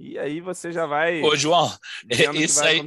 E 0.02 0.18
aí 0.18 0.40
você 0.40 0.72
já 0.72 0.84
vai. 0.84 1.22
Ô, 1.22 1.36
João, 1.36 1.72
isso 2.10 2.60
que 2.60 2.66
aí, 2.66 2.84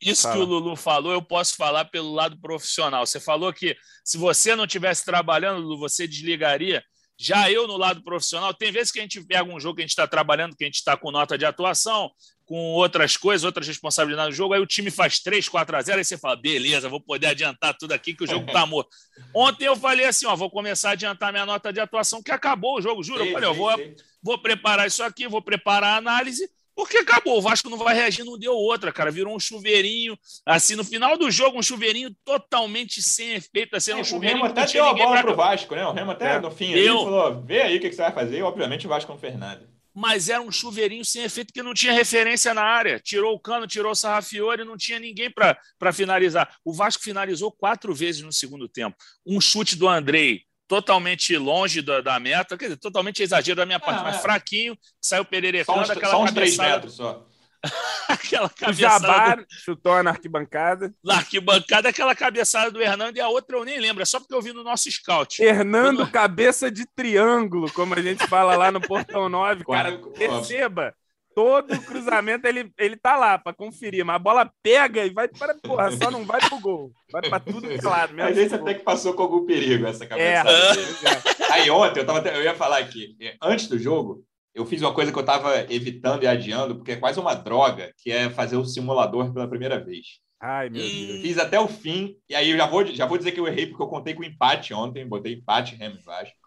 isso 0.00 0.22
Fala. 0.22 0.34
que 0.34 0.40
o 0.40 0.44
Lulu 0.46 0.74
falou, 0.74 1.12
eu 1.12 1.20
posso 1.20 1.56
falar 1.56 1.84
pelo 1.84 2.14
lado 2.14 2.40
profissional. 2.40 3.04
Você 3.04 3.20
falou 3.20 3.52
que 3.52 3.76
se 4.02 4.16
você 4.16 4.56
não 4.56 4.64
estivesse 4.64 5.04
trabalhando, 5.04 5.60
Lulu, 5.60 5.78
você 5.78 6.08
desligaria. 6.08 6.82
Já 7.18 7.50
eu, 7.50 7.66
no 7.66 7.76
lado 7.76 8.02
profissional, 8.02 8.52
tem 8.52 8.72
vezes 8.72 8.90
que 8.90 8.98
a 8.98 9.02
gente 9.02 9.22
pega 9.24 9.44
um 9.44 9.60
jogo 9.60 9.76
que 9.76 9.82
a 9.82 9.84
gente 9.84 9.90
está 9.90 10.06
trabalhando, 10.06 10.56
que 10.56 10.64
a 10.64 10.66
gente 10.66 10.76
está 10.76 10.96
com 10.96 11.10
nota 11.10 11.38
de 11.38 11.44
atuação, 11.44 12.10
com 12.44 12.72
outras 12.72 13.16
coisas, 13.16 13.44
outras 13.44 13.66
responsabilidades 13.66 14.30
no 14.30 14.36
jogo, 14.36 14.54
aí 14.54 14.60
o 14.60 14.66
time 14.66 14.90
faz 14.90 15.18
3, 15.20 15.48
4 15.48 15.76
a 15.76 15.82
0, 15.82 15.98
aí 15.98 16.04
você 16.04 16.18
fala, 16.18 16.36
beleza, 16.36 16.88
vou 16.88 17.00
poder 17.00 17.28
adiantar 17.28 17.74
tudo 17.76 17.92
aqui 17.92 18.14
que 18.14 18.24
o 18.24 18.26
jogo 18.26 18.50
tá 18.52 18.66
morto. 18.66 18.90
Ontem 19.34 19.66
eu 19.66 19.76
falei 19.76 20.06
assim, 20.06 20.26
ó, 20.26 20.36
vou 20.36 20.50
começar 20.50 20.90
a 20.90 20.92
adiantar 20.92 21.32
minha 21.32 21.46
nota 21.46 21.72
de 21.72 21.80
atuação, 21.80 22.22
que 22.22 22.30
acabou 22.30 22.78
o 22.78 22.82
jogo, 22.82 23.02
juro. 23.02 23.22
Sim, 23.22 23.28
eu 23.28 23.32
falei, 23.32 23.48
sim, 23.48 23.54
eu 23.54 23.58
vou, 23.58 23.94
vou 24.22 24.38
preparar 24.38 24.86
isso 24.86 25.02
aqui, 25.02 25.26
vou 25.26 25.40
preparar 25.40 25.94
a 25.94 25.96
análise, 25.96 26.50
porque 26.74 26.98
acabou, 26.98 27.38
o 27.38 27.42
Vasco 27.42 27.70
não 27.70 27.78
vai 27.78 27.94
reagir, 27.94 28.24
não 28.24 28.38
deu 28.38 28.52
outra, 28.52 28.92
cara. 28.92 29.10
Virou 29.10 29.34
um 29.34 29.40
chuveirinho, 29.40 30.18
assim, 30.44 30.74
no 30.74 30.84
final 30.84 31.16
do 31.16 31.30
jogo, 31.30 31.58
um 31.58 31.62
chuveirinho 31.62 32.14
totalmente 32.24 33.00
sem 33.02 33.34
efeito, 33.34 33.76
assim, 33.76 33.92
é, 33.92 33.96
um 33.96 34.04
chuveirinho. 34.04 34.42
O 34.42 34.46
Remo 34.46 34.60
até 34.60 34.72
deu 34.72 34.84
a 34.84 34.94
bola 34.94 35.12
pra... 35.12 35.22
pro 35.22 35.36
Vasco, 35.36 35.74
né? 35.74 35.86
O 35.86 35.92
Remo 35.92 36.10
até 36.10 36.34
é. 36.34 36.40
no 36.40 36.50
fim 36.50 36.72
ali 36.72 36.86
falou: 36.86 37.42
vê 37.42 37.62
aí 37.62 37.76
o 37.76 37.80
que 37.80 37.92
você 37.92 38.02
vai 38.02 38.12
fazer, 38.12 38.38
e 38.38 38.42
obviamente 38.42 38.86
o 38.86 38.90
Vasco 38.90 39.12
não 39.12 39.18
fez 39.18 39.38
nada 39.38 39.74
mas 39.94 40.28
era 40.28 40.42
um 40.42 40.50
chuveirinho 40.50 41.04
sem 41.04 41.22
efeito 41.22 41.54
que 41.54 41.62
não 41.62 41.72
tinha 41.72 41.92
referência 41.92 42.52
na 42.52 42.62
área. 42.62 42.98
Tirou 42.98 43.32
o 43.32 43.38
cano, 43.38 43.64
tirou 43.64 43.92
o 43.92 43.94
Sarrafiore, 43.94 44.64
não 44.64 44.76
tinha 44.76 44.98
ninguém 44.98 45.30
para 45.30 45.92
finalizar. 45.92 46.56
O 46.64 46.72
Vasco 46.72 47.02
finalizou 47.02 47.52
quatro 47.52 47.94
vezes 47.94 48.20
no 48.22 48.32
segundo 48.32 48.68
tempo. 48.68 48.96
Um 49.24 49.40
chute 49.40 49.76
do 49.76 49.88
Andrei 49.88 50.42
totalmente 50.66 51.36
longe 51.36 51.82
da, 51.82 52.00
da, 52.00 52.18
meta, 52.18 52.56
quer 52.56 52.66
dizer, 52.66 52.76
totalmente 52.76 53.22
exagero 53.22 53.56
da 53.56 53.66
minha 53.66 53.80
parte, 53.80 54.02
mas 54.02 54.16
é. 54.16 54.18
fraquinho, 54.18 54.76
saiu 55.00 55.24
pererecando, 55.24 55.86
só 55.86 55.92
aquela 55.92 56.12
só 56.12 56.22
uns 56.22 56.32
três 56.32 56.56
metros 56.56 56.94
só. 56.94 57.26
aquela 58.08 58.48
cabeçada. 58.48 59.42
O 59.42 59.44
do... 59.44 59.46
chutou 59.48 60.02
na 60.02 60.10
arquibancada. 60.10 60.94
Na 61.02 61.16
arquibancada, 61.16 61.88
aquela 61.88 62.14
cabeçada 62.14 62.70
do 62.70 62.82
Hernando 62.82 63.16
e 63.16 63.20
a 63.20 63.28
outra 63.28 63.56
eu 63.56 63.64
nem 63.64 63.78
lembro, 63.78 64.02
é 64.02 64.06
só 64.06 64.20
porque 64.20 64.34
eu 64.34 64.42
vi 64.42 64.52
no 64.52 64.62
nosso 64.62 64.90
scout. 64.90 65.42
Hernando, 65.42 66.06
cabeça 66.10 66.70
de 66.70 66.86
triângulo, 66.94 67.70
como 67.72 67.94
a 67.94 68.02
gente 68.02 68.26
fala 68.26 68.56
lá 68.56 68.70
no 68.70 68.80
Portão 68.80 69.28
9, 69.28 69.64
cara. 69.64 69.98
Perceba, 70.16 70.94
todo 71.34 71.80
cruzamento 71.82 72.46
ele, 72.46 72.72
ele 72.78 72.96
tá 72.96 73.16
lá 73.16 73.38
para 73.38 73.52
conferir, 73.52 74.04
mas 74.04 74.16
a 74.16 74.18
bola 74.18 74.50
pega 74.62 75.04
e 75.04 75.10
vai 75.10 75.28
para 75.28 75.54
porra, 75.54 75.90
só 75.92 76.10
não 76.10 76.24
vai 76.24 76.40
pro 76.40 76.60
gol. 76.60 76.92
Vai 77.10 77.22
para 77.28 77.40
tudo 77.40 77.68
que 77.68 77.84
é 77.84 77.88
lado. 77.88 78.20
A 78.20 78.32
gente 78.32 78.54
até 78.54 78.74
que 78.74 78.82
passou 78.82 79.14
com 79.14 79.22
algum 79.22 79.44
perigo 79.44 79.86
essa 79.86 80.06
cabeçada. 80.06 80.50
É. 80.50 81.52
Aí 81.52 81.70
ontem 81.70 82.00
eu, 82.00 82.06
tava, 82.06 82.26
eu 82.28 82.42
ia 82.42 82.54
falar 82.54 82.78
aqui, 82.78 83.16
antes 83.42 83.68
do 83.68 83.78
jogo, 83.78 84.24
eu 84.54 84.64
fiz 84.64 84.80
uma 84.80 84.94
coisa 84.94 85.10
que 85.10 85.18
eu 85.18 85.22
estava 85.22 85.60
evitando 85.72 86.22
e 86.22 86.26
adiando, 86.26 86.76
porque 86.76 86.92
é 86.92 86.96
quase 86.96 87.18
uma 87.18 87.34
droga, 87.34 87.92
que 87.98 88.10
é 88.10 88.30
fazer 88.30 88.56
o 88.56 88.64
simulador 88.64 89.32
pela 89.32 89.48
primeira 89.48 89.82
vez. 89.82 90.20
Ai, 90.40 90.68
meu 90.68 90.82
Deus. 90.82 91.22
Fiz 91.22 91.38
até 91.38 91.58
o 91.58 91.66
fim, 91.66 92.16
e 92.28 92.34
aí 92.34 92.50
eu 92.50 92.56
já 92.56 92.66
vou, 92.66 92.84
já 92.86 93.06
vou 93.06 93.18
dizer 93.18 93.32
que 93.32 93.40
eu 93.40 93.48
errei, 93.48 93.66
porque 93.66 93.82
eu 93.82 93.88
contei 93.88 94.14
com 94.14 94.22
empate 94.22 94.72
ontem, 94.72 95.08
botei 95.08 95.34
empate, 95.34 95.74
Remo 95.74 95.96
e 95.98 96.02
Vasco. 96.02 96.43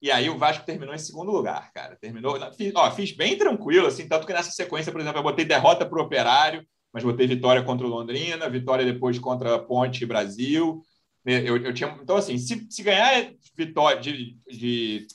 E 0.00 0.10
aí 0.10 0.30
o 0.30 0.38
Vasco 0.38 0.64
terminou 0.64 0.94
em 0.94 0.98
segundo 0.98 1.32
lugar, 1.32 1.72
cara. 1.72 1.96
Terminou. 2.00 2.38
Fiz, 2.52 2.72
ó, 2.74 2.90
fiz 2.90 3.12
bem 3.12 3.36
tranquilo, 3.36 3.88
assim, 3.88 4.08
tanto 4.08 4.26
que 4.26 4.32
nessa 4.32 4.50
sequência, 4.50 4.92
por 4.92 5.00
exemplo, 5.00 5.18
eu 5.18 5.24
botei 5.24 5.44
derrota 5.44 5.84
para 5.84 5.98
o 5.98 6.02
Operário, 6.02 6.64
mas 6.92 7.02
botei 7.02 7.26
vitória 7.26 7.62
contra 7.62 7.86
o 7.86 7.90
Londrina, 7.90 8.48
vitória 8.48 8.84
depois 8.84 9.18
contra 9.18 9.56
a 9.56 9.58
Ponte 9.58 10.06
Brasil. 10.06 10.80
Eu, 11.24 11.56
eu 11.58 11.74
tinha, 11.74 11.98
então, 12.00 12.16
assim, 12.16 12.38
se, 12.38 12.66
se 12.70 12.82
ganhar 12.82 13.32
vitória 13.56 14.00
de, 14.00 14.38
de 14.48 15.06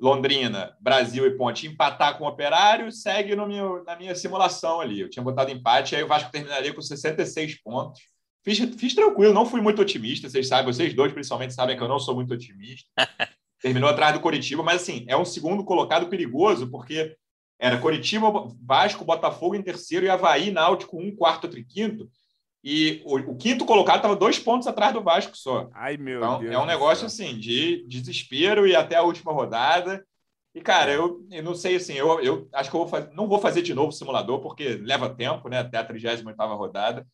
Londrina, 0.00 0.74
Brasil 0.80 1.26
e 1.26 1.36
Ponte 1.36 1.66
empatar 1.66 2.18
com 2.18 2.24
o 2.24 2.28
Operário, 2.28 2.90
segue 2.90 3.36
no 3.36 3.46
meu, 3.46 3.84
na 3.84 3.94
minha 3.94 4.14
simulação 4.14 4.80
ali. 4.80 5.00
Eu 5.00 5.10
tinha 5.10 5.22
botado 5.22 5.50
empate, 5.50 5.94
aí 5.94 6.02
o 6.02 6.08
Vasco 6.08 6.32
terminaria 6.32 6.72
com 6.72 6.80
66 6.80 7.62
pontos. 7.62 8.00
Fiz, 8.42 8.58
fiz 8.76 8.94
tranquilo, 8.94 9.32
não 9.32 9.46
fui 9.46 9.60
muito 9.60 9.80
otimista, 9.80 10.28
vocês 10.28 10.48
sabem, 10.48 10.72
vocês 10.72 10.92
dois 10.92 11.12
principalmente 11.12 11.54
sabem 11.54 11.76
que 11.76 11.82
eu 11.82 11.88
não 11.88 11.98
sou 11.98 12.14
muito 12.14 12.34
otimista. 12.34 12.88
Terminou 13.64 13.88
atrás 13.88 14.12
do 14.12 14.20
Coritiba, 14.20 14.62
mas 14.62 14.82
assim, 14.82 15.06
é 15.08 15.16
um 15.16 15.24
segundo 15.24 15.64
colocado 15.64 16.10
perigoso, 16.10 16.70
porque 16.70 17.16
era 17.58 17.78
Coritiba, 17.78 18.30
Vasco, 18.62 19.06
Botafogo 19.06 19.54
em 19.54 19.62
terceiro 19.62 20.04
e 20.04 20.10
Havaí, 20.10 20.50
Náutico, 20.50 20.98
um 21.00 21.16
quarto, 21.16 21.44
outro 21.44 21.64
quinto. 21.64 22.06
E 22.62 23.00
o, 23.06 23.16
o 23.16 23.36
quinto 23.38 23.64
colocado 23.64 23.96
estava 23.96 24.14
dois 24.14 24.38
pontos 24.38 24.68
atrás 24.68 24.92
do 24.92 25.02
Vasco 25.02 25.34
só. 25.34 25.70
Ai, 25.72 25.96
meu 25.96 26.18
então, 26.18 26.40
Deus. 26.40 26.52
É 26.52 26.58
um 26.58 26.66
negócio 26.66 27.06
assim 27.06 27.38
de 27.38 27.86
desespero 27.88 28.66
e 28.66 28.76
até 28.76 28.96
a 28.96 29.02
última 29.02 29.32
rodada. 29.32 30.06
E, 30.54 30.60
cara, 30.60 30.92
é. 30.92 30.96
eu, 30.96 31.26
eu 31.30 31.42
não 31.42 31.54
sei 31.54 31.76
assim, 31.76 31.94
eu, 31.94 32.20
eu 32.20 32.46
acho 32.52 32.68
que 32.68 32.76
eu 32.76 32.80
vou 32.80 32.88
fazer, 32.90 33.14
não 33.14 33.26
vou 33.26 33.38
fazer 33.38 33.62
de 33.62 33.72
novo 33.72 33.88
o 33.88 33.92
simulador, 33.92 34.42
porque 34.42 34.74
leva 34.74 35.08
tempo, 35.08 35.48
né? 35.48 35.60
Até 35.60 35.78
a 35.78 35.84
38 35.84 36.22
rodada. 36.54 37.06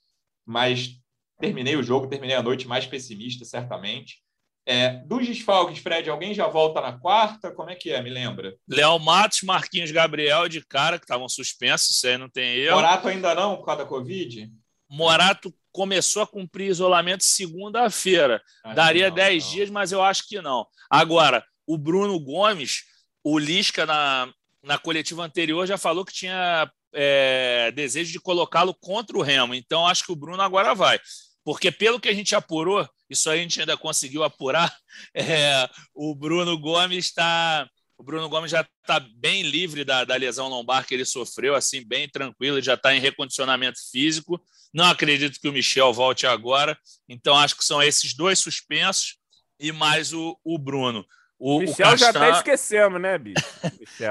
Mas 0.44 1.00
terminei 1.38 1.76
o 1.76 1.82
jogo, 1.84 2.08
terminei 2.08 2.34
a 2.34 2.42
noite 2.42 2.66
mais 2.66 2.86
pessimista, 2.86 3.44
certamente. 3.44 4.16
É, 4.66 4.98
dos 5.06 5.26
desfalques, 5.26 5.78
Fred, 5.78 6.08
alguém 6.08 6.34
já 6.34 6.46
volta 6.46 6.80
na 6.80 6.92
quarta? 6.92 7.50
Como 7.50 7.70
é 7.70 7.74
que 7.74 7.90
é? 7.90 8.02
Me 8.02 8.10
lembra? 8.10 8.54
Léo 8.68 8.98
Matos, 8.98 9.42
Marquinhos 9.42 9.90
Gabriel 9.90 10.48
de 10.48 10.64
cara, 10.64 10.98
que 10.98 11.04
estavam 11.04 11.28
suspensos, 11.28 11.96
isso 11.96 12.06
aí 12.06 12.18
não 12.18 12.28
tem 12.28 12.56
erro. 12.56 12.76
Morato 12.76 13.08
ainda 13.08 13.34
não, 13.34 13.56
por 13.56 13.64
causa 13.64 13.82
da 13.82 13.88
Covid? 13.88 14.50
Morato 14.88 15.54
começou 15.72 16.22
a 16.22 16.26
cumprir 16.26 16.68
isolamento 16.68 17.24
segunda-feira. 17.24 18.42
Daria 18.74 19.10
10 19.10 19.50
dias, 19.50 19.70
mas 19.70 19.92
eu 19.92 20.02
acho 20.02 20.26
que 20.28 20.40
não. 20.40 20.66
Agora, 20.90 21.44
o 21.66 21.78
Bruno 21.78 22.18
Gomes, 22.18 22.82
o 23.22 23.38
Lisca, 23.38 23.86
na, 23.86 24.28
na 24.62 24.78
coletiva 24.78 25.24
anterior, 25.24 25.66
já 25.66 25.78
falou 25.78 26.04
que 26.04 26.12
tinha 26.12 26.70
é, 26.92 27.72
desejo 27.72 28.12
de 28.12 28.20
colocá-lo 28.20 28.74
contra 28.74 29.16
o 29.16 29.22
Remo. 29.22 29.54
Então, 29.54 29.86
acho 29.86 30.04
que 30.04 30.12
o 30.12 30.16
Bruno 30.16 30.42
agora 30.42 30.74
vai. 30.74 30.98
Porque, 31.44 31.70
pelo 31.70 32.00
que 32.00 32.08
a 32.08 32.14
gente 32.14 32.34
apurou, 32.34 32.86
isso 33.10 33.28
aí 33.28 33.40
a 33.40 33.42
gente 33.42 33.60
ainda 33.60 33.76
conseguiu 33.76 34.22
apurar, 34.22 34.74
é, 35.14 35.68
o 35.94 36.14
Bruno 36.14 36.56
Gomes 36.58 37.06
está 37.06 37.68
o 38.00 38.02
Bruno 38.02 38.30
Gomes 38.30 38.50
já 38.50 38.66
está 38.80 38.98
bem 38.98 39.42
livre 39.42 39.84
da, 39.84 40.06
da, 40.06 40.16
lesão 40.16 40.48
lombar 40.48 40.86
que 40.86 40.94
ele 40.94 41.04
sofreu, 41.04 41.54
assim, 41.54 41.86
bem 41.86 42.08
tranquilo, 42.08 42.58
já 42.62 42.72
está 42.72 42.94
em 42.94 42.98
recondicionamento 42.98 43.78
físico. 43.92 44.42
Não 44.72 44.86
acredito 44.86 45.38
que 45.38 45.46
o 45.46 45.52
Michel 45.52 45.92
volte 45.92 46.26
agora. 46.26 46.78
Então, 47.06 47.36
acho 47.36 47.54
que 47.54 47.62
são 47.62 47.82
esses 47.82 48.14
dois 48.14 48.38
suspensos 48.38 49.18
e 49.60 49.70
mais 49.70 50.14
o, 50.14 50.34
o 50.42 50.56
Bruno. 50.56 51.04
O, 51.38 51.58
Michel 51.58 51.88
o 51.88 51.90
Castan... 51.90 51.98
já 51.98 52.08
até 52.08 52.30
esquecemos, 52.30 52.98
né, 52.98 53.18
bicho? 53.18 53.44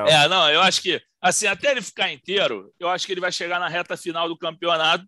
é, 0.07 0.27
não, 0.27 0.47
eu 0.51 0.61
acho 0.61 0.83
que, 0.83 1.01
assim, 1.19 1.47
até 1.47 1.71
ele 1.71 1.81
ficar 1.81 2.13
inteiro, 2.13 2.71
eu 2.79 2.89
acho 2.89 3.07
que 3.07 3.11
ele 3.11 3.21
vai 3.21 3.31
chegar 3.31 3.59
na 3.59 3.67
reta 3.67 3.97
final 3.97 4.27
do 4.27 4.37
campeonato 4.37 5.03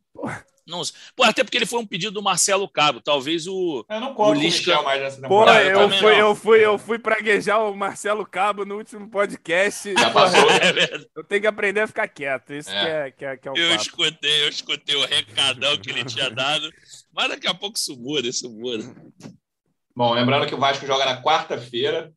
Não, 0.67 0.81
pô, 1.15 1.23
até 1.23 1.43
porque 1.43 1.57
ele 1.57 1.65
foi 1.65 1.79
um 1.79 1.85
pedido 1.85 2.13
do 2.13 2.21
Marcelo 2.21 2.67
Cabo. 2.69 3.01
Talvez 3.01 3.47
o. 3.47 3.85
Eu 3.89 3.99
não 3.99 4.13
conto 4.13 4.37
o 4.37 4.41
Lisca... 4.41 4.79
o 4.79 4.83
mais 4.83 5.01
nessa 5.01 5.21
temporada. 5.21 5.59
Pô, 5.59 5.65
eu, 5.65 5.79
eu 5.79 5.89
fui, 5.89 6.21
eu, 6.21 6.35
fui, 6.35 6.65
eu 6.65 6.77
fui 6.77 6.99
praguejar 6.99 7.61
o 7.63 7.75
Marcelo 7.75 8.25
Cabo 8.25 8.65
no 8.65 8.77
último 8.77 9.09
podcast. 9.09 9.93
Já 9.93 10.09
passou. 10.11 10.49
É 10.49 11.07
eu 11.15 11.23
tenho 11.23 11.41
que 11.41 11.47
aprender 11.47 11.81
a 11.81 11.87
ficar 11.87 12.07
quieto. 12.07 12.53
Isso 12.53 12.69
é. 12.69 12.83
Que, 12.83 12.89
é, 12.89 13.11
que, 13.11 13.25
é, 13.25 13.37
que 13.37 13.47
é 13.47 13.51
o 13.51 13.57
Eu 13.57 13.69
papo. 13.71 13.81
escutei, 13.81 14.43
eu 14.43 14.49
escutei 14.49 14.95
o 14.95 15.05
recadão 15.05 15.77
que 15.77 15.89
ele 15.89 16.05
tinha 16.05 16.29
dado. 16.29 16.69
Mas 17.13 17.29
daqui 17.29 17.47
a 17.47 17.53
pouco 17.53 17.77
isso 17.77 17.97
muda, 17.97 18.27
isso 18.27 18.49
muda. 18.49 18.83
Bom, 19.95 20.13
lembrando 20.13 20.47
que 20.47 20.55
o 20.55 20.59
Vasco 20.59 20.85
joga 20.85 21.05
na 21.05 21.21
quarta-feira 21.21 22.11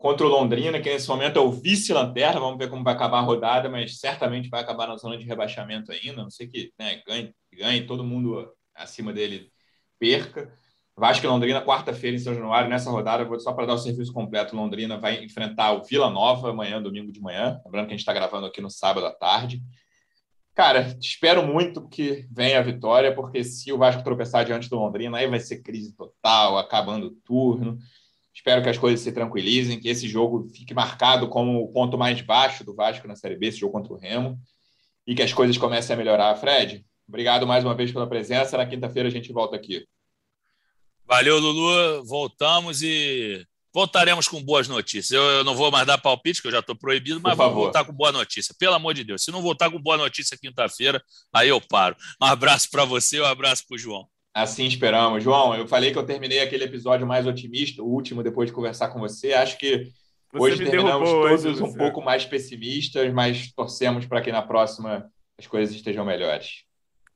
contra 0.00 0.26
o 0.26 0.30
Londrina, 0.30 0.80
que 0.80 0.90
nesse 0.90 1.06
momento 1.06 1.38
é 1.38 1.42
o 1.42 1.52
vice-lanterna. 1.52 2.40
Vamos 2.40 2.56
ver 2.56 2.70
como 2.70 2.82
vai 2.82 2.94
acabar 2.94 3.18
a 3.18 3.20
rodada, 3.20 3.68
mas 3.68 4.00
certamente 4.00 4.48
vai 4.48 4.62
acabar 4.62 4.88
na 4.88 4.96
zona 4.96 5.18
de 5.18 5.24
rebaixamento 5.24 5.92
ainda. 5.92 6.22
Não 6.22 6.30
sei 6.30 6.48
que 6.48 6.72
né, 6.78 7.02
ganhe, 7.06 7.34
ganhe 7.52 7.86
todo 7.86 8.02
mundo 8.02 8.50
acima 8.74 9.12
dele 9.12 9.52
perca. 9.98 10.50
Vasco 10.96 11.24
e 11.24 11.28
Londrina, 11.28 11.62
quarta-feira 11.62 12.16
em 12.16 12.18
São 12.18 12.34
Januário. 12.34 12.70
Nessa 12.70 12.90
rodada, 12.90 13.26
vou 13.26 13.38
só 13.38 13.52
para 13.52 13.66
dar 13.66 13.74
o 13.74 13.78
serviço 13.78 14.10
completo, 14.10 14.56
Londrina 14.56 14.96
vai 14.96 15.22
enfrentar 15.22 15.72
o 15.72 15.84
Vila 15.84 16.08
Nova 16.08 16.48
amanhã, 16.48 16.80
domingo 16.80 17.12
de 17.12 17.20
manhã. 17.20 17.60
Lembrando 17.66 17.86
que 17.86 17.92
a 17.92 17.96
gente 17.96 18.00
está 18.00 18.14
gravando 18.14 18.46
aqui 18.46 18.62
no 18.62 18.70
sábado 18.70 19.04
à 19.04 19.12
tarde. 19.12 19.62
Cara, 20.54 20.96
espero 20.98 21.46
muito 21.46 21.86
que 21.88 22.26
venha 22.30 22.58
a 22.58 22.62
vitória, 22.62 23.14
porque 23.14 23.44
se 23.44 23.70
o 23.70 23.76
Vasco 23.76 24.02
tropeçar 24.02 24.46
diante 24.46 24.70
do 24.70 24.76
Londrina, 24.76 25.18
aí 25.18 25.28
vai 25.28 25.40
ser 25.40 25.62
crise 25.62 25.94
total, 25.94 26.56
acabando 26.56 27.08
o 27.08 27.14
turno. 27.22 27.78
Espero 28.34 28.62
que 28.62 28.68
as 28.68 28.78
coisas 28.78 29.00
se 29.00 29.12
tranquilizem, 29.12 29.80
que 29.80 29.88
esse 29.88 30.08
jogo 30.08 30.48
fique 30.54 30.72
marcado 30.72 31.28
como 31.28 31.62
o 31.62 31.72
ponto 31.72 31.98
mais 31.98 32.20
baixo 32.20 32.64
do 32.64 32.74
Vasco 32.74 33.08
na 33.08 33.16
Série 33.16 33.36
B, 33.36 33.48
esse 33.48 33.58
jogo 33.58 33.72
contra 33.72 33.92
o 33.92 33.96
Remo, 33.96 34.38
e 35.06 35.14
que 35.14 35.22
as 35.22 35.32
coisas 35.32 35.58
comecem 35.58 35.94
a 35.94 35.96
melhorar. 35.96 36.36
Fred, 36.36 36.84
Obrigado 37.10 37.44
mais 37.44 37.64
uma 37.64 37.74
vez 37.74 37.90
pela 37.90 38.06
presença. 38.06 38.56
Na 38.56 38.64
quinta-feira 38.64 39.08
a 39.08 39.12
gente 39.12 39.32
volta 39.32 39.56
aqui. 39.56 39.84
Valeu, 41.04 41.40
Lulu. 41.40 42.04
Voltamos 42.04 42.82
e 42.82 43.44
voltaremos 43.74 44.28
com 44.28 44.40
boas 44.40 44.68
notícias. 44.68 45.10
Eu, 45.10 45.22
eu 45.22 45.44
não 45.44 45.56
vou 45.56 45.72
mais 45.72 45.84
dar 45.84 45.98
palpite, 45.98 46.40
que 46.40 46.46
eu 46.46 46.52
já 46.52 46.60
estou 46.60 46.76
proibido, 46.76 47.20
mas 47.20 47.36
vou 47.36 47.52
voltar 47.52 47.84
com 47.84 47.92
boa 47.92 48.12
notícia. 48.12 48.54
Pelo 48.56 48.74
amor 48.74 48.94
de 48.94 49.02
Deus. 49.02 49.24
Se 49.24 49.32
não 49.32 49.42
voltar 49.42 49.68
com 49.68 49.82
boa 49.82 49.96
notícia 49.96 50.38
quinta-feira, 50.40 51.02
aí 51.32 51.48
eu 51.48 51.60
paro. 51.60 51.96
Um 52.22 52.26
abraço 52.26 52.70
para 52.70 52.84
você, 52.84 53.20
um 53.20 53.26
abraço 53.26 53.66
para 53.66 53.74
o 53.74 53.78
João. 53.78 54.08
Assim 54.32 54.66
esperamos. 54.66 55.22
João, 55.22 55.54
eu 55.54 55.66
falei 55.66 55.92
que 55.92 55.98
eu 55.98 56.06
terminei 56.06 56.40
aquele 56.40 56.64
episódio 56.64 57.06
mais 57.06 57.26
otimista, 57.26 57.82
o 57.82 57.86
último, 57.86 58.22
depois 58.22 58.48
de 58.48 58.54
conversar 58.54 58.88
com 58.88 59.00
você. 59.00 59.32
Acho 59.32 59.58
que 59.58 59.90
você 60.32 60.52
hoje 60.52 60.64
terminamos 60.64 61.10
todos 61.10 61.44
hoje, 61.44 61.62
um 61.62 61.74
pouco 61.74 62.00
mais 62.00 62.24
pessimistas, 62.24 63.12
mas 63.12 63.52
torcemos 63.52 64.06
para 64.06 64.20
que 64.20 64.30
na 64.30 64.42
próxima 64.42 65.10
as 65.36 65.46
coisas 65.46 65.74
estejam 65.74 66.04
melhores. 66.04 66.64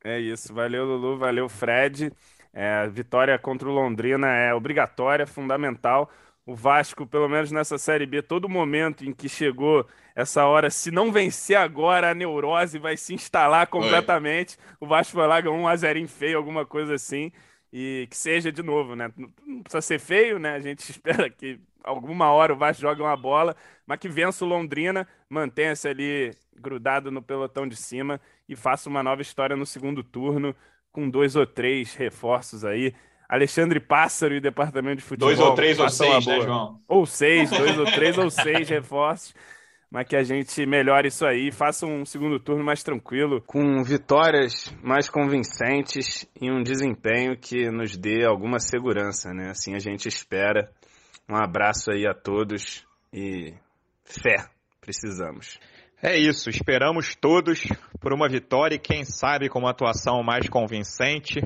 É 0.02 0.18
isso. 0.18 0.52
Valeu, 0.52 0.84
Lulu. 0.84 1.16
Valeu, 1.18 1.48
Fred. 1.48 2.10
É, 2.52 2.68
a 2.68 2.86
vitória 2.86 3.38
contra 3.38 3.68
o 3.68 3.72
Londrina 3.72 4.28
é 4.28 4.52
obrigatória, 4.52 5.26
fundamental. 5.26 6.10
O 6.46 6.54
Vasco, 6.54 7.06
pelo 7.06 7.28
menos 7.28 7.50
nessa 7.50 7.78
Série 7.78 8.04
B, 8.04 8.20
todo 8.22 8.48
momento 8.48 9.04
em 9.04 9.12
que 9.12 9.28
chegou 9.28 9.86
essa 10.14 10.44
hora, 10.46 10.68
se 10.70 10.90
não 10.90 11.10
vencer 11.10 11.56
agora, 11.56 12.10
a 12.10 12.14
neurose 12.14 12.78
vai 12.78 12.96
se 12.96 13.14
instalar 13.14 13.66
completamente. 13.66 14.58
O 14.78 14.86
Vasco 14.86 15.16
vai 15.16 15.26
lá, 15.26 15.40
ganhou 15.40 15.56
um 15.56 15.66
azerinho 15.66 16.08
feio, 16.08 16.36
alguma 16.36 16.66
coisa 16.66 16.94
assim. 16.94 17.32
E 17.72 18.06
que 18.10 18.16
seja 18.16 18.52
de 18.52 18.62
novo, 18.62 18.94
né? 18.94 19.10
Não 19.16 19.62
precisa 19.62 19.80
ser 19.80 19.98
feio, 19.98 20.38
né? 20.38 20.54
A 20.54 20.60
gente 20.60 20.80
espera 20.90 21.30
que 21.30 21.58
alguma 21.82 22.30
hora 22.30 22.52
o 22.52 22.56
Vasco 22.56 22.82
jogue 22.82 23.02
uma 23.02 23.16
bola, 23.16 23.56
mas 23.86 23.98
que 23.98 24.08
vença 24.08 24.44
o 24.44 24.48
Londrina, 24.48 25.08
mantenha-se 25.28 25.88
ali 25.88 26.30
grudado 26.56 27.10
no 27.10 27.22
pelotão 27.22 27.66
de 27.66 27.76
cima 27.76 28.20
e 28.48 28.54
faça 28.54 28.88
uma 28.88 29.02
nova 29.02 29.22
história 29.22 29.56
no 29.56 29.66
segundo 29.66 30.02
turno 30.02 30.54
com 30.92 31.10
dois 31.10 31.34
ou 31.36 31.46
três 31.46 31.94
reforços 31.94 32.64
aí. 32.64 32.94
Alexandre 33.28 33.80
Pássaro 33.80 34.34
e 34.34 34.40
Departamento 34.40 34.96
de 34.96 35.02
Futebol. 35.02 35.28
Dois 35.28 35.40
ou 35.40 35.54
três 35.54 35.78
ou 35.78 35.88
seis, 35.88 36.26
né, 36.26 36.40
João? 36.40 36.80
Ou 36.86 37.06
seis, 37.06 37.50
dois 37.56 37.78
ou 37.78 37.84
três 37.86 38.18
ou 38.18 38.30
seis 38.30 38.68
reforços. 38.68 39.34
Mas 39.90 40.08
que 40.08 40.16
a 40.16 40.24
gente 40.24 40.66
melhore 40.66 41.06
isso 41.06 41.24
aí, 41.24 41.52
faça 41.52 41.86
um 41.86 42.04
segundo 42.04 42.40
turno 42.40 42.64
mais 42.64 42.82
tranquilo. 42.82 43.40
Com 43.42 43.82
vitórias 43.84 44.74
mais 44.82 45.08
convincentes 45.08 46.26
e 46.40 46.50
um 46.50 46.62
desempenho 46.62 47.36
que 47.38 47.70
nos 47.70 47.96
dê 47.96 48.24
alguma 48.26 48.58
segurança, 48.58 49.32
né? 49.32 49.50
Assim 49.50 49.74
a 49.74 49.78
gente 49.78 50.08
espera. 50.08 50.68
Um 51.28 51.36
abraço 51.36 51.92
aí 51.92 52.06
a 52.06 52.12
todos 52.12 52.84
e 53.12 53.54
fé, 54.04 54.44
precisamos. 54.80 55.58
É 56.02 56.18
isso, 56.18 56.50
esperamos 56.50 57.14
todos 57.14 57.66
por 58.00 58.12
uma 58.12 58.28
vitória 58.28 58.74
e 58.74 58.78
quem 58.78 59.04
sabe 59.04 59.48
com 59.48 59.60
uma 59.60 59.70
atuação 59.70 60.22
mais 60.22 60.48
convincente. 60.48 61.40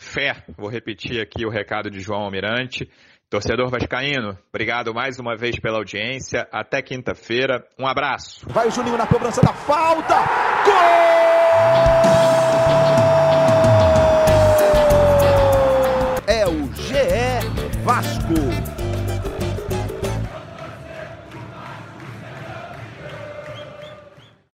Fé, 0.00 0.44
vou 0.56 0.70
repetir 0.70 1.20
aqui 1.20 1.44
o 1.44 1.50
recado 1.50 1.90
de 1.90 1.98
João 1.98 2.20
Almirante. 2.20 2.88
Torcedor 3.28 3.68
Vascaíno, 3.68 4.38
obrigado 4.48 4.94
mais 4.94 5.18
uma 5.18 5.36
vez 5.36 5.58
pela 5.58 5.78
audiência. 5.78 6.46
Até 6.52 6.80
quinta-feira. 6.80 7.66
Um 7.76 7.84
abraço. 7.84 8.48
Vai 8.48 8.68
o 8.68 8.70
Juninho 8.70 8.96
na 8.96 9.08
cobrança 9.08 9.42
da 9.42 9.52
falta. 9.52 10.14
Gol! 10.64 10.78